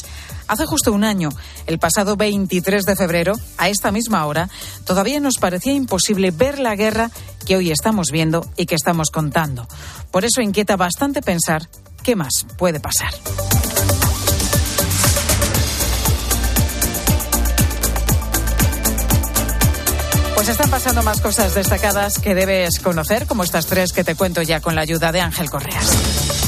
Hace 0.48 0.64
justo 0.64 0.92
un 0.92 1.04
año, 1.04 1.28
el 1.66 1.78
pasado 1.78 2.16
23 2.16 2.86
de 2.86 2.96
febrero, 2.96 3.34
a 3.58 3.68
esta 3.68 3.92
misma 3.92 4.24
hora, 4.24 4.48
todavía 4.86 5.20
nos 5.20 5.36
parecía 5.36 5.74
imposible 5.74 6.30
ver 6.30 6.58
la 6.58 6.74
guerra 6.74 7.10
que 7.46 7.56
hoy 7.56 7.70
estamos 7.70 8.10
viendo 8.10 8.50
y 8.56 8.64
que 8.64 8.76
estamos 8.76 9.10
contando. 9.10 9.68
Por 10.10 10.24
eso 10.24 10.40
inquieta 10.40 10.76
bastante 10.76 11.20
pensar 11.20 11.68
qué 12.02 12.16
más 12.16 12.46
puede 12.56 12.80
pasar. 12.80 13.12
Pues 20.34 20.48
están 20.48 20.70
pasando 20.70 21.02
más 21.02 21.20
cosas 21.20 21.54
destacadas 21.54 22.18
que 22.18 22.34
debes 22.34 22.78
conocer, 22.80 23.26
como 23.26 23.44
estas 23.44 23.66
tres 23.66 23.92
que 23.92 24.04
te 24.04 24.14
cuento 24.14 24.42
ya 24.42 24.60
con 24.60 24.74
la 24.74 24.82
ayuda 24.82 25.12
de 25.12 25.20
Ángel 25.20 25.50
Correas. 25.50 26.39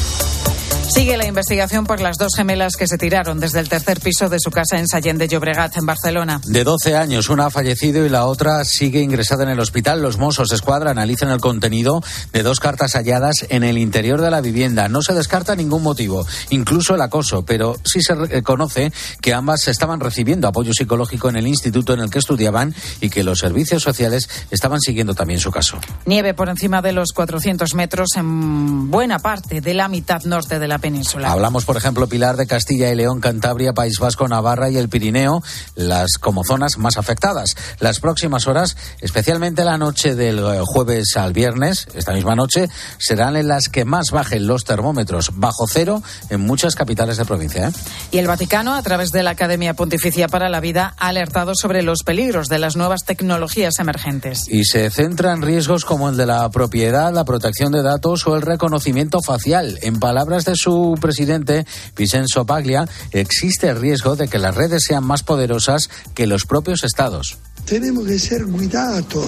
Sigue 0.94 1.16
la 1.16 1.26
investigación 1.26 1.86
por 1.86 2.02
las 2.02 2.18
dos 2.18 2.34
gemelas 2.36 2.76
que 2.76 2.86
se 2.86 2.98
tiraron 2.98 3.40
desde 3.40 3.60
el 3.60 3.70
tercer 3.70 3.98
piso 3.98 4.28
de 4.28 4.36
su 4.38 4.50
casa 4.50 4.78
en 4.78 4.86
Sallén 4.86 5.16
de 5.16 5.26
Llobregat, 5.26 5.78
en 5.78 5.86
Barcelona. 5.86 6.42
De 6.44 6.64
12 6.64 6.96
años, 6.96 7.30
una 7.30 7.46
ha 7.46 7.50
fallecido 7.50 8.04
y 8.04 8.10
la 8.10 8.26
otra 8.26 8.62
sigue 8.66 9.00
ingresada 9.00 9.44
en 9.44 9.48
el 9.48 9.60
hospital. 9.60 10.02
Los 10.02 10.18
Mossos 10.18 10.52
Escuadra 10.52 10.90
analizan 10.90 11.30
el 11.30 11.40
contenido 11.40 12.02
de 12.34 12.42
dos 12.42 12.60
cartas 12.60 12.92
halladas 12.92 13.46
en 13.48 13.64
el 13.64 13.78
interior 13.78 14.20
de 14.20 14.30
la 14.30 14.42
vivienda. 14.42 14.90
No 14.90 15.00
se 15.00 15.14
descarta 15.14 15.56
ningún 15.56 15.82
motivo, 15.82 16.26
incluso 16.50 16.94
el 16.94 17.00
acoso, 17.00 17.42
pero 17.42 17.74
sí 17.84 18.02
se 18.02 18.42
conoce 18.42 18.92
que 19.22 19.32
ambas 19.32 19.68
estaban 19.68 19.98
recibiendo 19.98 20.46
apoyo 20.46 20.74
psicológico 20.74 21.30
en 21.30 21.36
el 21.36 21.46
instituto 21.46 21.94
en 21.94 22.00
el 22.00 22.10
que 22.10 22.18
estudiaban 22.18 22.74
y 23.00 23.08
que 23.08 23.24
los 23.24 23.38
servicios 23.38 23.82
sociales 23.82 24.28
estaban 24.50 24.78
siguiendo 24.78 25.14
también 25.14 25.40
su 25.40 25.50
caso. 25.50 25.78
Nieve 26.04 26.34
por 26.34 26.50
encima 26.50 26.82
de 26.82 26.92
los 26.92 27.12
400 27.14 27.74
metros 27.76 28.10
en 28.16 28.90
buena 28.90 29.20
parte 29.20 29.62
de 29.62 29.72
la 29.72 29.88
mitad 29.88 30.22
norte 30.24 30.58
de 30.58 30.68
la 30.68 30.81
península. 30.82 31.32
Hablamos, 31.32 31.64
por 31.64 31.78
ejemplo, 31.78 32.06
Pilar 32.06 32.36
de 32.36 32.46
Castilla 32.46 32.90
y 32.90 32.94
León, 32.94 33.20
Cantabria, 33.20 33.72
País 33.72 33.98
Vasco, 33.98 34.28
Navarra 34.28 34.68
y 34.68 34.76
el 34.76 34.90
Pirineo, 34.90 35.42
las 35.74 36.18
como 36.20 36.44
zonas 36.44 36.76
más 36.76 36.98
afectadas. 36.98 37.56
Las 37.78 38.00
próximas 38.00 38.46
horas, 38.46 38.76
especialmente 39.00 39.64
la 39.64 39.78
noche 39.78 40.14
del 40.14 40.38
eh, 40.38 40.60
jueves 40.66 41.16
al 41.16 41.32
viernes, 41.32 41.86
esta 41.94 42.12
misma 42.12 42.34
noche, 42.34 42.68
serán 42.98 43.36
en 43.36 43.48
las 43.48 43.68
que 43.68 43.86
más 43.86 44.10
bajen 44.10 44.46
los 44.46 44.64
termómetros 44.64 45.30
bajo 45.34 45.66
cero 45.66 46.02
en 46.28 46.40
muchas 46.40 46.74
capitales 46.74 47.16
de 47.16 47.24
provincia. 47.24 47.68
¿eh? 47.68 47.72
Y 48.10 48.18
el 48.18 48.26
Vaticano, 48.26 48.74
a 48.74 48.82
través 48.82 49.12
de 49.12 49.22
la 49.22 49.30
Academia 49.30 49.74
Pontificia 49.74 50.28
para 50.28 50.50
la 50.50 50.60
Vida, 50.60 50.94
ha 50.98 51.08
alertado 51.08 51.54
sobre 51.54 51.82
los 51.82 52.02
peligros 52.02 52.48
de 52.48 52.58
las 52.58 52.76
nuevas 52.76 53.04
tecnologías 53.04 53.78
emergentes. 53.78 54.42
Y 54.48 54.64
se 54.64 54.90
centra 54.90 55.32
en 55.32 55.42
riesgos 55.42 55.84
como 55.84 56.10
el 56.10 56.16
de 56.16 56.26
la 56.26 56.48
propiedad, 56.50 57.12
la 57.12 57.24
protección 57.24 57.70
de 57.72 57.82
datos 57.82 58.26
o 58.26 58.34
el 58.34 58.42
reconocimiento 58.42 59.22
facial. 59.22 59.78
En 59.82 60.00
palabras 60.00 60.44
de 60.44 60.56
su 60.56 60.71
presidente, 61.00 61.66
Vincenzo 61.96 62.44
Paglia, 62.44 62.88
existe 63.12 63.68
el 63.68 63.80
riesgo 63.80 64.16
de 64.16 64.28
que 64.28 64.38
las 64.38 64.54
redes 64.54 64.84
sean 64.84 65.04
más 65.04 65.22
poderosas 65.22 65.88
que 66.14 66.26
los 66.26 66.44
propios 66.44 66.84
estados. 66.84 67.38
Tenemos 67.64 68.06
que 68.06 68.18
ser 68.18 68.44
cuidados 68.44 69.26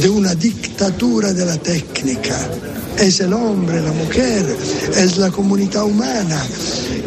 de 0.00 0.08
una 0.08 0.34
dictadura 0.34 1.32
de 1.32 1.44
la 1.44 1.56
técnica. 1.58 2.38
Es 2.98 3.20
el 3.20 3.32
hombre, 3.32 3.82
la 3.82 3.92
mujer, 3.92 4.56
es 4.96 5.18
la 5.18 5.30
comunidad 5.30 5.84
humana 5.84 6.40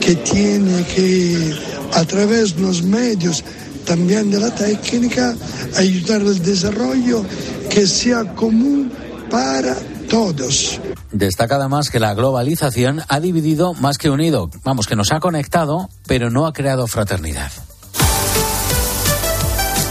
que 0.02 0.16
tiene 0.16 0.84
que, 0.86 1.56
a 1.94 2.04
través 2.04 2.56
de 2.56 2.62
los 2.62 2.84
medios, 2.84 3.44
también 3.86 4.30
de 4.30 4.40
la 4.40 4.54
técnica, 4.54 5.34
ayudar 5.78 6.22
al 6.22 6.44
desarrollo 6.44 7.24
que 7.70 7.88
sea 7.88 8.26
común 8.36 8.92
para 9.30 9.76
todos. 10.10 10.80
Destaca 11.18 11.56
además 11.56 11.90
que 11.90 12.00
la 12.00 12.14
globalización 12.14 13.02
ha 13.08 13.20
dividido 13.20 13.74
más 13.74 13.98
que 13.98 14.12
unido. 14.12 14.52
Vamos, 14.64 14.86
que 14.86 14.96
nos 14.96 15.12
ha 15.12 15.20
conectado, 15.20 15.90
pero 16.06 16.30
no 16.30 16.46
ha 16.46 16.54
creado 16.54 16.86
fraternidad. 16.86 17.52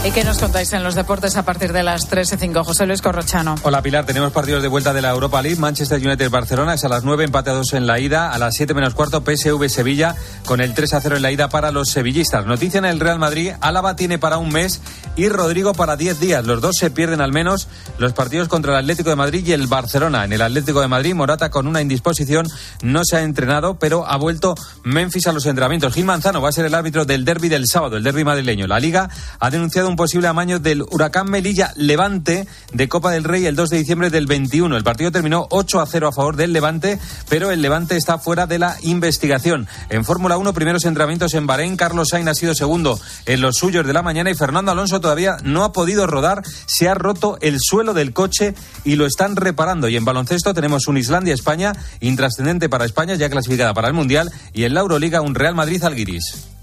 ¿Y 0.07 0.11
qué 0.11 0.23
nos 0.23 0.37
contáis 0.37 0.71
en 0.71 0.85
los 0.85 0.95
deportes 0.95 1.35
a 1.35 1.43
partir 1.43 1.73
de 1.73 1.83
las 1.83 2.07
3 2.07 2.31
y 2.31 2.37
5? 2.37 2.63
José 2.63 2.85
Luis 2.85 3.01
Corrochano. 3.01 3.55
Hola 3.63 3.81
Pilar, 3.81 4.05
tenemos 4.05 4.31
partidos 4.31 4.61
de 4.61 4.69
vuelta 4.69 4.93
de 4.93 5.01
la 5.01 5.09
Europa 5.09 5.41
League. 5.41 5.59
Manchester 5.59 5.99
United 5.99 6.29
Barcelona 6.29 6.75
es 6.75 6.85
a 6.85 6.87
las 6.87 7.03
9, 7.03 7.25
empate 7.25 7.49
a 7.49 7.53
2 7.53 7.73
en 7.73 7.87
la 7.87 7.99
ida. 7.99 8.31
A 8.31 8.37
las 8.37 8.55
7 8.55 8.73
menos 8.73 8.93
cuarto, 8.93 9.21
PSV 9.21 9.67
Sevilla 9.67 10.15
con 10.45 10.61
el 10.61 10.73
3 10.73 10.93
a 10.93 11.01
0 11.01 11.17
en 11.17 11.21
la 11.23 11.31
ida 11.33 11.49
para 11.49 11.73
los 11.73 11.89
sevillistas. 11.89 12.45
Noticia 12.45 12.77
en 12.77 12.85
el 12.85 13.01
Real 13.01 13.19
Madrid: 13.19 13.51
Álava 13.59 13.97
tiene 13.97 14.17
para 14.17 14.37
un 14.37 14.47
mes 14.47 14.79
y 15.17 15.27
Rodrigo 15.27 15.73
para 15.73 15.97
10 15.97 16.21
días. 16.21 16.45
Los 16.45 16.61
dos 16.61 16.77
se 16.77 16.89
pierden 16.89 17.19
al 17.19 17.33
menos 17.33 17.67
los 17.97 18.13
partidos 18.13 18.47
contra 18.47 18.71
el 18.71 18.79
Atlético 18.79 19.09
de 19.09 19.17
Madrid 19.17 19.45
y 19.45 19.51
el 19.51 19.67
Barcelona. 19.67 20.23
En 20.23 20.31
el 20.31 20.41
Atlético 20.41 20.79
de 20.79 20.87
Madrid, 20.87 21.15
Morata 21.15 21.49
con 21.49 21.67
una 21.67 21.81
indisposición 21.81 22.47
no 22.81 23.01
se 23.03 23.17
ha 23.17 23.23
entrenado, 23.23 23.77
pero 23.77 24.07
ha 24.07 24.15
vuelto 24.15 24.55
Memphis 24.85 25.27
a 25.27 25.33
los 25.33 25.45
entrenamientos. 25.47 25.93
Gil 25.93 26.05
Manzano 26.05 26.41
va 26.41 26.47
a 26.47 26.53
ser 26.53 26.63
el 26.63 26.75
árbitro 26.75 27.03
del 27.03 27.25
derby 27.25 27.49
del 27.49 27.67
sábado, 27.67 27.97
el 27.97 28.03
derby 28.03 28.23
madrileño. 28.23 28.67
La 28.67 28.79
Liga 28.79 29.09
ha 29.41 29.49
denunciado 29.49 29.89
un 29.89 29.96
posible 29.97 30.29
amaño 30.29 30.59
del 30.59 30.83
Huracán 30.83 31.29
Melilla 31.29 31.73
Levante 31.75 32.47
de 32.71 32.87
Copa 32.87 33.11
del 33.11 33.25
Rey 33.25 33.45
el 33.45 33.57
2 33.57 33.69
de 33.69 33.77
diciembre 33.77 34.09
del 34.09 34.27
21. 34.27 34.77
El 34.77 34.83
partido 34.85 35.11
terminó 35.11 35.47
8 35.49 35.81
a 35.81 35.85
0 35.85 36.07
a 36.07 36.11
favor 36.13 36.37
del 36.37 36.53
Levante, 36.53 36.97
pero 37.27 37.51
el 37.51 37.61
Levante 37.61 37.97
está 37.97 38.17
fuera 38.17 38.47
de 38.47 38.59
la 38.59 38.77
investigación. 38.83 39.67
En 39.89 40.05
Fórmula 40.05 40.37
1, 40.37 40.53
primeros 40.53 40.85
entrenamientos 40.85 41.33
en 41.33 41.47
Bahrein. 41.47 41.75
Carlos 41.75 42.07
Sainz 42.11 42.29
ha 42.29 42.33
sido 42.33 42.55
segundo 42.55 42.97
en 43.25 43.41
los 43.41 43.57
suyos 43.57 43.85
de 43.85 43.91
la 43.91 44.01
mañana 44.01 44.29
y 44.29 44.35
Fernando 44.35 44.71
Alonso 44.71 45.01
todavía 45.01 45.35
no 45.43 45.65
ha 45.65 45.73
podido 45.73 46.07
rodar. 46.07 46.43
Se 46.67 46.87
ha 46.87 46.93
roto 46.93 47.37
el 47.41 47.57
suelo 47.59 47.93
del 47.93 48.13
coche 48.13 48.55
y 48.85 48.95
lo 48.95 49.05
están 49.05 49.35
reparando. 49.35 49.89
Y 49.89 49.97
en 49.97 50.05
baloncesto 50.05 50.53
tenemos 50.53 50.87
un 50.87 50.97
Islandia-España, 50.97 51.73
intrascendente 51.99 52.69
para 52.69 52.85
España, 52.85 53.15
ya 53.15 53.29
clasificada 53.29 53.73
para 53.73 53.89
el 53.89 53.93
Mundial, 53.93 54.31
y 54.53 54.63
en 54.63 54.73
la 54.73 54.81
Euroliga 54.81 55.21
un 55.21 55.35
Real 55.35 55.55
Madrid-Alguiris. 55.55 56.56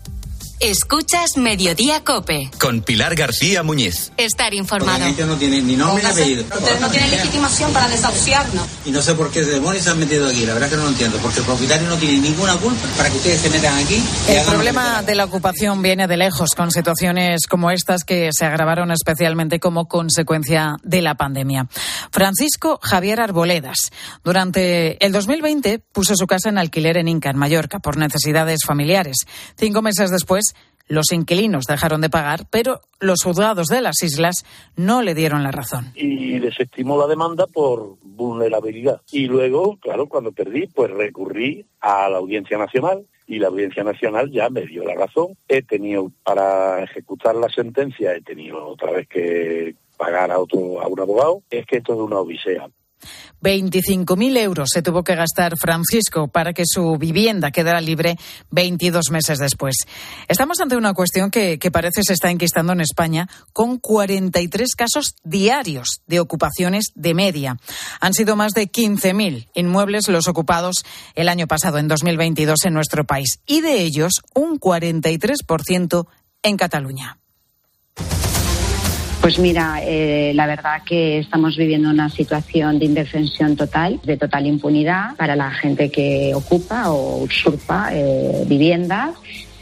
Escuchas 0.60 1.36
Mediodía 1.36 2.04
Cope. 2.04 2.50
Con 2.60 2.80
Pilar 2.82 3.14
García 3.14 3.62
Muñiz. 3.62 4.12
Estar 4.16 4.54
informado. 4.54 5.04
No 5.26 5.36
tiene 5.36 5.60
ni 5.60 5.76
nombre 5.76 6.02
ni 6.02 6.10
apellido. 6.10 6.44
Usted 6.44 6.80
no 6.80 6.88
tiene 6.90 7.08
legitimación 7.08 7.72
para 7.72 7.88
desahuciarnos. 7.88 8.66
Y 8.84 8.90
no 8.90 9.02
sé 9.02 9.14
por 9.14 9.30
qué 9.30 9.42
demonios 9.42 9.84
se 9.84 9.90
han 9.90 9.98
metido 9.98 10.28
aquí, 10.28 10.46
la 10.46 10.54
verdad 10.54 10.70
que 10.70 10.76
no 10.76 10.84
lo 10.84 10.90
entiendo, 10.90 11.18
porque 11.18 11.40
el 11.40 11.46
propietario 11.46 11.88
no 11.88 11.96
tiene 11.96 12.18
ninguna 12.18 12.56
culpa 12.56 12.86
para 12.96 13.10
que 13.10 13.16
ustedes 13.16 13.40
se 13.40 13.50
metan 13.50 13.76
aquí. 13.78 14.02
El 14.28 14.42
problema 14.44 15.02
de 15.02 15.14
la 15.14 15.24
ocupación 15.24 15.82
viene 15.82 16.06
de 16.06 16.16
lejos, 16.16 16.50
con 16.56 16.70
situaciones 16.70 17.46
como 17.46 17.70
estas 17.70 18.04
que 18.04 18.30
se 18.32 18.44
agravaron 18.44 18.90
especialmente 18.90 19.60
como 19.60 19.86
consecuencia 19.86 20.76
de 20.82 21.02
la 21.02 21.14
pandemia. 21.16 21.68
Francisco 22.10 22.78
Javier 22.82 23.20
Arboledas, 23.20 23.90
durante 24.22 25.04
el 25.04 25.12
2020 25.12 25.80
puso 25.92 26.14
su 26.16 26.26
casa 26.26 26.48
en 26.48 26.58
alquiler 26.58 26.96
en 26.96 27.08
Inca, 27.08 27.30
en 27.30 27.38
Mallorca, 27.38 27.80
por 27.80 27.96
necesidades 27.96 28.60
familiares. 28.64 29.16
Cinco 29.58 29.82
meses 29.82 30.10
después, 30.10 30.53
los 30.86 31.12
inquilinos 31.12 31.64
dejaron 31.66 32.00
de 32.00 32.10
pagar, 32.10 32.46
pero 32.50 32.80
los 33.00 33.22
juzgados 33.22 33.68
de 33.68 33.80
las 33.80 34.02
islas 34.02 34.44
no 34.76 35.02
le 35.02 35.14
dieron 35.14 35.42
la 35.42 35.50
razón. 35.50 35.92
Y 35.94 36.38
desestimó 36.38 36.98
la 36.98 37.06
demanda 37.06 37.46
por 37.46 37.96
vulnerabilidad. 38.02 39.00
Y 39.10 39.26
luego, 39.26 39.76
claro, 39.78 40.06
cuando 40.06 40.32
perdí, 40.32 40.66
pues 40.66 40.90
recurrí 40.90 41.66
a 41.80 42.08
la 42.08 42.18
Audiencia 42.18 42.58
Nacional 42.58 43.06
y 43.26 43.38
la 43.38 43.48
Audiencia 43.48 43.82
Nacional 43.84 44.30
ya 44.30 44.50
me 44.50 44.66
dio 44.66 44.84
la 44.84 44.94
razón. 44.94 45.36
He 45.48 45.62
tenido, 45.62 46.10
para 46.22 46.82
ejecutar 46.82 47.34
la 47.34 47.48
sentencia, 47.48 48.14
he 48.14 48.20
tenido 48.20 48.66
otra 48.66 48.92
vez 48.92 49.08
que 49.08 49.74
pagar 49.96 50.30
a 50.30 50.38
otro 50.38 50.80
a 50.80 50.88
un 50.88 51.00
abogado. 51.00 51.42
Es 51.50 51.66
que 51.66 51.78
esto 51.78 51.94
es 51.94 52.00
una 52.00 52.18
odisea. 52.20 52.68
25.000 53.42 54.38
euros 54.38 54.70
se 54.72 54.82
tuvo 54.82 55.04
que 55.04 55.14
gastar 55.14 55.56
Francisco 55.58 56.28
para 56.28 56.52
que 56.52 56.64
su 56.66 56.96
vivienda 56.96 57.50
quedara 57.50 57.80
libre 57.80 58.16
22 58.50 59.10
meses 59.10 59.38
después. 59.38 59.76
Estamos 60.28 60.60
ante 60.60 60.76
una 60.76 60.94
cuestión 60.94 61.30
que, 61.30 61.58
que, 61.58 61.70
parece 61.70 62.02
se 62.02 62.14
está 62.14 62.30
enquistando 62.30 62.72
en 62.72 62.80
España 62.80 63.28
con 63.52 63.78
43 63.78 64.74
casos 64.74 65.16
diarios 65.24 66.02
de 66.06 66.20
ocupaciones 66.20 66.86
de 66.94 67.14
media. 67.14 67.58
Han 68.00 68.14
sido 68.14 68.36
más 68.36 68.52
de 68.52 68.70
15.000 68.70 69.48
inmuebles 69.54 70.08
los 70.08 70.28
ocupados 70.28 70.84
el 71.14 71.28
año 71.28 71.46
pasado, 71.46 71.78
en 71.78 71.88
2022, 71.88 72.64
en 72.64 72.74
nuestro 72.74 73.04
país. 73.04 73.40
Y 73.46 73.60
de 73.60 73.80
ellos, 73.80 74.22
un 74.34 74.58
43% 74.58 76.06
en 76.42 76.56
Cataluña. 76.56 77.18
Pues 79.24 79.38
mira, 79.38 79.80
eh, 79.82 80.32
la 80.34 80.46
verdad 80.46 80.82
que 80.84 81.16
estamos 81.16 81.56
viviendo 81.56 81.88
una 81.88 82.10
situación 82.10 82.78
de 82.78 82.84
indefensión 82.84 83.56
total, 83.56 83.98
de 84.04 84.18
total 84.18 84.46
impunidad 84.46 85.16
para 85.16 85.34
la 85.34 85.50
gente 85.50 85.90
que 85.90 86.34
ocupa 86.34 86.90
o 86.90 87.22
usurpa 87.22 87.88
eh, 87.90 88.44
viviendas 88.46 89.14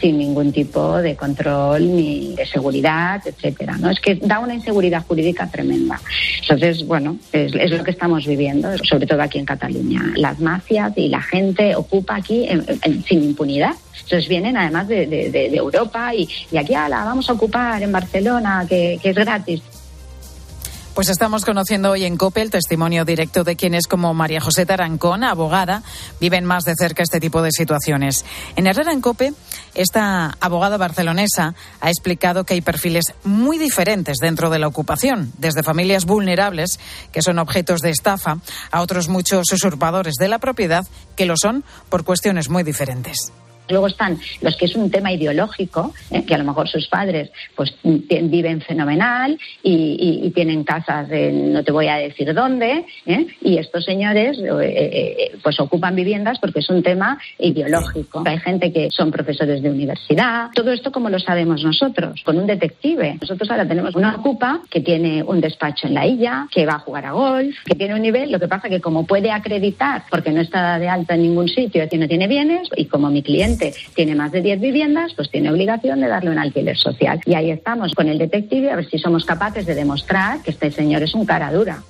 sin 0.02 0.18
ningún 0.18 0.50
tipo 0.52 0.98
de 0.98 1.14
control 1.14 1.94
ni 1.94 2.34
de 2.34 2.44
seguridad, 2.44 3.22
etcétera. 3.24 3.76
¿no? 3.78 3.88
Es 3.88 4.00
que 4.00 4.16
da 4.16 4.40
una 4.40 4.52
inseguridad 4.52 5.04
jurídica 5.06 5.46
tremenda. 5.46 6.00
Entonces, 6.40 6.84
bueno, 6.84 7.16
es, 7.32 7.54
lo 7.70 7.84
que 7.84 7.92
estamos 7.92 8.26
viviendo, 8.26 8.68
sobre 8.78 9.06
todo 9.06 9.22
aquí 9.22 9.38
en 9.38 9.46
Cataluña. 9.46 10.12
Las 10.16 10.40
mafias 10.40 10.92
y 10.96 11.08
la 11.08 11.22
gente 11.22 11.76
ocupa 11.76 12.16
aquí 12.16 12.46
en, 12.48 12.64
sin 13.04 13.22
impunidad. 13.22 13.74
Entonces 14.02 14.28
vienen 14.28 14.56
además 14.56 14.88
de, 14.88 15.06
de, 15.06 15.54
Europa 15.54 16.12
y, 16.12 16.28
y 16.50 16.56
aquí 16.56 16.74
ah, 16.74 16.88
la 16.88 17.04
vamos 17.04 17.30
a 17.30 17.34
ocupar 17.34 17.80
en 17.80 17.92
Barcelona, 17.92 18.66
que, 18.68 18.98
que 19.00 19.10
es 19.10 19.16
gratis. 19.16 19.62
Pues 20.94 21.08
estamos 21.08 21.46
conociendo 21.46 21.90
hoy 21.90 22.04
en 22.04 22.18
COPE 22.18 22.42
el 22.42 22.50
testimonio 22.50 23.06
directo 23.06 23.44
de 23.44 23.56
quienes, 23.56 23.86
como 23.86 24.12
María 24.12 24.42
José 24.42 24.66
Tarancón, 24.66 25.24
abogada, 25.24 25.82
viven 26.20 26.44
más 26.44 26.64
de 26.64 26.74
cerca 26.78 27.02
este 27.02 27.18
tipo 27.18 27.40
de 27.40 27.50
situaciones. 27.50 28.26
En 28.56 28.66
Herrera 28.66 28.92
en 28.92 29.00
COPE, 29.00 29.32
esta 29.74 30.36
abogada 30.38 30.76
barcelonesa 30.76 31.54
ha 31.80 31.88
explicado 31.88 32.44
que 32.44 32.52
hay 32.52 32.60
perfiles 32.60 33.14
muy 33.24 33.56
diferentes 33.56 34.18
dentro 34.18 34.50
de 34.50 34.58
la 34.58 34.68
ocupación, 34.68 35.32
desde 35.38 35.62
familias 35.62 36.04
vulnerables, 36.04 36.78
que 37.10 37.22
son 37.22 37.38
objetos 37.38 37.80
de 37.80 37.88
estafa, 37.88 38.40
a 38.70 38.82
otros 38.82 39.08
muchos 39.08 39.50
usurpadores 39.50 40.16
de 40.20 40.28
la 40.28 40.40
propiedad, 40.40 40.86
que 41.16 41.24
lo 41.24 41.38
son 41.38 41.64
por 41.88 42.04
cuestiones 42.04 42.50
muy 42.50 42.64
diferentes. 42.64 43.32
Luego 43.68 43.86
están 43.86 44.18
los 44.40 44.56
que 44.56 44.66
es 44.66 44.74
un 44.74 44.90
tema 44.90 45.12
ideológico, 45.12 45.92
¿eh? 46.10 46.24
que 46.24 46.34
a 46.34 46.38
lo 46.38 46.44
mejor 46.44 46.68
sus 46.68 46.88
padres 46.88 47.30
pues 47.54 47.74
viven 47.82 48.60
fenomenal 48.60 49.38
y, 49.62 50.30
tienen 50.32 50.64
casas 50.64 51.10
en 51.10 51.52
no 51.52 51.62
te 51.62 51.72
voy 51.72 51.88
a 51.88 51.96
decir 51.96 52.32
dónde, 52.32 52.86
¿eh? 53.04 53.26
y 53.42 53.58
estos 53.58 53.84
señores 53.84 54.38
eh, 54.40 55.32
pues 55.42 55.60
ocupan 55.60 55.94
viviendas 55.94 56.38
porque 56.38 56.60
es 56.60 56.70
un 56.70 56.82
tema 56.82 57.18
ideológico. 57.38 58.22
Hay 58.24 58.38
gente 58.38 58.72
que 58.72 58.88
son 58.90 59.10
profesores 59.10 59.62
de 59.62 59.70
universidad. 59.70 60.48
Todo 60.54 60.72
esto 60.72 60.90
como 60.90 61.10
lo 61.10 61.18
sabemos 61.18 61.62
nosotros, 61.62 62.22
con 62.24 62.38
un 62.38 62.46
detective. 62.46 63.18
Nosotros 63.20 63.50
ahora 63.50 63.68
tenemos 63.68 63.94
una 63.94 64.16
ocupa 64.16 64.62
que 64.70 64.80
tiene 64.80 65.22
un 65.22 65.40
despacho 65.40 65.86
en 65.86 65.94
la 65.94 66.06
isla, 66.06 66.48
que 66.50 66.64
va 66.64 66.74
a 66.74 66.78
jugar 66.78 67.04
a 67.04 67.12
golf, 67.12 67.54
que 67.64 67.74
tiene 67.74 67.94
un 67.94 68.02
nivel, 68.02 68.32
lo 68.32 68.40
que 68.40 68.48
pasa 68.48 68.70
que 68.70 68.80
como 68.80 69.06
puede 69.06 69.30
acreditar, 69.30 70.04
porque 70.10 70.30
no 70.30 70.40
está 70.40 70.78
de 70.78 70.88
alta 70.88 71.14
en 71.14 71.22
ningún 71.22 71.48
sitio, 71.48 71.86
que 71.88 71.98
no 71.98 72.08
tiene 72.08 72.26
bienes, 72.26 72.68
y 72.76 72.86
como 72.86 73.10
mi 73.10 73.22
cliente 73.22 73.51
tiene 73.94 74.14
más 74.14 74.32
de 74.32 74.42
10 74.42 74.60
viviendas, 74.60 75.12
pues 75.14 75.30
tiene 75.30 75.50
obligación 75.50 76.00
de 76.00 76.08
darle 76.08 76.30
un 76.30 76.38
alquiler 76.38 76.76
social. 76.76 77.20
Y 77.26 77.34
ahí 77.34 77.50
estamos 77.50 77.94
con 77.94 78.08
el 78.08 78.18
detective 78.18 78.70
a 78.70 78.76
ver 78.76 78.88
si 78.88 78.98
somos 78.98 79.24
capaces 79.24 79.66
de 79.66 79.74
demostrar 79.74 80.42
que 80.42 80.50
este 80.50 80.70
señor 80.70 81.02
es 81.02 81.14
un 81.14 81.26
cara 81.26 81.52
dura. 81.52 81.82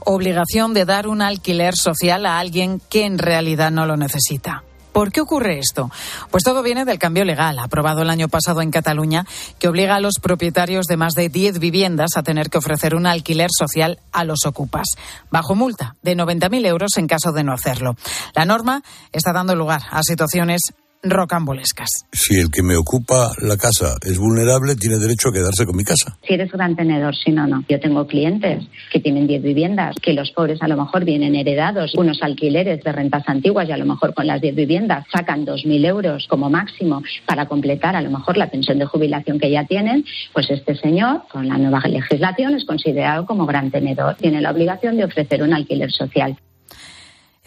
Obligación 0.00 0.72
de 0.72 0.84
dar 0.84 1.06
un 1.06 1.22
alquiler 1.22 1.74
social 1.74 2.24
a 2.26 2.38
alguien 2.38 2.80
que 2.88 3.04
en 3.04 3.18
realidad 3.18 3.70
no 3.70 3.86
lo 3.86 3.96
necesita. 3.96 4.64
¿Por 4.92 5.12
qué 5.12 5.20
ocurre 5.20 5.58
esto? 5.58 5.90
Pues 6.30 6.42
todo 6.42 6.62
viene 6.62 6.84
del 6.84 6.98
cambio 6.98 7.24
legal 7.24 7.58
aprobado 7.58 8.02
el 8.02 8.10
año 8.10 8.28
pasado 8.28 8.60
en 8.60 8.70
Cataluña 8.70 9.24
que 9.58 9.68
obliga 9.68 9.96
a 9.96 10.00
los 10.00 10.14
propietarios 10.20 10.86
de 10.86 10.96
más 10.96 11.14
de 11.14 11.28
10 11.28 11.60
viviendas 11.60 12.16
a 12.16 12.22
tener 12.22 12.50
que 12.50 12.58
ofrecer 12.58 12.94
un 12.94 13.06
alquiler 13.06 13.50
social 13.56 14.00
a 14.12 14.24
los 14.24 14.46
ocupas, 14.46 14.88
bajo 15.30 15.54
multa 15.54 15.96
de 16.02 16.16
90.000 16.16 16.66
euros 16.66 16.96
en 16.96 17.06
caso 17.06 17.32
de 17.32 17.44
no 17.44 17.52
hacerlo. 17.52 17.96
La 18.34 18.44
norma 18.44 18.82
está 19.12 19.32
dando 19.32 19.54
lugar 19.54 19.82
a 19.90 20.02
situaciones 20.02 20.60
rocambolescas. 21.02 22.06
Si 22.12 22.38
el 22.38 22.50
que 22.50 22.62
me 22.62 22.76
ocupa 22.76 23.32
la 23.40 23.56
casa 23.56 23.96
es 24.02 24.18
vulnerable, 24.18 24.74
tiene 24.76 24.96
derecho 24.96 25.28
a 25.28 25.32
quedarse 25.32 25.64
con 25.66 25.76
mi 25.76 25.84
casa. 25.84 26.16
Si 26.26 26.34
eres 26.34 26.52
gran 26.52 26.76
tenedor, 26.76 27.14
si 27.16 27.30
no, 27.30 27.46
no. 27.46 27.64
Yo 27.68 27.80
tengo 27.80 28.06
clientes 28.06 28.64
que 28.92 29.00
tienen 29.00 29.26
10 29.26 29.42
viviendas, 29.42 29.96
que 30.02 30.12
los 30.12 30.30
pobres 30.32 30.60
a 30.62 30.68
lo 30.68 30.76
mejor 30.76 31.04
vienen 31.04 31.34
heredados, 31.34 31.94
unos 31.94 32.22
alquileres 32.22 32.82
de 32.82 32.92
rentas 32.92 33.24
antiguas 33.26 33.68
y 33.68 33.72
a 33.72 33.76
lo 33.76 33.86
mejor 33.86 34.14
con 34.14 34.26
las 34.26 34.40
10 34.40 34.54
viviendas 34.54 35.06
sacan 35.12 35.46
2.000 35.46 35.86
euros 35.86 36.26
como 36.28 36.50
máximo 36.50 37.02
para 37.26 37.46
completar 37.46 37.96
a 37.96 38.02
lo 38.02 38.10
mejor 38.10 38.36
la 38.36 38.50
pensión 38.50 38.78
de 38.78 38.86
jubilación 38.86 39.38
que 39.38 39.50
ya 39.50 39.64
tienen, 39.64 40.04
pues 40.32 40.50
este 40.50 40.74
señor, 40.76 41.22
con 41.30 41.48
la 41.48 41.58
nueva 41.58 41.80
legislación, 41.88 42.54
es 42.54 42.64
considerado 42.64 43.26
como 43.26 43.46
gran 43.46 43.70
tenedor. 43.70 44.16
Tiene 44.16 44.40
la 44.40 44.50
obligación 44.50 44.96
de 44.96 45.04
ofrecer 45.04 45.42
un 45.42 45.54
alquiler 45.54 45.90
social. 45.90 46.36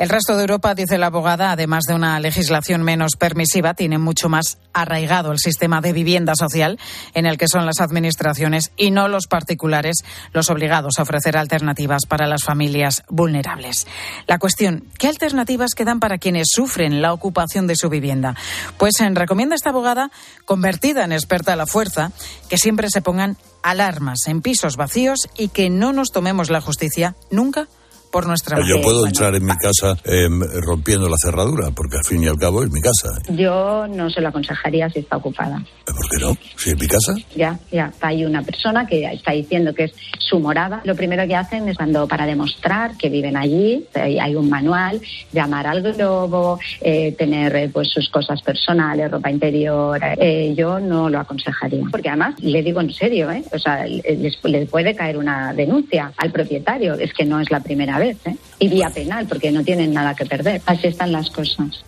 El 0.03 0.09
resto 0.09 0.35
de 0.35 0.41
Europa, 0.41 0.75
dice 0.75 0.97
la 0.97 1.05
abogada, 1.05 1.53
además 1.53 1.85
de 1.87 1.93
una 1.93 2.19
legislación 2.19 2.83
menos 2.83 3.15
permisiva, 3.17 3.73
tiene 3.73 3.99
mucho 3.99 4.27
más 4.27 4.57
arraigado 4.73 5.31
el 5.31 5.39
sistema 5.39 5.79
de 5.79 5.93
vivienda 5.93 6.33
social 6.35 6.77
en 7.13 7.25
el 7.25 7.37
que 7.37 7.47
son 7.47 7.65
las 7.65 7.79
administraciones 7.79 8.73
y 8.75 8.91
no 8.91 9.07
los 9.07 9.27
particulares 9.27 10.03
los 10.33 10.49
obligados 10.49 10.99
a 10.99 11.03
ofrecer 11.03 11.37
alternativas 11.37 12.01
para 12.05 12.27
las 12.27 12.43
familias 12.43 13.03
vulnerables. 13.07 13.87
La 14.27 14.39
cuestión, 14.39 14.89
¿qué 14.99 15.07
alternativas 15.07 15.73
quedan 15.73 16.01
para 16.01 16.17
quienes 16.17 16.47
sufren 16.53 17.01
la 17.01 17.13
ocupación 17.13 17.65
de 17.65 17.77
su 17.77 17.87
vivienda? 17.87 18.35
Pues 18.77 18.99
en 18.99 19.15
recomienda 19.15 19.55
esta 19.55 19.69
abogada, 19.69 20.11
convertida 20.43 21.05
en 21.05 21.13
experta 21.13 21.53
a 21.53 21.55
la 21.55 21.65
fuerza, 21.65 22.11
que 22.49 22.57
siempre 22.57 22.89
se 22.89 23.01
pongan 23.01 23.37
alarmas 23.61 24.27
en 24.27 24.41
pisos 24.41 24.75
vacíos 24.75 25.29
y 25.37 25.47
que 25.47 25.69
no 25.69 25.93
nos 25.93 26.09
tomemos 26.11 26.49
la 26.49 26.59
justicia 26.59 27.15
nunca 27.31 27.69
por 28.14 28.28
nuestra 28.28 28.59
Yo 28.59 28.80
puedo 28.80 29.07
entrar 29.07 29.34
en 29.34 29.43
mi 29.43 29.57
casa 29.57 29.97
eh, 30.05 30.30
rompiendo 30.61 31.09
la 31.09 31.16
cerradura, 31.18 31.72
porque 31.72 31.97
al 31.97 32.05
fin 32.05 32.24
y 32.24 32.28
al 32.28 32.38
cabo 32.38 32.64
es 32.64 32.70
mi 32.70 32.80
casa. 32.80 33.09
Yo 33.30 33.88
no 33.88 34.07
se 34.11 34.22
lo 34.22 34.28
aconsejaría 34.28 34.88
si 34.91 34.99
está 34.99 35.18
ocupada. 35.18 35.64
¿Por 35.84 36.09
qué 36.09 36.24
no? 36.24 36.38
¿Si 36.55 36.70
es 36.70 36.80
mi 36.80 36.88
casa? 36.88 37.14
Ya, 37.36 37.59
ya. 37.72 37.91
Hay 38.01 38.24
una 38.24 38.43
persona 38.43 38.86
que 38.86 39.03
está 39.05 39.32
diciendo 39.32 39.74
que 39.74 39.86
es 39.86 39.93
su 40.20 40.39
morada. 40.39 40.82
Lo 40.84 40.95
primero 40.95 41.28
que 41.28 41.36
hacen 41.36 41.68
es 41.68 41.76
cuando, 41.76 42.07
para 42.07 42.28
demostrar 42.28 42.95
que 42.97 43.09
viven 43.09 43.36
allí, 43.36 43.84
hay 43.95 44.36
un 44.36 44.47
manual, 44.47 45.01
llamar 45.32 45.66
al 45.66 45.82
globo, 45.82 46.59
eh, 46.82 47.14
tener 47.18 47.55
eh, 47.55 47.70
pues 47.74 47.89
sus 47.89 48.09
cosas 48.09 48.43
personales, 48.43 49.09
ropa 49.09 49.32
interior. 49.32 49.99
Eh, 50.20 50.53
yo 50.55 50.80
no 50.80 51.09
lo 51.09 51.20
aconsejaría. 51.20 51.84
Porque 51.89 52.09
además, 52.09 52.36
le 52.41 52.61
digo 52.61 52.80
en 52.80 52.93
serio, 52.93 53.32
¿eh? 53.32 53.43
O 53.51 53.57
sea, 53.57 53.86
les, 53.86 54.38
les 54.43 54.70
puede 54.70 54.93
caer 54.93 55.18
una 55.18 55.51
denuncia 55.51 56.11
al 56.16 56.32
propietario. 56.32 56.93
Es 56.93 57.11
que 57.14 57.26
no 57.26 57.39
es 57.39 57.49
la 57.49 57.61
primera 57.61 57.97
vez 57.97 58.02
¿eh? 58.03 58.37
y 58.59 58.67
vía 58.67 58.89
penal, 58.89 59.27
porque 59.27 59.51
no 59.51 59.63
tienen 59.63 59.93
nada 59.93 60.15
que 60.15 60.25
perder. 60.25 60.61
Así 60.65 60.87
están 60.87 61.11
las 61.11 61.29
cosas. 61.29 61.83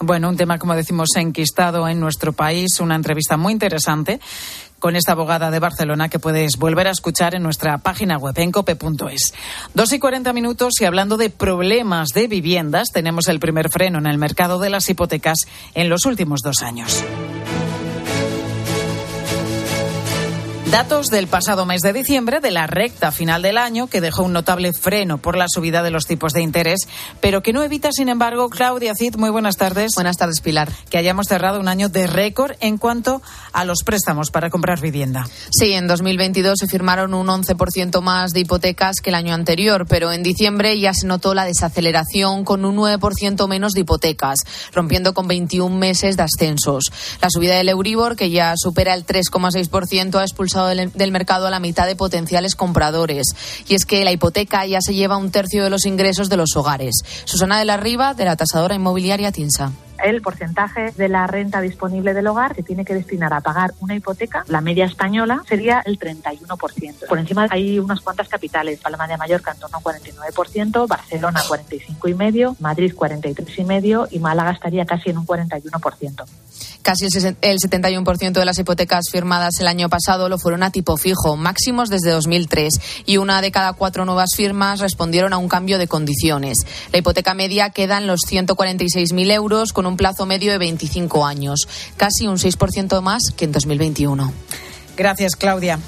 Bueno, 0.00 0.30
un 0.30 0.36
tema, 0.36 0.58
como 0.58 0.74
decimos, 0.74 1.10
enquistado 1.16 1.86
en 1.86 2.00
nuestro 2.00 2.32
país, 2.32 2.80
una 2.80 2.94
entrevista 2.94 3.36
muy 3.36 3.52
interesante 3.52 4.18
con 4.78 4.96
esta 4.96 5.12
abogada 5.12 5.50
de 5.50 5.58
Barcelona 5.58 6.08
que 6.08 6.18
puedes 6.18 6.56
volver 6.56 6.88
a 6.88 6.90
escuchar 6.90 7.34
en 7.34 7.42
nuestra 7.42 7.76
página 7.78 8.16
web 8.16 8.34
en 8.38 8.50
cope.es. 8.50 9.34
Dos 9.74 9.92
y 9.92 9.98
cuarenta 9.98 10.32
minutos 10.32 10.80
y 10.80 10.86
hablando 10.86 11.18
de 11.18 11.28
problemas 11.28 12.08
de 12.14 12.28
viviendas, 12.28 12.88
tenemos 12.92 13.28
el 13.28 13.40
primer 13.40 13.68
freno 13.68 13.98
en 13.98 14.06
el 14.06 14.16
mercado 14.16 14.58
de 14.58 14.70
las 14.70 14.88
hipotecas 14.88 15.40
en 15.74 15.90
los 15.90 16.06
últimos 16.06 16.40
dos 16.40 16.62
años. 16.62 17.04
Datos 20.70 21.08
del 21.08 21.26
pasado 21.26 21.66
mes 21.66 21.80
de 21.80 21.92
diciembre 21.92 22.38
de 22.38 22.52
la 22.52 22.68
recta 22.68 23.10
final 23.10 23.42
del 23.42 23.58
año 23.58 23.88
que 23.88 24.00
dejó 24.00 24.22
un 24.22 24.32
notable 24.32 24.72
freno 24.72 25.18
por 25.18 25.36
la 25.36 25.46
subida 25.48 25.82
de 25.82 25.90
los 25.90 26.06
tipos 26.06 26.32
de 26.32 26.42
interés, 26.42 26.86
pero 27.20 27.42
que 27.42 27.52
no 27.52 27.64
evita, 27.64 27.90
sin 27.90 28.08
embargo, 28.08 28.48
Claudia 28.48 28.94
Cid, 28.94 29.16
muy 29.16 29.30
buenas 29.30 29.56
tardes. 29.56 29.90
Buenas 29.96 30.16
tardes, 30.16 30.40
Pilar. 30.40 30.70
Que 30.88 30.96
hayamos 30.96 31.26
cerrado 31.26 31.58
un 31.58 31.66
año 31.66 31.88
de 31.88 32.06
récord 32.06 32.52
en 32.60 32.78
cuanto 32.78 33.20
a 33.52 33.64
los 33.64 33.82
préstamos 33.84 34.30
para 34.30 34.48
comprar 34.48 34.80
vivienda. 34.80 35.26
Sí, 35.50 35.72
en 35.72 35.88
2022 35.88 36.56
se 36.60 36.68
firmaron 36.68 37.14
un 37.14 37.26
11% 37.26 38.00
más 38.00 38.30
de 38.30 38.38
hipotecas 38.38 39.00
que 39.02 39.10
el 39.10 39.16
año 39.16 39.34
anterior, 39.34 39.86
pero 39.88 40.12
en 40.12 40.22
diciembre 40.22 40.78
ya 40.78 40.94
se 40.94 41.08
notó 41.08 41.34
la 41.34 41.46
desaceleración 41.46 42.44
con 42.44 42.64
un 42.64 42.76
9% 42.76 43.48
menos 43.48 43.72
de 43.72 43.80
hipotecas, 43.80 44.38
rompiendo 44.72 45.14
con 45.14 45.26
21 45.26 45.74
meses 45.76 46.16
de 46.16 46.22
ascensos. 46.22 46.92
La 47.20 47.28
subida 47.28 47.56
del 47.56 47.70
Euribor, 47.70 48.14
que 48.14 48.30
ya 48.30 48.54
supera 48.56 48.94
el 48.94 49.04
3,6%, 49.04 50.14
ha 50.14 50.22
expulsado 50.22 50.59
del, 50.68 51.12
mercado 51.12 51.46
a 51.46 51.50
la 51.50 51.60
mitad 51.60 51.86
de 51.86 51.96
potenciales 51.96 52.54
compradores. 52.54 53.26
Y 53.68 53.74
es 53.74 53.84
que 53.84 54.04
la 54.04 54.12
hipoteca 54.12 54.66
ya 54.66 54.80
se 54.80 54.94
lleva 54.94 55.16
un 55.16 55.30
tercio 55.30 55.64
de 55.64 55.70
los 55.70 55.86
ingresos 55.86 56.28
de 56.28 56.36
los 56.36 56.56
hogares. 56.56 57.02
Susana 57.24 57.58
de 57.58 57.64
la 57.64 57.76
Riva, 57.76 58.14
de 58.14 58.24
la 58.24 58.36
tasadora 58.36 58.74
inmobiliaria 58.74 59.32
Tinsa 59.32 59.72
el 60.04 60.22
porcentaje 60.22 60.92
de 60.96 61.08
la 61.08 61.26
renta 61.26 61.60
disponible 61.60 62.14
del 62.14 62.26
hogar 62.26 62.54
que 62.54 62.62
tiene 62.62 62.84
que 62.84 62.94
destinar 62.94 63.32
a 63.32 63.40
pagar 63.40 63.72
una 63.80 63.94
hipoteca, 63.94 64.44
la 64.48 64.60
media 64.60 64.84
española, 64.84 65.42
sería 65.48 65.82
el 65.84 65.98
31%. 65.98 67.06
Por 67.08 67.18
encima 67.18 67.46
hay 67.50 67.78
unas 67.78 68.00
cuantas 68.00 68.28
capitales, 68.28 68.80
Palma 68.80 69.06
de 69.06 69.16
Mallorca 69.16 69.52
en 69.52 69.58
torno 69.58 69.78
a 69.78 69.80
49%, 69.80 70.88
Barcelona 70.88 71.40
45,5%, 71.42 72.56
Madrid 72.60 72.94
43,5% 72.94 74.08
y 74.10 74.18
Málaga 74.18 74.52
estaría 74.52 74.84
casi 74.84 75.10
en 75.10 75.18
un 75.18 75.26
41%. 75.26 76.24
Casi 76.82 77.04
el 77.42 77.58
71% 77.58 78.32
de 78.32 78.44
las 78.44 78.58
hipotecas 78.58 79.04
firmadas 79.10 79.60
el 79.60 79.66
año 79.66 79.88
pasado 79.88 80.28
lo 80.28 80.38
fueron 80.38 80.62
a 80.62 80.70
tipo 80.70 80.96
fijo, 80.96 81.36
máximos 81.36 81.90
desde 81.90 82.10
2003, 82.10 83.04
y 83.06 83.18
una 83.18 83.42
de 83.42 83.50
cada 83.50 83.74
cuatro 83.74 84.04
nuevas 84.04 84.30
firmas 84.34 84.80
respondieron 84.80 85.32
a 85.32 85.38
un 85.38 85.48
cambio 85.48 85.78
de 85.78 85.88
condiciones. 85.88 86.58
La 86.92 86.98
hipoteca 86.98 87.34
media 87.34 87.70
queda 87.70 87.98
en 87.98 88.06
los 88.06 88.20
146.000 88.20 89.32
euros 89.32 89.72
con 89.72 89.86
un 89.86 89.89
plazo 89.96 90.26
medio 90.26 90.52
de 90.52 90.58
25 90.58 91.26
años, 91.26 91.68
casi 91.96 92.26
un 92.26 92.36
6% 92.36 93.00
más 93.00 93.22
que 93.36 93.44
en 93.44 93.52
2021. 93.52 94.32
Gracias, 94.96 95.36
Claudia. 95.36 95.78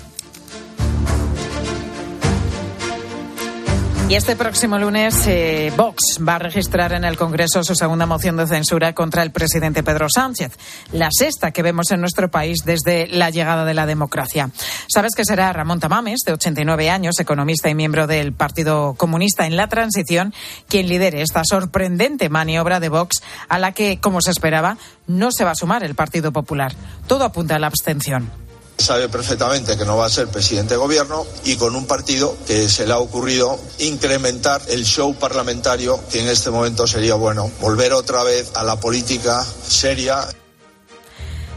Y 4.12 4.14
este 4.14 4.36
próximo 4.36 4.78
lunes, 4.78 5.26
eh, 5.26 5.72
Vox 5.74 6.18
va 6.20 6.34
a 6.34 6.38
registrar 6.38 6.92
en 6.92 7.04
el 7.04 7.16
Congreso 7.16 7.64
su 7.64 7.74
segunda 7.74 8.04
moción 8.04 8.36
de 8.36 8.46
censura 8.46 8.92
contra 8.92 9.22
el 9.22 9.30
presidente 9.30 9.82
Pedro 9.82 10.08
Sánchez, 10.14 10.52
la 10.92 11.08
sexta 11.10 11.50
que 11.50 11.62
vemos 11.62 11.90
en 11.92 12.02
nuestro 12.02 12.30
país 12.30 12.58
desde 12.66 13.06
la 13.06 13.30
llegada 13.30 13.64
de 13.64 13.72
la 13.72 13.86
democracia. 13.86 14.50
Sabes 14.86 15.12
que 15.16 15.24
será 15.24 15.50
Ramón 15.54 15.80
Tamames, 15.80 16.20
de 16.26 16.34
89 16.34 16.90
años, 16.90 17.18
economista 17.20 17.70
y 17.70 17.74
miembro 17.74 18.06
del 18.06 18.34
Partido 18.34 18.92
Comunista 18.98 19.46
en 19.46 19.56
la 19.56 19.68
Transición, 19.68 20.34
quien 20.68 20.88
lidere 20.88 21.22
esta 21.22 21.40
sorprendente 21.42 22.28
maniobra 22.28 22.80
de 22.80 22.90
Vox 22.90 23.22
a 23.48 23.58
la 23.58 23.72
que, 23.72 23.98
como 23.98 24.20
se 24.20 24.30
esperaba, 24.30 24.76
no 25.06 25.32
se 25.32 25.44
va 25.44 25.52
a 25.52 25.54
sumar 25.54 25.84
el 25.84 25.94
Partido 25.94 26.32
Popular. 26.32 26.74
Todo 27.06 27.24
apunta 27.24 27.56
a 27.56 27.58
la 27.58 27.68
abstención 27.68 28.30
sabe 28.78 29.08
perfectamente 29.08 29.76
que 29.76 29.84
no 29.84 29.96
va 29.96 30.06
a 30.06 30.10
ser 30.10 30.28
presidente 30.28 30.74
de 30.74 30.78
gobierno 30.78 31.26
y 31.44 31.56
con 31.56 31.76
un 31.76 31.86
partido 31.86 32.36
que 32.46 32.68
se 32.68 32.86
le 32.86 32.92
ha 32.92 32.98
ocurrido 32.98 33.58
incrementar 33.78 34.60
el 34.68 34.84
show 34.84 35.14
parlamentario 35.14 36.00
que 36.10 36.20
en 36.20 36.28
este 36.28 36.50
momento 36.50 36.86
sería 36.86 37.14
bueno 37.14 37.50
volver 37.60 37.92
otra 37.92 38.22
vez 38.22 38.50
a 38.54 38.64
la 38.64 38.80
política 38.80 39.44
seria. 39.66 40.28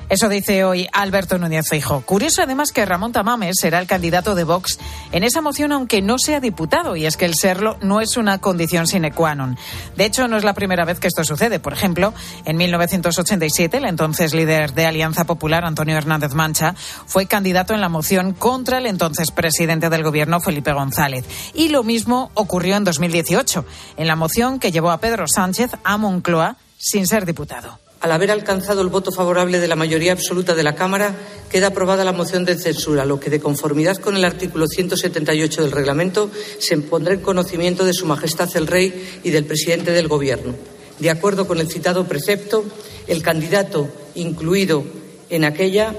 Eso 0.07 0.29
dice 0.29 0.63
hoy 0.63 0.87
Alberto 0.93 1.39
Núñez 1.39 1.67
Feijóo. 1.67 2.01
Curioso 2.01 2.43
además 2.43 2.71
que 2.71 2.85
Ramón 2.85 3.11
Tamames 3.11 3.55
será 3.59 3.79
el 3.79 3.87
candidato 3.87 4.35
de 4.35 4.43
Vox 4.43 4.77
en 5.11 5.23
esa 5.23 5.41
moción 5.41 5.71
aunque 5.71 6.03
no 6.03 6.19
sea 6.19 6.39
diputado 6.39 6.95
y 6.95 7.07
es 7.07 7.17
que 7.17 7.25
el 7.25 7.33
serlo 7.33 7.77
no 7.81 8.01
es 8.01 8.15
una 8.15 8.37
condición 8.39 8.85
sine 8.85 9.11
qua 9.11 9.33
non. 9.33 9.57
De 9.95 10.05
hecho, 10.05 10.27
no 10.27 10.37
es 10.37 10.43
la 10.43 10.53
primera 10.53 10.85
vez 10.85 10.99
que 10.99 11.07
esto 11.07 11.23
sucede. 11.23 11.59
Por 11.59 11.73
ejemplo, 11.73 12.13
en 12.45 12.55
1987 12.55 13.77
el 13.77 13.85
entonces 13.85 14.35
líder 14.35 14.73
de 14.73 14.85
Alianza 14.85 15.23
Popular, 15.23 15.65
Antonio 15.65 15.97
Hernández 15.97 16.35
Mancha, 16.35 16.75
fue 17.07 17.25
candidato 17.25 17.73
en 17.73 17.81
la 17.81 17.89
moción 17.89 18.33
contra 18.33 18.77
el 18.77 18.85
entonces 18.85 19.31
presidente 19.31 19.89
del 19.89 20.03
gobierno, 20.03 20.39
Felipe 20.39 20.71
González. 20.71 21.25
Y 21.55 21.69
lo 21.69 21.83
mismo 21.83 22.29
ocurrió 22.35 22.75
en 22.75 22.83
2018, 22.83 23.65
en 23.97 24.07
la 24.07 24.15
moción 24.15 24.59
que 24.59 24.71
llevó 24.71 24.91
a 24.91 24.99
Pedro 24.99 25.25
Sánchez 25.27 25.71
a 25.83 25.97
Moncloa 25.97 26.57
sin 26.77 27.07
ser 27.07 27.25
diputado. 27.25 27.84
Al 28.05 28.11
haber 28.11 28.29
alcanzado 28.29 28.83
el 28.83 28.89
voto 28.89 29.11
favorable 29.11 29.59
de 29.59 29.67
la 29.67 29.75
mayoría 29.75 30.11
absoluta 30.11 30.53
de 30.53 30.61
la 30.61 30.75
Cámara, 30.75 31.15
queda 31.49 31.69
aprobada 31.69 32.03
la 32.03 32.11
moción 32.11 32.45
de 32.45 32.55
censura, 32.55 33.03
lo 33.03 33.19
que, 33.19 33.31
de 33.31 33.39
conformidad 33.39 33.97
con 33.97 34.15
el 34.15 34.23
artículo 34.23 34.67
178 34.67 35.63
del 35.63 35.71
reglamento, 35.71 36.29
se 36.59 36.77
pondrá 36.77 37.15
en 37.15 37.21
conocimiento 37.21 37.83
de 37.83 37.93
Su 37.93 38.05
Majestad 38.05 38.47
el 38.57 38.67
Rey 38.67 39.21
y 39.23 39.31
del 39.31 39.45
presidente 39.45 39.89
del 39.89 40.07
Gobierno. 40.07 40.53
De 40.99 41.09
acuerdo 41.09 41.47
con 41.47 41.59
el 41.59 41.67
citado 41.67 42.07
precepto, 42.07 42.63
el 43.07 43.23
candidato 43.23 43.89
incluido 44.13 44.83
en 45.31 45.43
aquella 45.43 45.95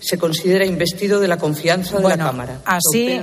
se 0.00 0.18
considera 0.18 0.66
investido 0.66 1.20
de 1.20 1.28
la 1.28 1.38
confianza 1.38 1.98
de 1.98 2.08
la 2.08 2.18
Cámara. 2.18 2.60
Así. 2.64 3.20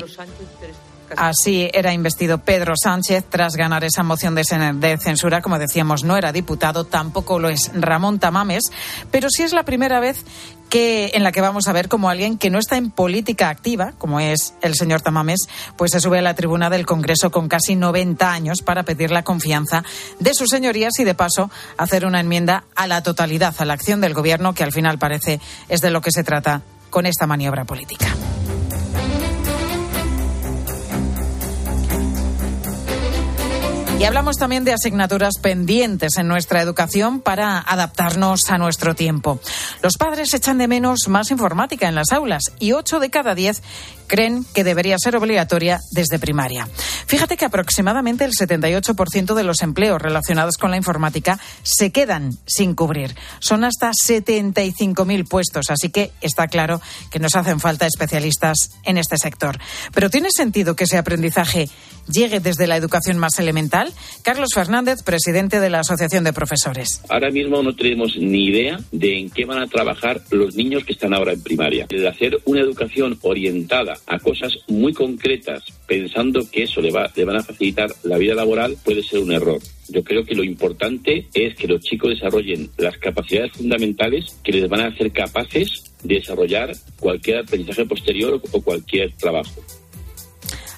Así 1.16 1.70
era 1.74 1.93
investido 1.93 2.39
Pedro 2.39 2.74
Sánchez 2.76 3.26
tras 3.30 3.56
ganar 3.56 3.84
esa 3.84 4.04
moción 4.04 4.36
de, 4.36 4.97
censura. 4.99 5.41
Como 5.41 5.60
decíamos, 5.60 6.04
no 6.04 6.18
era 6.18 6.32
diputado, 6.32 6.86
tampoco 6.86 7.39
lo 7.39 7.49
es 7.49 7.72
Ramón 7.74 8.20
Tamames, 8.20 8.72
pero 9.12 9.30
sí 9.30 9.43
es 9.43 9.54
la 9.54 9.64
primera 9.64 9.99
vez 9.99 10.24
que, 10.70 11.12
en 11.14 11.24
la 11.24 11.32
que 11.32 11.41
vamos 11.41 11.68
a 11.68 11.74
ver 11.74 11.88
cómo 11.88 12.10
alguien 12.10 12.38
que 12.38 12.49
no 12.49 12.58
está 12.58 12.78
en 12.78 12.89
política 12.89 13.49
activa, 13.49 13.93
como 13.97 14.20
es 14.20 14.56
el 14.62 14.74
señor 14.76 15.01
Tamames, 15.01 15.47
pues 15.78 15.91
se 15.91 15.99
sube 15.99 16.20
a 16.20 16.24
la 16.24 16.34
tribuna 16.34 16.70
del 16.70 16.86
Congreso 16.86 17.30
con 17.30 17.47
casi 17.47 17.76
90 17.76 18.32
años 18.32 18.62
para 18.64 18.84
pedir 18.84 19.12
la 19.12 19.24
confianza 19.24 19.84
de 20.20 20.34
sus 20.34 20.49
señorías 20.49 20.97
y, 20.99 21.04
de 21.04 21.14
paso, 21.14 21.51
hacer 21.78 22.06
una 22.06 22.20
enmienda 22.20 22.64
a 22.76 22.88
la 22.88 23.04
totalidad, 23.04 23.54
a 23.60 23.66
la 23.66 23.74
acción 23.74 24.01
del 24.01 24.16
Gobierno, 24.16 24.54
que 24.54 24.64
al 24.64 24.72
final 24.72 24.97
parece 24.97 25.39
es 25.70 25.82
de 25.82 25.91
lo 25.91 26.01
que 26.01 26.12
se 26.12 26.24
trata 26.24 26.62
con 26.89 27.06
esta 27.06 27.28
maniobra 27.28 27.66
política. 27.66 28.08
Y 33.99 34.05
hablamos 34.05 34.37
también 34.37 34.65
de 34.65 34.73
asignaturas 34.73 35.35
pendientes 35.41 36.17
en 36.17 36.27
nuestra 36.27 36.61
educación 36.61 37.21
para 37.21 37.59
adaptarnos 37.59 38.49
a 38.49 38.57
nuestro 38.57 38.95
tiempo. 38.95 39.39
Los 39.81 39.97
padres 39.97 40.33
echan 40.33 40.57
de 40.57 40.67
menos 40.67 41.07
más 41.07 41.31
informática 41.31 41.87
en 41.87 41.95
las 41.95 42.11
aulas 42.11 42.43
y 42.59 42.73
8 42.73 42.99
de 42.99 43.09
cada 43.09 43.33
10 43.35 43.61
creen 44.07 44.45
que 44.53 44.63
debería 44.63 44.97
ser 44.99 45.15
obligatoria 45.15 45.79
desde 45.91 46.19
primaria. 46.19 46.67
Fíjate 47.07 47.37
que 47.37 47.45
aproximadamente 47.45 48.25
el 48.25 48.31
78% 48.31 49.35
de 49.35 49.43
los 49.43 49.61
empleos 49.61 50.01
relacionados 50.01 50.57
con 50.57 50.71
la 50.71 50.77
informática 50.77 51.39
se 51.61 51.91
quedan 51.91 52.37
sin 52.45 52.75
cubrir. 52.75 53.15
Son 53.39 53.63
hasta 53.63 53.91
75.000 53.91 55.27
puestos, 55.27 55.69
así 55.69 55.89
que 55.89 56.11
está 56.21 56.47
claro 56.47 56.81
que 57.09 57.19
nos 57.19 57.35
hacen 57.35 57.59
falta 57.59 57.87
especialistas 57.87 58.71
en 58.83 58.97
este 58.97 59.17
sector. 59.17 59.59
Pero 59.93 60.09
¿tiene 60.09 60.29
sentido 60.31 60.75
que 60.75 60.83
ese 60.83 60.97
aprendizaje 60.97 61.69
llegue 62.08 62.39
desde 62.39 62.68
la 62.68 62.78
educación 62.78 63.18
más 63.18 63.39
elemental? 63.39 63.91
Carlos 64.22 64.49
Fernández, 64.54 65.04
presidente 65.04 65.60
de 65.60 65.70
la 65.70 65.80
Asociación 65.80 66.24
de 66.24 66.34
Profesores. 66.34 67.01
Ahora 67.10 67.30
mismo 67.30 67.62
no 67.64 67.76
tenemos 67.76 68.16
ni 68.18 68.45
idea 68.45 68.80
de 68.91 69.20
en 69.20 69.30
qué 69.30 69.45
van 69.45 69.62
a 69.62 69.68
trabajar 69.68 70.22
los 70.32 70.56
niños 70.56 70.84
que 70.84 70.93
están 70.93 71.14
ahora 71.14 71.34
en 71.34 71.41
primaria. 71.41 71.88
El 71.89 72.08
hacer 72.08 72.39
una 72.45 72.62
educación 72.62 73.18
orientada 73.22 73.93
a 74.08 74.20
cosas 74.20 74.54
muy 74.68 74.93
concretas, 74.93 75.64
pensando 75.88 76.41
que 76.51 76.64
eso 76.64 76.82
le, 76.82 76.91
va, 76.91 77.12
le 77.16 77.26
van 77.26 77.38
a 77.38 77.43
facilitar 77.43 77.89
la 78.04 78.18
vida 78.18 78.34
laboral, 78.34 78.78
puede 78.84 79.04
ser 79.04 79.20
un 79.20 79.32
error. 79.32 79.60
Yo 79.89 80.04
creo 80.04 80.24
que 80.24 80.36
lo 80.36 80.43
importante 80.43 81.28
es 81.34 81.56
que 81.56 81.68
los 81.68 81.82
chicos 81.82 82.12
desarrollen 82.12 82.70
las 82.78 82.97
capacidades 82.97 83.51
fundamentales 83.51 84.26
que 84.43 84.54
les 84.54 84.70
van 84.70 84.82
a 84.82 84.88
hacer 84.88 85.12
capaces 85.12 85.84
de 86.04 86.16
desarrollar 86.16 86.72
cualquier 86.99 87.39
aprendizaje 87.39 87.86
posterior 87.86 88.41
o 88.51 88.62
cualquier 88.62 89.14
trabajo. 89.14 89.62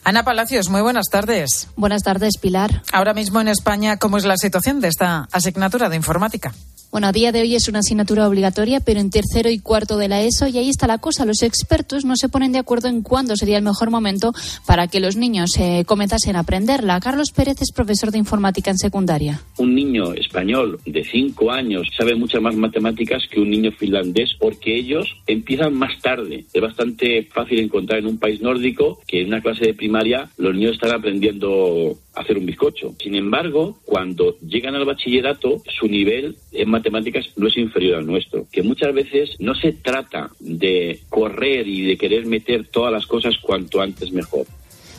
Ana 0.05 0.23
Palacios, 0.23 0.69
muy 0.69 0.81
buenas 0.81 1.07
tardes. 1.09 1.67
Buenas 1.75 2.03
tardes, 2.03 2.37
Pilar. 2.39 2.83
Ahora 2.93 3.15
mismo 3.15 3.41
en 3.41 3.47
España, 3.47 3.97
¿cómo 3.97 4.17
es 4.17 4.25
la 4.25 4.37
situación 4.37 4.79
de 4.79 4.87
esta 4.87 5.27
asignatura 5.31 5.89
de 5.89 5.95
informática? 5.95 6.53
Bueno, 6.91 7.07
a 7.07 7.11
día 7.11 7.31
de 7.31 7.41
hoy 7.41 7.55
es 7.55 7.67
una 7.67 7.79
asignatura 7.79 8.27
obligatoria, 8.27 8.79
pero 8.79 8.99
en 8.99 9.09
tercero 9.09 9.49
y 9.49 9.59
cuarto 9.59 9.97
de 9.97 10.07
la 10.07 10.21
ESO, 10.21 10.47
y 10.47 10.57
ahí 10.57 10.69
está 10.69 10.87
la 10.87 10.97
cosa. 10.97 11.25
Los 11.25 11.43
expertos 11.43 12.05
no 12.05 12.15
se 12.15 12.29
ponen 12.29 12.51
de 12.51 12.59
acuerdo 12.59 12.87
en 12.87 13.01
cuándo 13.01 13.35
sería 13.35 13.57
el 13.57 13.63
mejor 13.63 13.89
momento 13.89 14.33
para 14.65 14.87
que 14.87 14.99
los 14.99 15.17
niños 15.17 15.51
eh, 15.59 15.83
comenzasen 15.85 16.35
a 16.35 16.39
aprenderla. 16.39 16.99
Carlos 16.99 17.31
Pérez 17.35 17.61
es 17.61 17.71
profesor 17.71 18.11
de 18.11 18.17
informática 18.17 18.71
en 18.71 18.77
secundaria. 18.77 19.41
Un 19.57 19.75
niño 19.75 20.13
español 20.13 20.79
de 20.85 21.03
cinco 21.03 21.51
años 21.51 21.87
sabe 21.97 22.15
muchas 22.15 22.41
más 22.41 22.55
matemáticas 22.55 23.23
que 23.29 23.39
un 23.39 23.49
niño 23.49 23.71
finlandés 23.71 24.31
porque 24.39 24.75
ellos 24.75 25.07
empiezan 25.27 25.73
más 25.73 25.99
tarde. 26.01 26.45
Es 26.53 26.61
bastante 26.61 27.23
fácil 27.23 27.59
encontrar 27.59 27.99
en 27.99 28.07
un 28.07 28.17
país 28.17 28.41
nórdico 28.41 28.99
que 29.07 29.21
en 29.21 29.27
una 29.27 29.41
clase 29.41 29.65
de 29.65 29.73
primaria 29.73 30.29
los 30.37 30.55
niños 30.55 30.73
están 30.73 30.93
aprendiendo 30.93 31.97
hacer 32.15 32.37
un 32.37 32.45
bizcocho. 32.45 32.95
Sin 33.01 33.15
embargo, 33.15 33.77
cuando 33.85 34.37
llegan 34.39 34.75
al 34.75 34.85
bachillerato, 34.85 35.61
su 35.79 35.87
nivel 35.87 36.35
en 36.51 36.69
matemáticas 36.69 37.25
no 37.35 37.47
es 37.47 37.57
inferior 37.57 37.95
al 37.95 38.07
nuestro. 38.07 38.47
Que 38.51 38.63
muchas 38.63 38.93
veces 38.93 39.31
no 39.39 39.53
se 39.55 39.73
trata 39.73 40.29
de 40.39 40.99
correr 41.09 41.67
y 41.67 41.85
de 41.85 41.97
querer 41.97 42.25
meter 42.25 42.67
todas 42.67 42.91
las 42.91 43.05
cosas 43.05 43.35
cuanto 43.41 43.81
antes 43.81 44.11
mejor. 44.11 44.45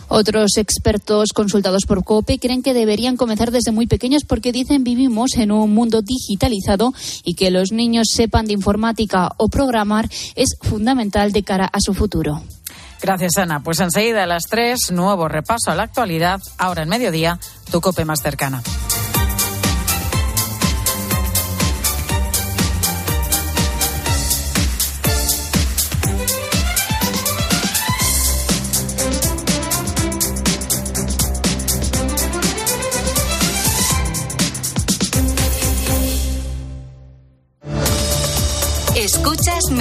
Otros 0.08 0.56
expertos 0.56 1.30
consultados 1.34 1.84
por 1.84 2.04
COPE 2.04 2.38
creen 2.38 2.62
que 2.62 2.74
deberían 2.74 3.16
comenzar 3.16 3.50
desde 3.50 3.72
muy 3.72 3.88
pequeños 3.88 4.22
porque 4.24 4.52
dicen 4.52 4.84
vivimos 4.84 5.36
en 5.36 5.50
un 5.50 5.74
mundo 5.74 6.00
digitalizado 6.00 6.92
y 7.24 7.34
que 7.34 7.50
los 7.50 7.72
niños 7.72 8.08
sepan 8.12 8.46
de 8.46 8.52
informática 8.52 9.32
o 9.36 9.48
programar 9.48 10.08
es 10.36 10.56
fundamental 10.62 11.32
de 11.32 11.42
cara 11.42 11.66
a 11.66 11.80
su 11.80 11.92
futuro. 11.92 12.40
Gracias, 13.06 13.36
Ana. 13.36 13.60
Pues 13.60 13.78
enseguida 13.78 14.24
a 14.24 14.26
las 14.26 14.46
tres, 14.50 14.90
nuevo 14.90 15.28
repaso 15.28 15.70
a 15.70 15.76
la 15.76 15.84
actualidad. 15.84 16.40
Ahora 16.58 16.82
en 16.82 16.88
mediodía, 16.88 17.38
tu 17.70 17.80
COPE 17.80 18.04
más 18.04 18.18
cercana. 18.20 18.60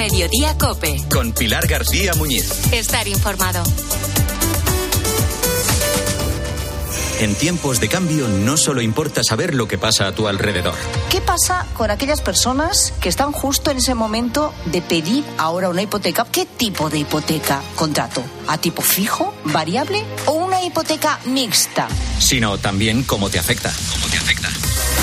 Mediodía 0.08 0.56
Cope. 0.56 1.02
Con 1.10 1.32
Pilar 1.32 1.66
García 1.66 2.14
Muñiz. 2.14 2.72
Estar 2.72 3.08
informado. 3.08 3.64
En 7.18 7.34
tiempos 7.34 7.80
de 7.80 7.88
cambio 7.88 8.28
no 8.28 8.56
solo 8.56 8.82
importa 8.82 9.24
saber 9.24 9.52
lo 9.56 9.66
que 9.66 9.78
pasa 9.78 10.06
a 10.06 10.12
tu 10.12 10.28
alrededor. 10.28 10.74
¿Qué 11.10 11.20
pasa 11.20 11.66
con 11.74 11.90
aquellas 11.90 12.20
personas 12.20 12.92
que 13.00 13.08
están 13.08 13.32
justo 13.32 13.72
en 13.72 13.78
ese 13.78 13.96
momento 13.96 14.54
de 14.66 14.80
pedir 14.80 15.24
ahora 15.38 15.70
una 15.70 15.82
hipoteca? 15.82 16.24
¿Qué 16.30 16.46
tipo 16.46 16.88
de 16.88 16.98
hipoteca 16.98 17.60
contrato? 17.74 18.22
¿A 18.46 18.58
tipo 18.58 18.82
fijo, 18.82 19.34
variable 19.46 20.04
o 20.26 20.34
una 20.56 20.64
hipoteca 20.64 21.20
mixta? 21.26 21.88
Sino 22.18 22.56
también 22.58 23.02
cómo 23.02 23.28
te 23.28 23.38
afecta. 23.38 23.72
¿Cómo 23.92 24.06
te 24.08 24.16
afecta? 24.16 24.48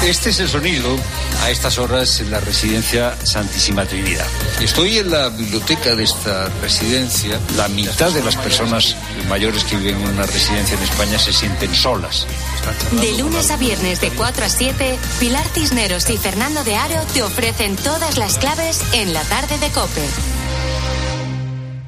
Este 0.04 0.32
es 0.32 0.40
el 0.40 0.50
sonido 0.50 0.98
a 1.44 1.52
estas 1.52 1.78
horas 1.78 2.20
en 2.20 2.32
la 2.32 2.40
residencia 2.40 3.16
Santísima 3.24 3.86
Trinidad. 3.86 4.26
Estoy 4.62 4.98
en 4.98 5.12
la 5.12 5.30
biblioteca 5.30 5.96
de 5.96 6.04
esta 6.04 6.50
residencia. 6.62 7.40
La 7.56 7.68
mitad 7.68 8.12
de 8.12 8.24
las 8.24 8.36
personas 8.36 8.96
mayores 9.30 9.64
que 9.64 9.78
viven 9.78 10.02
en 10.02 10.10
una 10.10 10.26
residencia 10.26 10.76
en 10.76 10.84
España 10.84 11.20
se 11.20 11.32
sienten 11.32 11.74
solas. 11.76 12.26
De 13.00 13.18
lunes 13.18 13.52
a 13.52 13.58
viernes 13.58 14.02
de 14.02 14.10
4 14.10 14.46
a 14.46 14.50
7, 14.50 14.98
Pilar 15.20 15.46
Cisneros 15.54 16.10
y 16.10 16.18
Fernando 16.18 16.64
de 16.64 16.76
Aro 16.76 17.02
te 17.14 17.22
ofrecen 17.22 17.76
todas 17.76 18.18
las 18.18 18.38
claves 18.38 18.82
en 18.94 19.14
la 19.14 19.22
tarde 19.24 19.58
de 19.60 19.70
Cope. 19.70 20.43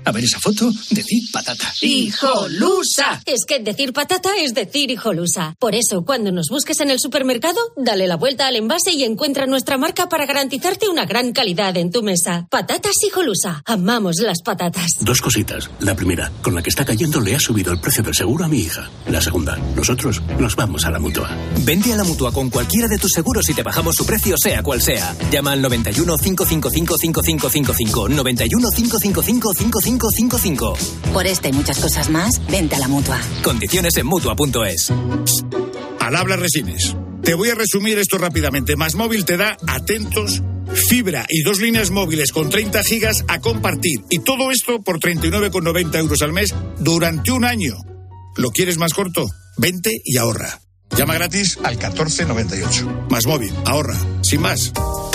A 0.06 0.12
ver 0.12 0.24
esa 0.24 0.40
foto, 0.40 0.72
decir 0.92 1.24
patata. 1.34 1.74
¡Hijolusa! 1.82 3.24
Es 3.26 3.44
que 3.48 3.60
decir 3.60 3.92
patata 3.92 4.30
es 4.38 4.54
decir 4.54 4.92
hijolusa. 4.92 5.56
Por 5.60 5.74
eso, 5.74 6.06
cuando 6.06 6.32
nos 6.32 6.50
busques 6.50 6.80
en 6.80 6.92
el 6.92 7.00
supermercado, 7.00 7.60
dale 7.76 8.06
la 8.08 8.16
vuelta 8.16 8.46
al 8.46 8.56
envase 8.56 8.92
y 8.92 9.04
encuentra 9.04 9.48
nuestra 9.48 9.80
marca 9.80 10.08
para 10.08 10.28
garantizarte 10.28 10.88
una 10.90 11.06
gran 11.06 11.34
calidad 11.34 11.76
en 11.78 11.92
tu 11.92 12.04
mesa. 12.04 12.48
Patatas 12.52 12.94
hijolusa. 13.08 13.64
Amamos 13.66 14.18
las 14.20 14.42
patatas. 14.44 14.92
Dos 15.02 15.22
cositas. 15.22 15.72
La 15.80 15.96
primera, 15.96 16.32
con 16.44 16.54
la 16.54 16.62
que 16.62 16.70
está 16.70 16.86
cayendo 16.86 17.20
le 17.20 17.36
ha 17.36 17.40
subido 17.40 17.74
el 17.74 17.80
precio 17.80 18.04
del 18.04 18.14
seguro 18.14 18.46
a 18.46 18.48
mi 18.48 18.60
hija. 18.60 18.90
La 19.08 19.22
segunda, 19.22 19.58
nosotros 19.76 20.22
nos 20.40 20.56
vamos 20.56 20.86
a 20.86 20.92
la 20.92 21.00
mutua. 21.00 21.36
Vente 21.66 21.92
a 21.94 21.96
la 21.96 22.04
mutua 22.04 22.32
con 22.32 22.52
cualquiera 22.52 22.88
de 22.88 23.00
tus 23.00 23.12
seguros 23.12 23.50
y 23.50 23.56
te 23.56 23.64
bajamos 23.64 23.96
su 23.96 24.06
precio, 24.06 24.36
sea 24.38 24.62
cual 24.62 24.82
sea. 24.84 25.16
Llama 25.32 25.54
al 25.54 25.64
91 25.64 26.16
555 26.18 26.98
5555. 27.00 28.10
91 28.10 28.70
555 28.70 29.52
5555. 30.00 31.14
Por 31.14 31.26
esta 31.26 31.48
y 31.48 31.54
muchas 31.54 31.80
cosas 31.80 32.10
más, 32.10 32.42
vente 32.48 32.76
a 32.76 32.80
la 32.80 32.88
mutua. 32.88 33.20
Condiciones 33.44 33.96
en 33.98 34.08
mutua.es. 34.08 34.92
Al 36.00 36.16
habla 36.16 36.36
Resines. 36.36 36.96
Te 37.24 37.34
voy 37.34 37.50
a 37.50 37.56
resumir 37.56 37.98
esto 37.98 38.18
rápidamente. 38.18 38.76
Más 38.76 38.96
móvil 38.96 39.26
te 39.26 39.38
da 39.38 39.58
atentos, 39.68 40.44
fibra 40.74 41.26
y 41.28 41.42
dos 41.42 41.60
líneas 41.60 41.90
móviles 41.90 42.32
con 42.32 42.50
30 42.50 42.84
gigas 42.84 43.26
a 43.28 43.40
compartir. 43.40 44.02
Y 44.10 44.20
todo 44.20 44.52
esto 44.52 44.82
por 44.82 45.00
39,90 45.00 45.98
euros 45.98 46.22
al 46.22 46.34
mes 46.34 46.54
durante 46.80 47.32
un 47.32 47.46
año. 47.46 47.76
¿Lo 48.36 48.52
quieres 48.52 48.78
más 48.78 48.94
corto? 48.94 49.26
Vente 49.58 50.02
y 50.04 50.18
ahorra. 50.18 50.60
Llama 50.96 51.16
gratis 51.16 51.58
al 51.64 51.78
1498. 51.78 53.08
Más 53.10 53.26
móvil, 53.26 53.54
ahorra. 53.66 53.98
Sin 54.22 54.42
más. 54.42 54.72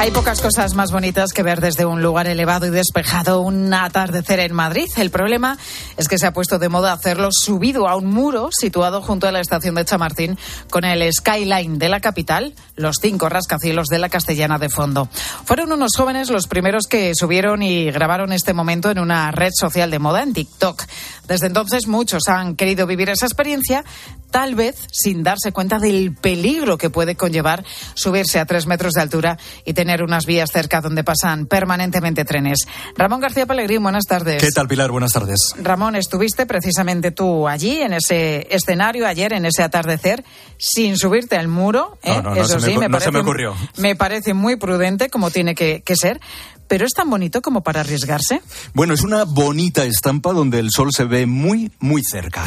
Hay 0.00 0.12
pocas 0.12 0.40
cosas 0.40 0.72
más 0.72 0.92
bonitas 0.92 1.34
que 1.34 1.42
ver 1.42 1.60
desde 1.60 1.84
un 1.84 2.00
lugar 2.00 2.26
elevado 2.26 2.64
y 2.64 2.70
despejado 2.70 3.42
un 3.42 3.74
atardecer 3.74 4.40
en 4.40 4.54
Madrid. 4.54 4.88
El 4.96 5.10
problema 5.10 5.58
es 5.98 6.08
que 6.08 6.16
se 6.16 6.26
ha 6.26 6.32
puesto 6.32 6.58
de 6.58 6.70
moda 6.70 6.94
hacerlo 6.94 7.28
subido 7.30 7.86
a 7.86 7.96
un 7.96 8.06
muro 8.06 8.48
situado 8.50 9.02
junto 9.02 9.28
a 9.28 9.30
la 9.30 9.40
estación 9.40 9.74
de 9.74 9.84
Chamartín 9.84 10.38
con 10.70 10.86
el 10.86 11.12
skyline 11.12 11.78
de 11.78 11.90
la 11.90 12.00
capital, 12.00 12.54
los 12.76 12.96
cinco 12.98 13.28
rascacielos 13.28 13.88
de 13.88 13.98
la 13.98 14.08
Castellana 14.08 14.58
de 14.58 14.70
fondo. 14.70 15.06
Fueron 15.44 15.70
unos 15.70 15.90
jóvenes 15.94 16.30
los 16.30 16.46
primeros 16.46 16.86
que 16.86 17.12
subieron 17.14 17.62
y 17.62 17.90
grabaron 17.90 18.32
este 18.32 18.54
momento 18.54 18.90
en 18.90 19.00
una 19.00 19.30
red 19.32 19.50
social 19.52 19.90
de 19.90 19.98
moda, 19.98 20.22
en 20.22 20.32
TikTok. 20.32 20.82
Desde 21.28 21.46
entonces 21.46 21.86
muchos 21.86 22.22
han 22.26 22.56
querido 22.56 22.86
vivir 22.86 23.10
esa 23.10 23.26
experiencia, 23.26 23.84
tal 24.30 24.54
vez 24.54 24.76
sin 24.90 25.22
darse 25.22 25.52
cuenta 25.52 25.78
del 25.78 26.14
peligro 26.14 26.78
que 26.78 26.88
puede 26.88 27.16
conllevar 27.16 27.64
subirse 27.94 28.38
a 28.38 28.46
tres 28.46 28.66
metros 28.66 28.94
de 28.94 29.02
altura 29.02 29.38
y 29.66 29.74
tener 29.74 29.89
unas 30.02 30.26
vías 30.26 30.50
cerca 30.52 30.80
donde 30.80 31.02
pasan 31.04 31.46
permanentemente 31.46 32.24
trenes. 32.24 32.60
Ramón 32.96 33.20
García 33.20 33.46
Pellegrín, 33.46 33.82
buenas 33.82 34.04
tardes. 34.04 34.40
¿Qué 34.42 34.50
tal, 34.50 34.68
Pilar? 34.68 34.90
Buenas 34.90 35.12
tardes. 35.12 35.54
Ramón, 35.60 35.96
estuviste 35.96 36.46
precisamente 36.46 37.10
tú 37.10 37.48
allí, 37.48 37.82
en 37.82 37.92
ese 37.94 38.46
escenario, 38.50 39.06
ayer, 39.06 39.32
en 39.32 39.44
ese 39.44 39.62
atardecer, 39.62 40.24
sin 40.58 40.96
subirte 40.96 41.36
al 41.36 41.48
muro. 41.48 41.98
¿eh? 42.02 42.10
No, 42.14 42.22
no, 42.22 42.34
no, 42.36 42.42
Eso 42.42 42.60
se 42.60 42.66
sí, 42.68 42.72
me, 42.74 42.80
me, 42.80 42.86
no 42.86 42.92
parece, 42.92 43.04
se 43.06 43.12
me 43.12 43.20
ocurrió. 43.20 43.54
me 43.78 43.96
parece 43.96 44.34
muy 44.34 44.56
prudente, 44.56 45.10
como 45.10 45.30
tiene 45.30 45.54
que, 45.54 45.82
que 45.84 45.96
ser. 45.96 46.20
Pero 46.68 46.86
es 46.86 46.92
tan 46.92 47.10
bonito 47.10 47.42
como 47.42 47.64
para 47.64 47.80
arriesgarse. 47.80 48.42
Bueno, 48.74 48.94
es 48.94 49.02
una 49.02 49.24
bonita 49.24 49.82
estampa 49.84 50.32
donde 50.32 50.60
el 50.60 50.70
sol 50.70 50.90
se 50.92 51.02
ve 51.02 51.26
muy, 51.26 51.72
muy 51.80 52.02
cerca. 52.04 52.44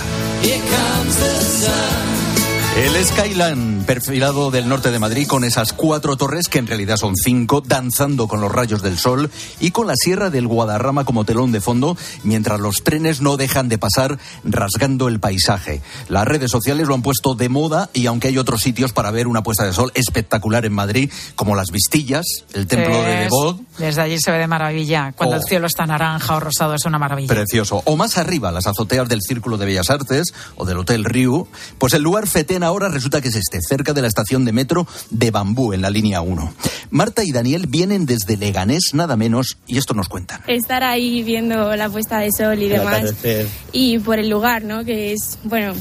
El 2.76 3.06
Skyline 3.06 3.84
perfilado 3.86 4.50
del 4.50 4.68
norte 4.68 4.90
de 4.90 4.98
Madrid 4.98 5.28
con 5.28 5.44
esas 5.44 5.74
cuatro 5.74 6.18
torres, 6.18 6.48
que 6.48 6.58
en 6.58 6.66
realidad 6.66 6.98
son 6.98 7.16
cinco, 7.16 7.62
danzando 7.62 8.28
con 8.28 8.42
los 8.42 8.52
rayos 8.52 8.82
del 8.82 8.98
sol 8.98 9.30
y 9.60 9.70
con 9.70 9.86
la 9.86 9.94
Sierra 9.96 10.32
del 10.32 10.48
Guadarrama 10.48 11.06
como 11.06 11.24
telón 11.24 11.52
de 11.52 11.62
fondo, 11.62 11.96
mientras 12.24 12.60
los 12.60 12.84
trenes 12.84 13.22
no 13.22 13.38
dejan 13.38 13.70
de 13.70 13.78
pasar 13.78 14.18
rasgando 14.44 15.08
el 15.08 15.20
paisaje. 15.20 15.84
Las 16.10 16.28
redes 16.28 16.50
sociales 16.50 16.88
lo 16.88 16.96
han 16.96 17.04
puesto 17.04 17.36
de 17.36 17.48
moda 17.48 17.92
y 17.94 18.08
aunque 18.08 18.30
hay 18.30 18.40
otros 18.40 18.62
sitios 18.62 18.92
para 18.92 19.12
ver 19.12 19.28
una 19.28 19.44
puesta 19.44 19.66
de 19.66 19.74
sol 19.74 19.92
espectacular 19.94 20.66
en 20.66 20.74
Madrid, 20.74 21.12
como 21.36 21.56
las 21.56 21.70
Vistillas, 21.70 22.26
el 22.54 22.66
templo 22.66 23.04
de 23.04 23.14
Es- 23.26 23.30
Devot, 23.30 23.60
Desde 23.78 24.02
allí 24.02 24.18
se 24.20 24.32
ve 24.32 24.40
de 24.40 24.48
maravilla. 24.48 25.12
Cuando 25.16 25.36
Oh. 25.36 25.40
el 25.40 25.46
cielo 25.46 25.68
está 25.68 25.86
naranja 25.86 26.36
o 26.36 26.40
rosado 26.40 26.74
es 26.74 26.86
una 26.86 26.98
maravilla. 26.98 27.28
Precioso. 27.28 27.84
O 27.86 27.96
más 27.98 28.18
arriba, 28.18 28.52
las 28.52 28.66
azoteas 28.66 29.08
del 29.08 29.22
Círculo 29.22 29.58
de 29.60 29.68
Bellas 29.68 29.92
Artes 29.92 30.34
o 30.58 30.66
del 30.66 30.80
Hotel 30.80 31.06
Riu. 31.06 31.48
Pues 31.78 31.94
el 31.94 32.02
lugar 32.02 32.28
fetén 32.64 32.74
ahora 32.74 32.90
resulta 32.90 33.22
que 33.22 33.28
es 33.28 33.36
este, 33.36 33.60
cerca 33.62 33.94
de 33.94 34.02
la 34.02 34.08
estación 34.08 34.46
de 34.46 34.52
metro 34.54 34.88
de 35.10 35.32
Bambú, 35.32 35.74
en 35.74 35.82
la 35.82 35.90
línea 35.90 36.22
1. 36.22 36.54
Marta 36.92 37.24
y 37.24 37.32
Daniel 37.32 37.68
vienen 37.68 38.06
desde 38.06 38.38
Leganés, 38.38 38.92
nada 38.94 39.16
menos, 39.16 39.58
y 39.68 39.78
esto 39.78 39.94
nos 39.94 40.08
cuentan. 40.08 40.42
estar 40.48 40.84
ahí 40.84 41.24
viendo 41.24 41.76
la 41.76 41.90
puesta 41.90 42.20
de 42.20 42.30
sol 42.32 42.60
y 42.60 42.66
El 42.66 42.72
demás. 42.80 42.94
atardecer. 42.96 43.48
Y 43.72 44.00
por 44.00 44.20
el 44.20 44.30
lugar, 44.30 44.64
¿no? 44.64 44.84
Que 44.86 45.14
es, 45.14 45.38
bueno, 45.44 45.74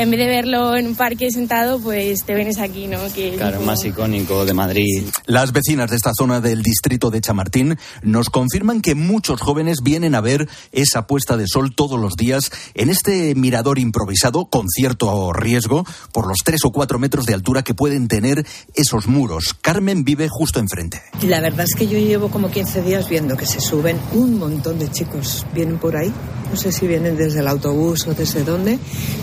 en 0.00 0.10
vez 0.10 0.18
de 0.20 0.26
verlo 0.26 0.76
en 0.76 0.86
un 0.86 0.94
parque 0.94 1.30
sentado, 1.30 1.78
pues 1.78 2.24
te 2.24 2.34
vienes 2.34 2.58
aquí, 2.58 2.86
¿no? 2.86 2.98
Que 3.14 3.34
Claro, 3.36 3.56
como- 3.58 3.66
más 3.66 3.84
icónico 3.84 4.44
de 4.44 4.54
Madrid. 4.54 5.04
Las 5.26 5.52
vecinas 5.52 5.90
de 5.90 5.96
esta 5.96 6.12
zona 6.16 6.40
del 6.40 6.62
distrito 6.62 7.10
de 7.10 7.20
Chamartín 7.20 7.76
nos 8.02 8.30
confirman 8.30 8.80
que 8.80 8.94
muchos 8.94 9.40
jóvenes 9.42 9.78
vienen 9.82 10.14
a 10.14 10.20
ver 10.20 10.48
esa 10.72 11.06
puesta 11.06 11.36
de 11.36 11.46
sol 11.46 11.74
todos 11.74 12.00
los 12.00 12.14
días 12.16 12.50
en 12.74 12.88
este 12.88 13.34
mirador 13.34 13.78
improvisado 13.78 14.46
con 14.46 14.68
cierto 14.68 15.32
riesgo 15.34 15.84
por 16.12 16.26
los 16.26 16.38
tres 16.44 16.60
o 16.64 16.70
cuatro 16.72 16.98
metros 16.98 17.26
de 17.26 17.34
altura 17.34 17.62
que 17.62 17.74
pueden 17.74 18.08
tener 18.08 18.46
esos 18.74 19.06
muros. 19.06 19.54
Carmen 19.60 20.04
vive 20.04 20.28
justo 20.30 20.60
enfrente. 20.60 21.02
Y 21.22 21.26
la 21.26 21.40
verdad 21.40 21.66
es 21.68 21.74
que 21.74 21.86
yo 21.86 21.98
llevo 21.98 22.30
como 22.30 22.50
15 22.50 22.80
días 22.82 23.08
viendo 23.08 23.36
que 23.36 23.44
se 23.46 23.60
suben 23.60 23.98
un 24.12 24.38
montón 24.38 24.78
de 24.78 24.88
chicos. 24.90 25.44
Vienen 25.54 25.76
por 25.78 25.96
ahí, 25.96 26.10
no 26.50 26.56
sé 26.56 26.72
si 26.72 26.86
vienen 26.86 27.16
desde 27.18 27.40
el 27.40 27.48
autobús 27.48 28.06
o 28.06 28.14
desde 28.14 28.44
dónde. 28.44 28.78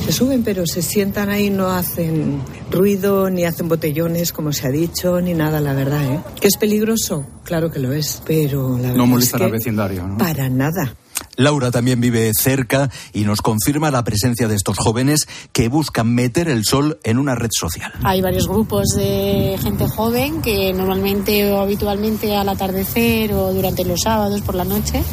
Se 0.06 0.12
suben, 0.12 0.44
pero 0.44 0.67
se 0.68 0.82
sientan 0.82 1.30
ahí, 1.30 1.50
no 1.50 1.72
hacen 1.72 2.42
ruido, 2.72 3.30
ni 3.30 3.46
hacen 3.46 3.68
botellones, 3.68 4.32
como 4.34 4.54
se 4.54 4.68
ha 4.68 4.72
dicho, 4.72 5.20
ni 5.22 5.34
nada, 5.34 5.62
la 5.62 5.74
verdad. 5.74 6.04
¿eh? 6.14 6.20
¿Que 6.40 6.48
es 6.48 6.58
peligroso? 6.58 7.26
Claro 7.44 7.72
que 7.72 7.80
lo 7.80 7.94
es, 7.94 8.22
pero 8.26 8.72
la 8.78 8.90
verdad 8.90 8.96
No 8.96 9.04
es 9.04 9.10
molestan 9.10 9.40
que 9.40 9.46
al 9.46 9.52
vecindario, 9.52 10.08
¿no? 10.08 10.18
Para 10.18 10.50
nada. 10.50 10.96
Laura 11.38 11.72
también 11.72 12.02
vive 12.02 12.32
cerca 12.38 12.90
y 13.14 13.24
nos 13.24 13.42
confirma 13.42 13.92
la 13.92 14.04
presencia 14.04 14.48
de 14.48 14.56
estos 14.56 14.78
jóvenes 14.78 15.28
que 15.54 15.70
buscan 15.70 16.14
meter 16.14 16.50
el 16.50 16.66
sol 16.66 17.00
en 17.04 17.18
una 17.20 17.36
red 17.36 17.52
social. 17.52 17.94
Hay 18.04 18.22
varios 18.22 18.48
grupos 18.48 18.88
de 18.96 19.58
gente 19.62 19.88
joven 19.88 20.42
que 20.42 20.74
normalmente 20.74 21.52
o 21.52 21.62
habitualmente 21.62 22.36
al 22.36 22.50
atardecer 22.50 23.34
o 23.34 23.54
durante 23.54 23.86
los 23.86 24.02
sábados 24.02 24.42
por 24.42 24.56
la 24.56 24.64
noche 24.64 25.04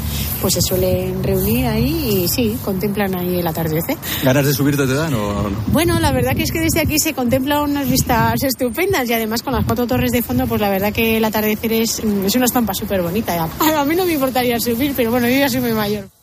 pues 0.41 0.55
se 0.55 0.63
suelen 0.63 1.23
reunir 1.23 1.67
ahí 1.67 2.25
y 2.25 2.29
sí, 2.29 2.59
contemplan 2.65 3.15
ahí 3.15 3.39
el 3.39 3.47
atardecer. 3.47 3.97
¿Ganas 4.23 4.47
de 4.47 4.53
subirte 4.53 4.87
te 4.87 4.95
dan 4.95 5.15
o 5.15 5.49
no? 5.49 5.57
Bueno, 5.69 5.99
la 6.01 6.13
verdad 6.13 6.35
que 6.35 6.43
es 6.43 6.53
que 6.53 6.61
desde 6.61 6.81
aquí 6.81 6.99
se 6.99 7.15
contemplan 7.15 7.63
unas 7.63 7.89
vistas 7.89 8.43
estupendas 8.43 9.09
y 9.09 9.13
además 9.13 9.43
con 9.43 9.55
las 9.55 9.65
cuatro 9.65 9.87
torres 9.87 10.13
de 10.13 10.23
fondo 10.23 10.47
pues 10.47 10.61
la 10.61 10.71
verdad 10.71 10.93
que 10.93 11.19
el 11.19 11.25
atardecer 11.25 11.73
es, 11.73 11.99
es 11.99 12.35
una 12.35 12.45
estampa 12.47 12.75
súper 12.75 13.03
bonita. 13.03 13.35
A 13.61 13.85
mí 13.85 13.95
no 13.95 14.05
me 14.05 14.13
importaría 14.13 14.59
subir, 14.61 14.93
pero 14.97 15.11
bueno, 15.11 15.29
yo 15.29 15.39
ya 15.39 15.49
soy 15.49 15.61
muy 15.61 15.73
mayor. 15.73 16.14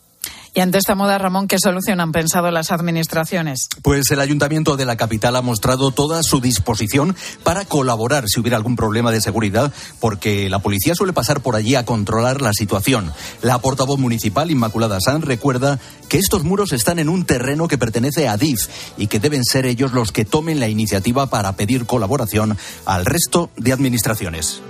Y 0.54 0.60
ante 0.60 0.76
esta 0.76 0.94
moda, 0.94 1.16
Ramón, 1.16 1.48
¿qué 1.48 1.56
solución 1.58 2.00
han 2.00 2.12
pensado 2.12 2.50
las 2.50 2.72
administraciones? 2.72 3.68
Pues 3.80 4.10
el 4.10 4.20
ayuntamiento 4.20 4.76
de 4.76 4.84
la 4.84 4.96
capital 4.96 5.36
ha 5.36 5.40
mostrado 5.40 5.92
toda 5.92 6.22
su 6.22 6.40
disposición 6.40 7.16
para 7.42 7.64
colaborar 7.64 8.28
si 8.28 8.38
hubiera 8.38 8.58
algún 8.58 8.76
problema 8.76 9.10
de 9.10 9.22
seguridad, 9.22 9.72
porque 9.98 10.50
la 10.50 10.58
policía 10.58 10.94
suele 10.94 11.14
pasar 11.14 11.40
por 11.40 11.56
allí 11.56 11.74
a 11.74 11.86
controlar 11.86 12.42
la 12.42 12.52
situación. 12.52 13.12
La 13.40 13.60
portavoz 13.60 13.98
municipal, 13.98 14.50
Inmaculada 14.50 14.98
San, 15.00 15.22
recuerda 15.22 15.80
que 16.10 16.18
estos 16.18 16.44
muros 16.44 16.72
están 16.72 16.98
en 16.98 17.08
un 17.08 17.24
terreno 17.24 17.66
que 17.66 17.78
pertenece 17.78 18.28
a 18.28 18.36
DIF 18.36 18.68
y 18.98 19.06
que 19.06 19.20
deben 19.20 19.44
ser 19.44 19.64
ellos 19.64 19.94
los 19.94 20.12
que 20.12 20.26
tomen 20.26 20.60
la 20.60 20.68
iniciativa 20.68 21.30
para 21.30 21.56
pedir 21.56 21.86
colaboración 21.86 22.58
al 22.84 23.06
resto 23.06 23.48
de 23.56 23.72
administraciones. 23.72 24.60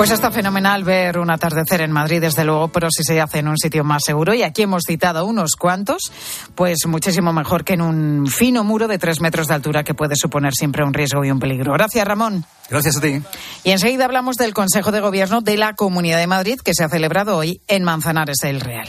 Pues 0.00 0.12
está 0.12 0.30
fenomenal 0.30 0.82
ver 0.82 1.18
un 1.18 1.30
atardecer 1.30 1.82
en 1.82 1.92
Madrid, 1.92 2.22
desde 2.22 2.42
luego, 2.42 2.68
pero 2.68 2.88
si 2.90 3.04
se 3.04 3.20
hace 3.20 3.40
en 3.40 3.48
un 3.48 3.58
sitio 3.58 3.84
más 3.84 4.00
seguro, 4.02 4.32
y 4.32 4.42
aquí 4.42 4.62
hemos 4.62 4.84
citado 4.86 5.26
unos 5.26 5.56
cuantos, 5.56 6.10
pues 6.54 6.86
muchísimo 6.86 7.34
mejor 7.34 7.64
que 7.64 7.74
en 7.74 7.82
un 7.82 8.26
fino 8.26 8.64
muro 8.64 8.88
de 8.88 8.96
tres 8.96 9.20
metros 9.20 9.48
de 9.48 9.56
altura 9.56 9.84
que 9.84 9.92
puede 9.92 10.16
suponer 10.16 10.54
siempre 10.54 10.84
un 10.84 10.94
riesgo 10.94 11.22
y 11.22 11.30
un 11.30 11.38
peligro. 11.38 11.74
Gracias, 11.74 12.08
Ramón. 12.08 12.46
Gracias 12.70 12.96
a 12.96 13.02
ti. 13.02 13.20
Y 13.62 13.72
enseguida 13.72 14.06
hablamos 14.06 14.36
del 14.36 14.54
Consejo 14.54 14.90
de 14.90 15.00
Gobierno 15.00 15.42
de 15.42 15.58
la 15.58 15.74
Comunidad 15.74 16.16
de 16.16 16.26
Madrid, 16.26 16.60
que 16.64 16.72
se 16.72 16.82
ha 16.82 16.88
celebrado 16.88 17.36
hoy 17.36 17.60
en 17.68 17.84
Manzanares 17.84 18.38
del 18.38 18.62
Real. 18.62 18.88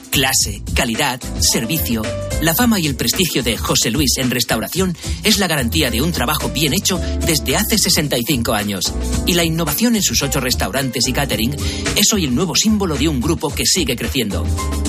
clase, 0.11 0.61
calidad, 0.75 1.19
servicio. 1.39 2.03
La 2.41 2.53
fama 2.53 2.79
y 2.79 2.85
el 2.85 2.95
prestigio 2.95 3.41
de 3.41 3.57
José 3.57 3.89
Luis 3.89 4.17
en 4.17 4.29
restauración 4.29 4.95
es 5.23 5.39
la 5.39 5.47
garantía 5.47 5.89
de 5.89 6.01
un 6.01 6.11
trabajo 6.11 6.49
bien 6.49 6.73
hecho 6.73 6.99
desde 7.25 7.55
hace 7.55 7.77
65 7.77 8.53
años. 8.53 8.93
Y 9.25 9.33
la 9.33 9.43
innovación 9.43 9.95
en 9.95 10.03
sus 10.03 10.21
ocho 10.21 10.39
restaurantes 10.39 11.07
y 11.07 11.13
catering 11.13 11.55
es 11.95 12.13
hoy 12.13 12.25
el 12.25 12.35
nuevo 12.35 12.55
símbolo 12.55 12.95
de 12.95 13.07
un 13.07 13.21
grupo 13.21 13.49
que 13.49 13.65
sigue 13.65 13.95
creciendo. 13.95 14.45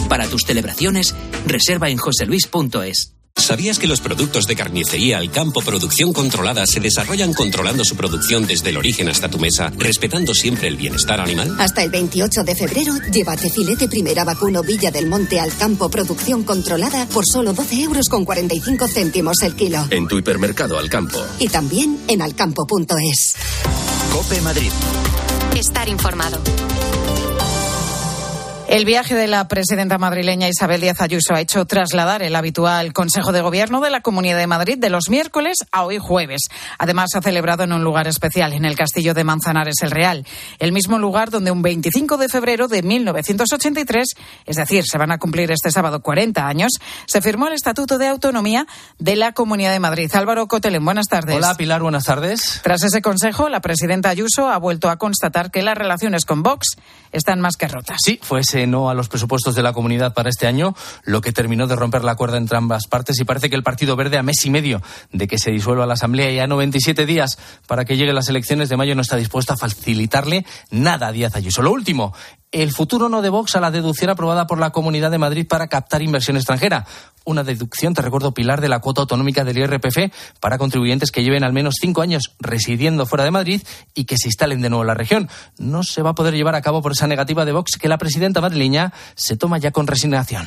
Para 0.09 0.27
tus 0.27 0.43
celebraciones, 0.43 1.15
reserva 1.47 1.89
en 1.89 1.99
joseluis.es. 1.99 3.22
¿Sabías 3.43 3.81
que 3.81 3.89
los 3.89 4.01
productos 4.01 4.47
de 4.47 4.55
carnicería 4.55 5.19
al 5.19 5.33
campo 5.33 5.63
producción 5.63 6.13
controlada 6.13 6.65
se 6.65 6.79
desarrollan 6.79 7.35
controlando 7.35 7.85
su 7.85 7.97
producción 7.97 8.47
desde 8.47 8.71
el 8.71 8.77
origen 8.77 9.09
hasta 9.09 9.29
tu 9.29 9.41
mesa, 9.41 9.73
respetando 9.77 10.33
siempre 10.33 10.69
el 10.69 10.77
bienestar 10.77 11.21
animal? 11.21 11.57
Hasta 11.59 11.83
el 11.83 11.91
28 11.91 12.45
de 12.45 12.55
febrero, 12.55 12.95
llévate 13.11 13.51
filete 13.51 13.89
primera 13.89 14.23
vacuno 14.23 14.63
Villa 14.63 14.93
del 14.93 15.09
Monte 15.09 15.41
al 15.41 15.53
campo 15.57 15.91
producción 15.91 16.45
controlada 16.45 17.05
por 17.07 17.25
solo 17.27 17.53
12 17.53 17.83
euros 17.83 18.09
con 18.09 18.25
45 18.25 18.87
céntimos 18.87 19.43
el 19.43 19.57
kilo. 19.57 19.89
En 19.91 20.07
tu 20.07 20.19
hipermercado 20.19 20.79
al 20.79 20.89
campo. 20.89 21.19
Y 21.41 21.49
también 21.49 21.99
en 22.07 22.23
alcampo.es. 22.23 23.35
Cope 24.13 24.41
Madrid. 24.41 24.71
Estar 25.57 25.89
informado. 25.89 26.39
El 28.73 28.87
viaje 28.87 29.15
de 29.15 29.27
la 29.27 29.49
presidenta 29.49 29.99
madrileña 29.99 30.49
Isabel 30.49 30.81
Díaz 30.81 31.03
Ayuso 31.03 31.35
ha 31.35 31.43
hecho 31.43 31.67
trasladar 31.67 32.23
el 32.23 32.35
habitual 32.35 32.95
Consejo 32.95 33.31
de 33.31 33.43
Gobierno 33.43 33.83
de 33.83 33.91
la 33.91 34.01
Comunidad 34.01 34.39
de 34.39 34.47
Madrid 34.47 34.79
de 34.79 34.89
los 34.89 35.11
miércoles 35.11 35.59
a 35.73 35.85
hoy 35.85 35.99
jueves. 35.99 36.45
Además, 36.79 37.11
ha 37.15 37.21
celebrado 37.21 37.65
en 37.65 37.75
un 37.75 37.85
lugar 37.85 38.09
especial, 38.09 38.55
en 38.55 38.65
el 38.65 38.75
Castillo 38.75 39.13
de 39.13 39.25
Manzanares 39.25 39.75
el 39.83 39.91
Real, 39.91 40.27
el 40.59 40.73
mismo 40.73 40.99
lugar 40.99 41.29
donde 41.29 41.51
un 41.51 41.61
25 41.61 42.17
de 42.17 42.31
febrero 42.31 42.67
de 42.67 42.83
1983, 42.83 44.09
es 44.47 44.57
decir, 44.57 44.85
se 44.87 44.97
van 44.97 45.13
a 45.13 45.19
cumplir 45.19 45.51
este 45.51 45.71
sábado 45.71 46.01
40 46.01 46.49
años, 46.49 46.73
se 47.05 47.21
firmó 47.21 47.49
el 47.49 47.53
Estatuto 47.53 47.99
de 47.99 48.09
Autonomía 48.09 48.67
de 48.99 49.17
la 49.17 49.33
Comunidad 49.33 49.73
de 49.73 49.81
Madrid. 49.81 50.11
Álvaro 50.15 50.49
Cotelén, 50.49 50.83
buenas 50.83 51.09
tardes. 51.09 51.37
Hola, 51.37 51.57
Pilar, 51.59 51.83
buenas 51.83 52.05
tardes. 52.05 52.63
Tras 52.63 52.83
ese 52.85 53.03
consejo, 53.03 53.51
la 53.51 53.61
presidenta 53.61 54.09
Ayuso 54.09 54.49
ha 54.49 54.57
vuelto 54.57 54.89
a 54.89 54.97
constatar 54.97 55.51
que 55.51 55.61
las 55.61 55.77
relaciones 55.77 56.25
con 56.25 56.43
Vox 56.43 56.77
están 57.13 57.39
más 57.43 57.57
que 57.59 57.69
rotas. 57.69 57.99
Sí, 58.03 58.19
fue 58.23 58.43
no 58.67 58.91
a 58.91 58.95
los 58.95 59.09
presupuestos 59.09 59.55
de 59.55 59.63
la 59.63 59.73
comunidad 59.73 60.15
para 60.15 60.29
este 60.29 60.47
año, 60.47 60.75
lo 61.05 61.21
que 61.21 61.33
terminó 61.33 61.67
de 61.67 61.77
romper 61.77 62.05
la 62.05 62.15
cuerda 62.15 62.39
entre 62.39 62.57
ambas 62.57 62.87
partes 62.87 63.19
y 63.21 63.25
parece 63.25 63.51
que 63.51 63.57
el 63.57 63.63
Partido 63.63 63.97
Verde 63.97 64.19
a 64.19 64.23
mes 64.23 64.45
y 64.45 64.51
medio 64.51 64.83
de 65.13 65.27
que 65.27 65.39
se 65.39 65.51
disuelva 65.51 65.87
la 65.87 65.95
Asamblea 65.95 66.31
y 66.31 66.39
a 66.39 66.47
97 66.47 67.07
días 67.07 67.39
para 67.67 67.85
que 67.85 67.97
lleguen 67.97 68.15
las 68.15 68.29
elecciones 68.29 68.69
de 68.69 68.77
mayo 68.77 68.95
no 68.95 69.03
está 69.03 69.17
dispuesto 69.17 69.53
a 69.53 69.57
facilitarle 69.57 70.45
nada 70.71 71.09
a 71.09 71.13
Díaz 71.13 71.37
Ayuso. 71.37 71.63
Lo 71.63 71.73
último, 71.73 72.15
el 72.53 72.71
futuro 72.71 73.09
no 73.09 73.23
de 73.23 73.31
Vox 73.31 73.57
a 73.57 73.61
la 73.61 73.71
deducción 73.71 74.11
aprobada 74.11 74.47
por 74.47 74.59
la 74.59 74.71
Comunidad 74.71 75.11
de 75.11 75.19
Madrid 75.19 75.47
para 75.49 75.69
captar 75.69 76.03
inversión 76.03 76.37
extranjera. 76.37 76.87
Una 77.25 77.45
deducción, 77.45 77.95
te 77.95 78.03
recuerdo, 78.03 78.35
Pilar, 78.35 78.61
de 78.61 78.69
la 78.69 78.81
cuota 78.81 79.01
autonómica 79.01 79.43
del 79.45 79.59
IRPF 79.59 80.13
para 80.39 80.59
contribuyentes 80.59 81.11
que 81.11 81.25
lleven 81.25 81.45
al 81.45 81.53
menos 81.53 81.77
cinco 81.81 82.03
años 82.03 82.35
residiendo 82.39 83.07
fuera 83.07 83.25
de 83.25 83.31
Madrid 83.31 83.63
y 83.95 84.05
que 84.05 84.19
se 84.19 84.29
instalen 84.29 84.61
de 84.61 84.69
nuevo 84.69 84.83
en 84.83 84.89
la 84.89 84.95
región. 84.95 85.29
No 85.59 85.83
se 85.83 86.03
va 86.03 86.11
a 86.11 86.15
poder 86.15 86.35
llevar 86.35 86.55
a 86.55 86.63
cabo 86.63 86.83
por 86.83 86.93
esa 86.93 87.07
negativa 87.07 87.45
de 87.45 87.53
Vox 87.53 87.79
que 87.79 87.89
la 87.89 87.99
presidenta 87.99 88.41
madrileña 88.41 88.93
se 89.15 89.37
toma 89.37 89.59
ya 89.59 89.71
con 89.71 89.87
resignación 89.87 90.47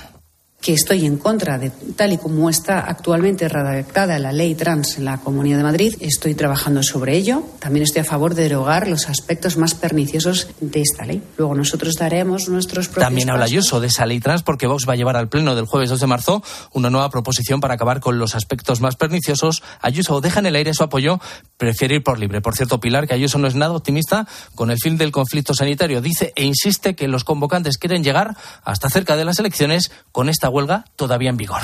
que 0.65 0.73
estoy 0.73 1.05
en 1.05 1.17
contra 1.17 1.59
de 1.59 1.69
tal 1.69 2.13
y 2.13 2.17
como 2.17 2.49
está 2.49 2.79
actualmente 2.79 3.47
redactada 3.47 4.17
la 4.17 4.31
ley 4.31 4.55
trans 4.55 4.97
en 4.97 5.05
la 5.05 5.19
Comunidad 5.19 5.57
de 5.57 5.63
Madrid. 5.63 5.95
Estoy 5.99 6.33
trabajando 6.33 6.81
sobre 6.81 7.15
ello. 7.15 7.43
También 7.59 7.83
estoy 7.83 8.01
a 8.01 8.03
favor 8.03 8.33
de 8.33 8.41
derogar 8.41 8.87
los 8.87 9.07
aspectos 9.07 9.57
más 9.57 9.75
perniciosos 9.75 10.47
de 10.61 10.81
esta 10.81 11.05
ley. 11.05 11.21
Luego 11.37 11.53
nosotros 11.53 11.93
daremos 11.99 12.49
nuestros 12.49 12.87
propios 12.87 13.05
También 13.05 13.29
habla 13.29 13.45
Ayuso 13.45 13.79
de 13.79 13.85
esa 13.85 14.07
ley 14.07 14.19
trans 14.19 14.41
porque 14.41 14.65
Vox 14.65 14.89
va 14.89 14.93
a 14.93 14.95
llevar 14.95 15.17
al 15.17 15.29
pleno 15.29 15.53
del 15.53 15.65
jueves 15.65 15.91
2 15.91 15.99
de 15.99 16.07
marzo 16.07 16.41
una 16.73 16.89
nueva 16.89 17.11
proposición 17.11 17.61
para 17.61 17.75
acabar 17.75 17.99
con 17.99 18.17
los 18.17 18.33
aspectos 18.33 18.81
más 18.81 18.95
perniciosos. 18.95 19.61
Ayuso 19.81 20.19
deja 20.19 20.39
en 20.39 20.47
el 20.47 20.55
aire 20.55 20.73
su 20.73 20.81
apoyo, 20.81 21.19
prefiere 21.57 21.97
ir 21.97 22.03
por 22.03 22.17
libre. 22.17 22.41
Por 22.41 22.55
cierto, 22.55 22.79
Pilar, 22.79 23.07
que 23.07 23.13
Ayuso 23.13 23.37
no 23.37 23.45
es 23.45 23.53
nada 23.53 23.75
optimista 23.75 24.27
con 24.55 24.71
el 24.71 24.79
fin 24.79 24.97
del 24.97 25.11
conflicto 25.11 25.53
sanitario. 25.53 26.01
Dice 26.01 26.33
e 26.35 26.43
insiste 26.43 26.95
que 26.95 27.07
los 27.07 27.23
convocantes 27.23 27.77
quieren 27.77 28.03
llegar 28.03 28.35
hasta 28.63 28.89
cerca 28.89 29.15
de 29.15 29.25
las 29.25 29.37
elecciones 29.37 29.91
con 30.11 30.27
esta 30.27 30.49
huelga 30.55 30.85
todavía 30.95 31.29
en 31.29 31.37
vigor. 31.37 31.61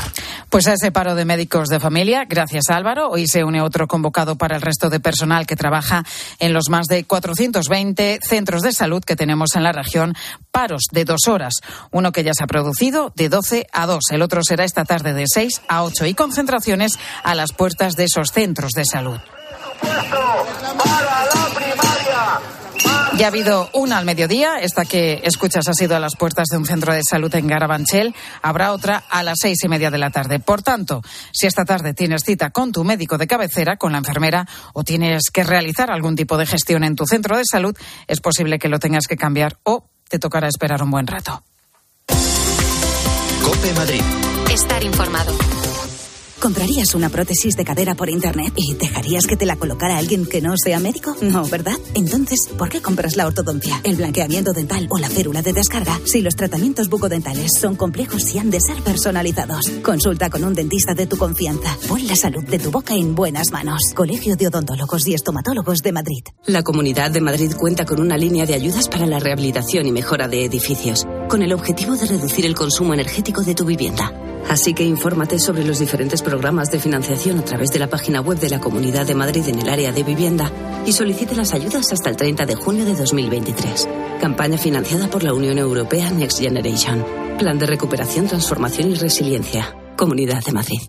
Pues 0.50 0.68
a 0.68 0.74
ese 0.74 0.92
paro 0.92 1.16
de 1.16 1.24
médicos 1.24 1.70
de 1.70 1.80
familia, 1.80 2.26
gracias 2.28 2.70
Álvaro, 2.70 3.10
hoy 3.10 3.26
se 3.26 3.44
une 3.44 3.62
otro 3.62 3.88
convocado 3.88 4.36
para 4.36 4.58
el 4.58 4.62
resto 4.62 4.90
de 4.90 5.00
personal 5.00 5.48
que 5.48 5.56
trabaja 5.56 6.04
en 6.40 6.54
los 6.54 6.70
más 6.70 6.88
de 6.88 7.06
420 7.06 8.20
centros 8.22 8.62
de 8.62 8.74
salud 8.74 9.04
que 9.04 9.16
tenemos 9.16 9.56
en 9.56 9.64
la 9.64 9.72
región, 9.72 10.14
paros 10.52 10.84
de 10.92 11.06
dos 11.06 11.28
horas, 11.28 11.54
uno 11.92 12.12
que 12.12 12.24
ya 12.24 12.34
se 12.34 12.44
ha 12.44 12.48
producido 12.48 13.14
de 13.16 13.30
12 13.30 13.68
a 13.72 13.86
2, 13.86 14.00
el 14.12 14.22
otro 14.22 14.44
será 14.44 14.66
esta 14.66 14.84
tarde 14.84 15.14
de 15.14 15.26
6 15.26 15.62
a 15.70 15.84
8 15.84 16.06
y 16.08 16.14
concentraciones 16.14 17.00
a 17.24 17.34
las 17.34 17.54
puertas 17.54 17.96
de 17.96 18.04
esos 18.04 18.32
centros 18.32 18.74
de 18.74 18.84
salud. 18.84 19.20
Ya 23.18 23.26
ha 23.26 23.30
habido 23.30 23.70
una 23.74 23.98
al 23.98 24.06
mediodía, 24.06 24.60
esta 24.60 24.86
que 24.86 25.22
escuchas 25.24 25.68
ha 25.68 25.74
sido 25.74 25.96
a 25.96 26.00
las 26.00 26.16
puertas 26.16 26.48
de 26.50 26.58
un 26.58 26.66
centro 26.66 26.94
de 26.94 27.02
salud 27.08 27.34
en 27.36 27.46
Garabanchel, 27.46 28.16
habrá 28.42 28.72
otra 28.72 29.04
a 29.10 29.22
las 29.22 29.38
seis 29.42 29.58
y 29.64 29.68
media 29.68 29.92
de 29.92 29.98
la 29.98 30.10
tarde. 30.10 30.40
Por 30.40 30.64
tanto, 30.64 31.02
si 31.32 31.46
esta 31.46 31.66
tarde 31.66 31.94
tienes 31.94 32.24
cita 32.24 32.50
con 32.50 32.72
tu 32.72 32.84
médico 32.84 33.18
de 33.18 33.28
cabecera, 33.28 33.78
con 33.78 33.92
la 33.92 34.00
enfermera, 34.00 34.48
o 34.74 34.84
tienes 34.84 35.24
que 35.32 35.44
realizar 35.44 35.92
algún 35.92 36.16
tipo 36.16 36.38
de 36.38 36.46
gestión 36.46 36.84
en 36.84 36.96
tu 36.96 37.06
centro 37.06 37.38
de 37.38 37.44
salud, 37.46 37.78
es 38.08 38.22
posible 38.22 38.60
que 38.60 38.70
lo 38.70 38.80
tengas 38.80 39.08
que 39.08 39.18
cambiar 39.18 39.58
o 39.64 39.86
te 40.10 40.18
tocará 40.18 40.48
esperar 40.48 40.82
un 40.82 40.92
buen 40.92 41.08
rato. 41.08 41.44
Cope 43.44 43.74
Madrid. 43.76 44.02
Estar 44.52 44.84
informado. 44.84 45.61
¿Comprarías 46.42 46.96
una 46.96 47.10
prótesis 47.10 47.56
de 47.56 47.64
cadera 47.64 47.94
por 47.94 48.10
internet 48.10 48.52
y 48.56 48.74
dejarías 48.74 49.28
que 49.28 49.38
te 49.38 49.46
la 49.46 49.58
colocara 49.58 50.00
alguien 50.00 50.26
que 50.26 50.42
no 50.42 50.56
sea 50.58 50.80
médico? 50.80 51.16
No, 51.22 51.46
¿verdad? 51.46 51.78
Entonces, 51.94 52.50
¿por 52.58 52.68
qué 52.68 52.82
compras 52.82 53.16
la 53.16 53.28
ortodoncia, 53.28 53.80
el 53.84 53.96
blanqueamiento 53.96 54.52
dental 54.52 54.88
o 54.90 54.98
la 54.98 55.08
férula 55.08 55.44
de 55.44 55.54
descarga 55.54 56.00
si 56.04 56.22
los 56.22 56.36
tratamientos 56.36 56.90
bucodentales 56.90 57.52
son 57.60 57.76
complejos 57.76 58.34
y 58.34 58.40
han 58.40 58.50
de 58.50 58.60
ser 58.60 58.82
personalizados? 58.82 59.70
Consulta 59.84 60.32
con 60.32 60.44
un 60.44 60.56
dentista 60.56 60.96
de 60.96 61.06
tu 61.06 61.16
confianza. 61.16 61.78
Pon 61.88 62.08
la 62.08 62.16
salud 62.16 62.44
de 62.44 62.58
tu 62.58 62.72
boca 62.72 62.96
en 62.96 63.14
buenas 63.14 63.52
manos. 63.52 63.94
Colegio 63.94 64.36
de 64.36 64.48
Odontólogos 64.48 65.06
y 65.08 65.14
Estomatólogos 65.14 65.78
de 65.84 65.92
Madrid. 65.92 66.24
La 66.48 66.64
Comunidad 66.64 67.12
de 67.12 67.22
Madrid 67.22 67.52
cuenta 67.56 67.86
con 67.86 68.02
una 68.02 68.18
línea 68.18 68.48
de 68.48 68.56
ayudas 68.56 68.90
para 68.90 69.06
la 69.06 69.20
rehabilitación 69.20 69.86
y 69.86 69.92
mejora 69.92 70.28
de 70.28 70.46
edificios, 70.46 71.06
con 71.30 71.44
el 71.44 71.54
objetivo 71.54 71.96
de 71.96 72.08
reducir 72.08 72.48
el 72.48 72.56
consumo 72.56 72.96
energético 72.96 73.44
de 73.44 73.54
tu 73.54 73.64
vivienda. 73.64 74.12
Así 74.50 74.74
que 74.74 74.84
infórmate 74.84 75.40
sobre 75.40 75.64
los 75.64 75.80
diferentes 75.80 76.22
programas 76.22 76.70
de 76.72 76.80
financiación 76.80 77.40
a 77.40 77.46
través 77.46 77.72
de 77.72 77.80
la 77.80 77.88
página 77.88 78.22
web 78.22 78.40
de 78.40 78.50
la 78.50 78.60
Comunidad 78.60 79.06
de 79.06 79.16
Madrid 79.16 79.48
en 79.48 79.60
el 79.60 79.70
área 79.70 79.92
de 79.92 80.04
vivienda 80.04 80.52
y 80.86 80.94
solicite 80.94 81.36
las 81.36 81.54
ayudas 81.54 81.92
hasta 81.92 82.10
el 82.10 82.18
30 82.18 82.46
de 82.46 82.56
junio 82.56 82.86
de 82.86 82.96
2023. 82.96 83.88
Campaña 84.20 84.58
financiada 84.58 85.08
por 85.10 85.24
la 85.24 85.34
Unión 85.34 85.58
Europea 85.58 86.12
Next 86.12 86.40
Generation. 86.40 87.06
Plan 87.38 87.58
de 87.58 87.66
recuperación, 87.66 88.28
transformación 88.28 88.92
y 88.92 88.96
resiliencia. 88.96 89.76
Comunidad 89.98 90.44
de 90.44 90.52
Madrid. 90.52 90.82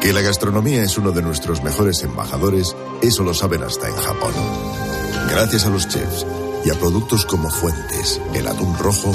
Que 0.00 0.12
la 0.12 0.20
gastronomía 0.20 0.82
es 0.82 0.98
uno 0.98 1.12
de 1.12 1.22
nuestros 1.22 1.62
mejores 1.62 2.02
embajadores, 2.02 2.76
eso 3.02 3.22
lo 3.22 3.32
saben 3.32 3.62
hasta 3.62 3.88
en 3.88 3.96
Japón. 3.96 4.32
Gracias 5.30 5.66
a 5.66 5.70
los 5.70 5.88
chefs 5.88 6.26
y 6.64 6.70
a 6.70 6.74
productos 6.74 7.24
como 7.24 7.50
Fuentes, 7.50 8.20
el 8.34 8.46
atún 8.46 8.76
rojo, 8.78 9.14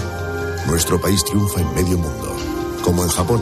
nuestro 0.68 1.00
país 1.00 1.24
triunfa 1.24 1.62
en 1.62 1.74
medio 1.76 1.98
mundo. 1.98 2.36
Como 2.84 3.04
en 3.04 3.10
Japón, 3.10 3.42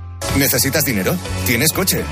¿Necesitas 0.37 0.85
dinero? 0.85 1.17
¿Tienes 1.45 1.71
coche? 1.71 2.03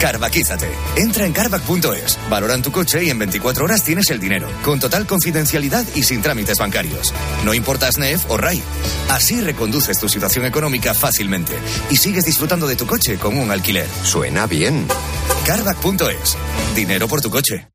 Carvaquízate. 0.00 0.68
Entra 0.96 1.26
en 1.26 1.32
carvac.es, 1.32 2.18
valoran 2.28 2.62
tu 2.62 2.70
coche 2.70 3.04
y 3.04 3.10
en 3.10 3.18
24 3.18 3.64
horas 3.64 3.82
tienes 3.82 4.10
el 4.10 4.20
dinero, 4.20 4.48
con 4.64 4.78
total 4.78 5.06
confidencialidad 5.06 5.84
y 5.94 6.02
sin 6.02 6.22
trámites 6.22 6.58
bancarios. 6.58 7.12
No 7.44 7.54
importa 7.54 7.90
SNEF 7.90 8.30
o 8.30 8.36
RAI. 8.36 8.62
Así 9.10 9.40
reconduces 9.40 9.98
tu 9.98 10.08
situación 10.08 10.44
económica 10.44 10.94
fácilmente 10.94 11.52
y 11.90 11.96
sigues 11.96 12.24
disfrutando 12.24 12.66
de 12.66 12.76
tu 12.76 12.86
coche 12.86 13.16
con 13.16 13.36
un 13.36 13.50
alquiler. 13.50 13.86
Suena 14.04 14.46
bien. 14.46 14.86
Carvac.es. 15.46 16.36
Dinero 16.74 17.08
por 17.08 17.20
tu 17.20 17.30
coche. 17.30 17.73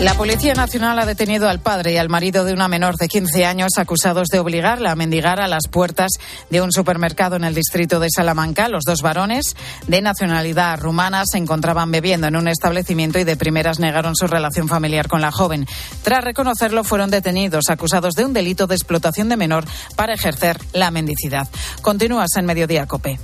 La 0.00 0.14
Policía 0.14 0.54
Nacional 0.54 0.98
ha 0.98 1.06
detenido 1.06 1.48
al 1.48 1.60
padre 1.60 1.92
y 1.92 1.96
al 1.96 2.08
marido 2.08 2.44
de 2.44 2.52
una 2.52 2.68
menor 2.68 2.96
de 2.96 3.08
15 3.08 3.46
años 3.46 3.70
acusados 3.78 4.28
de 4.28 4.40
obligarla 4.40 4.90
a 4.90 4.96
mendigar 4.96 5.40
a 5.40 5.46
las 5.46 5.68
puertas 5.68 6.12
de 6.50 6.60
un 6.60 6.72
supermercado 6.72 7.36
en 7.36 7.44
el 7.44 7.54
distrito 7.54 8.00
de 8.00 8.08
Salamanca. 8.10 8.68
Los 8.68 8.82
dos 8.84 9.02
varones 9.02 9.54
de 9.86 10.02
nacionalidad 10.02 10.80
rumana 10.80 11.22
se 11.24 11.38
encontraban 11.38 11.92
bebiendo 11.92 12.26
en 12.26 12.36
un 12.36 12.48
establecimiento 12.48 13.18
y 13.20 13.24
de 13.24 13.36
primeras 13.36 13.78
negaron 13.78 14.16
su 14.16 14.26
relación 14.26 14.68
familiar 14.68 15.08
con 15.08 15.20
la 15.20 15.30
joven. 15.30 15.66
Tras 16.02 16.24
reconocerlo, 16.24 16.82
fueron 16.84 17.10
detenidos 17.10 17.70
acusados 17.70 18.14
de 18.14 18.24
un 18.24 18.32
delito 18.32 18.66
de 18.66 18.74
explotación 18.74 19.28
de 19.28 19.36
menor 19.36 19.64
para 19.96 20.14
ejercer 20.14 20.58
la 20.72 20.90
mendicidad. 20.90 21.48
Continúas 21.82 22.36
en 22.36 22.46
Mediodía 22.46 22.86
Cope. 22.86 23.18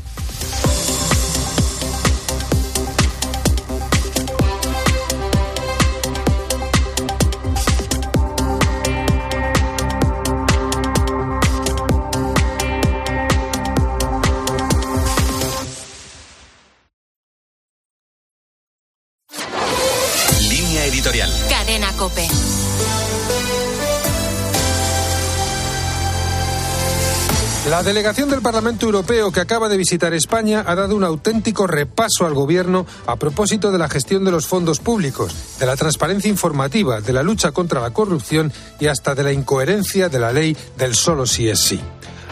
La 27.81 27.87
delegación 27.87 28.29
del 28.29 28.43
Parlamento 28.43 28.85
Europeo 28.85 29.33
que 29.33 29.41
acaba 29.41 29.71
de 29.71 29.79
visitar 29.79 30.13
España 30.13 30.63
ha 30.67 30.75
dado 30.75 30.95
un 30.95 31.03
auténtico 31.03 31.67
repaso 31.67 32.27
al 32.27 32.35
Gobierno 32.35 32.85
a 33.07 33.17
propósito 33.17 33.73
de 33.73 33.79
la 33.79 33.89
gestión 33.89 34.23
de 34.23 34.31
los 34.31 34.47
fondos 34.47 34.81
públicos, 34.81 35.35
de 35.59 35.65
la 35.65 35.77
transparencia 35.77 36.29
informativa, 36.29 37.01
de 37.01 37.15
la 37.15 37.23
lucha 37.23 37.53
contra 37.53 37.81
la 37.81 37.95
corrupción 37.95 38.53
y 38.81 38.89
hasta 38.89 39.15
de 39.15 39.23
la 39.23 39.33
incoherencia 39.33 40.11
de 40.11 40.19
la 40.19 40.31
ley 40.31 40.55
del 40.77 40.95
solo 40.95 41.25
sí 41.25 41.49
es 41.49 41.59
sí. 41.59 41.81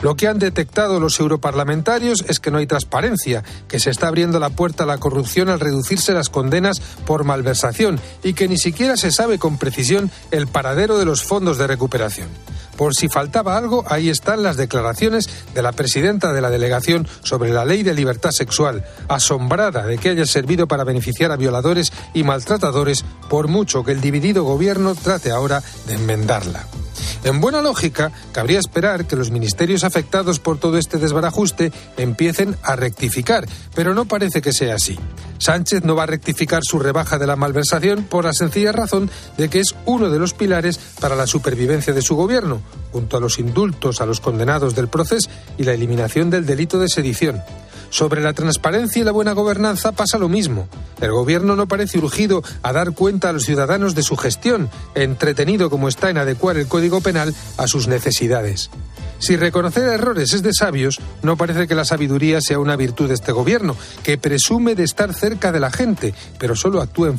Lo 0.00 0.14
que 0.14 0.28
han 0.28 0.38
detectado 0.38 1.00
los 1.00 1.18
europarlamentarios 1.18 2.24
es 2.28 2.38
que 2.38 2.52
no 2.52 2.58
hay 2.58 2.68
transparencia, 2.68 3.42
que 3.66 3.80
se 3.80 3.90
está 3.90 4.06
abriendo 4.06 4.38
la 4.38 4.50
puerta 4.50 4.84
a 4.84 4.86
la 4.86 4.98
corrupción 4.98 5.48
al 5.48 5.58
reducirse 5.58 6.12
las 6.12 6.28
condenas 6.28 6.80
por 7.04 7.24
malversación 7.24 8.00
y 8.22 8.34
que 8.34 8.46
ni 8.46 8.58
siquiera 8.58 8.96
se 8.96 9.10
sabe 9.10 9.38
con 9.38 9.58
precisión 9.58 10.10
el 10.30 10.46
paradero 10.46 10.98
de 10.98 11.04
los 11.04 11.24
fondos 11.24 11.58
de 11.58 11.66
recuperación. 11.66 12.28
Por 12.76 12.94
si 12.94 13.08
faltaba 13.08 13.56
algo, 13.56 13.84
ahí 13.88 14.08
están 14.08 14.44
las 14.44 14.56
declaraciones 14.56 15.28
de 15.52 15.62
la 15.62 15.72
presidenta 15.72 16.32
de 16.32 16.42
la 16.42 16.50
delegación 16.50 17.08
sobre 17.24 17.50
la 17.50 17.64
ley 17.64 17.82
de 17.82 17.92
libertad 17.92 18.30
sexual, 18.30 18.84
asombrada 19.08 19.84
de 19.84 19.98
que 19.98 20.10
haya 20.10 20.26
servido 20.26 20.68
para 20.68 20.84
beneficiar 20.84 21.32
a 21.32 21.36
violadores 21.36 21.92
y 22.14 22.22
maltratadores, 22.22 23.04
por 23.28 23.48
mucho 23.48 23.82
que 23.82 23.90
el 23.90 24.00
dividido 24.00 24.44
gobierno 24.44 24.94
trate 24.94 25.32
ahora 25.32 25.60
de 25.88 25.94
enmendarla. 25.94 26.66
En 27.24 27.40
buena 27.40 27.60
lógica, 27.60 28.12
cabría 28.32 28.58
esperar 28.58 29.06
que 29.06 29.16
los 29.16 29.30
ministerios 29.30 29.84
afectados 29.84 30.38
por 30.38 30.58
todo 30.58 30.78
este 30.78 30.98
desbarajuste 30.98 31.72
empiecen 31.96 32.56
a 32.62 32.76
rectificar, 32.76 33.46
pero 33.74 33.94
no 33.94 34.06
parece 34.06 34.40
que 34.40 34.52
sea 34.52 34.76
así. 34.76 34.98
Sánchez 35.38 35.84
no 35.84 35.94
va 35.94 36.04
a 36.04 36.06
rectificar 36.06 36.62
su 36.64 36.78
rebaja 36.78 37.18
de 37.18 37.26
la 37.26 37.36
malversación 37.36 38.04
por 38.04 38.24
la 38.24 38.32
sencilla 38.32 38.72
razón 38.72 39.10
de 39.36 39.48
que 39.48 39.60
es 39.60 39.74
uno 39.86 40.10
de 40.10 40.18
los 40.18 40.34
pilares 40.34 40.78
para 41.00 41.16
la 41.16 41.26
supervivencia 41.26 41.92
de 41.92 42.02
su 42.02 42.16
gobierno, 42.16 42.60
junto 42.92 43.16
a 43.16 43.20
los 43.20 43.38
indultos 43.38 44.00
a 44.00 44.06
los 44.06 44.20
condenados 44.20 44.74
del 44.74 44.88
proceso 44.88 45.28
y 45.56 45.64
la 45.64 45.74
eliminación 45.74 46.30
del 46.30 46.46
delito 46.46 46.78
de 46.78 46.88
sedición. 46.88 47.42
Sobre 47.90 48.20
la 48.20 48.32
transparencia 48.32 49.00
y 49.00 49.04
la 49.04 49.12
buena 49.12 49.32
gobernanza 49.32 49.92
pasa 49.92 50.18
lo 50.18 50.28
mismo. 50.28 50.68
El 51.00 51.12
gobierno 51.12 51.56
no 51.56 51.68
parece 51.68 51.98
urgido 51.98 52.42
a 52.62 52.72
dar 52.72 52.92
cuenta 52.92 53.30
a 53.30 53.32
los 53.32 53.44
ciudadanos 53.44 53.94
de 53.94 54.02
su 54.02 54.16
gestión, 54.16 54.68
entretenido 54.94 55.70
como 55.70 55.88
está 55.88 56.10
en 56.10 56.18
adecuar 56.18 56.56
el 56.56 56.68
Código 56.68 57.00
Penal 57.00 57.34
a 57.56 57.66
sus 57.66 57.88
necesidades. 57.88 58.70
Si 59.20 59.36
reconocer 59.36 59.88
errores 59.88 60.32
es 60.32 60.42
de 60.42 60.54
sabios, 60.54 61.00
no 61.22 61.36
parece 61.36 61.66
que 61.66 61.74
la 61.74 61.84
sabiduría 61.84 62.40
sea 62.40 62.60
una 62.60 62.76
virtud 62.76 63.08
de 63.08 63.14
este 63.14 63.32
gobierno, 63.32 63.76
que 64.04 64.16
presume 64.16 64.76
de 64.76 64.84
estar 64.84 65.12
cerca 65.12 65.50
de 65.50 65.58
la 65.58 65.72
gente, 65.72 66.14
pero 66.38 66.54
solo 66.54 66.80
actúa 66.80 67.08
en 67.08 67.18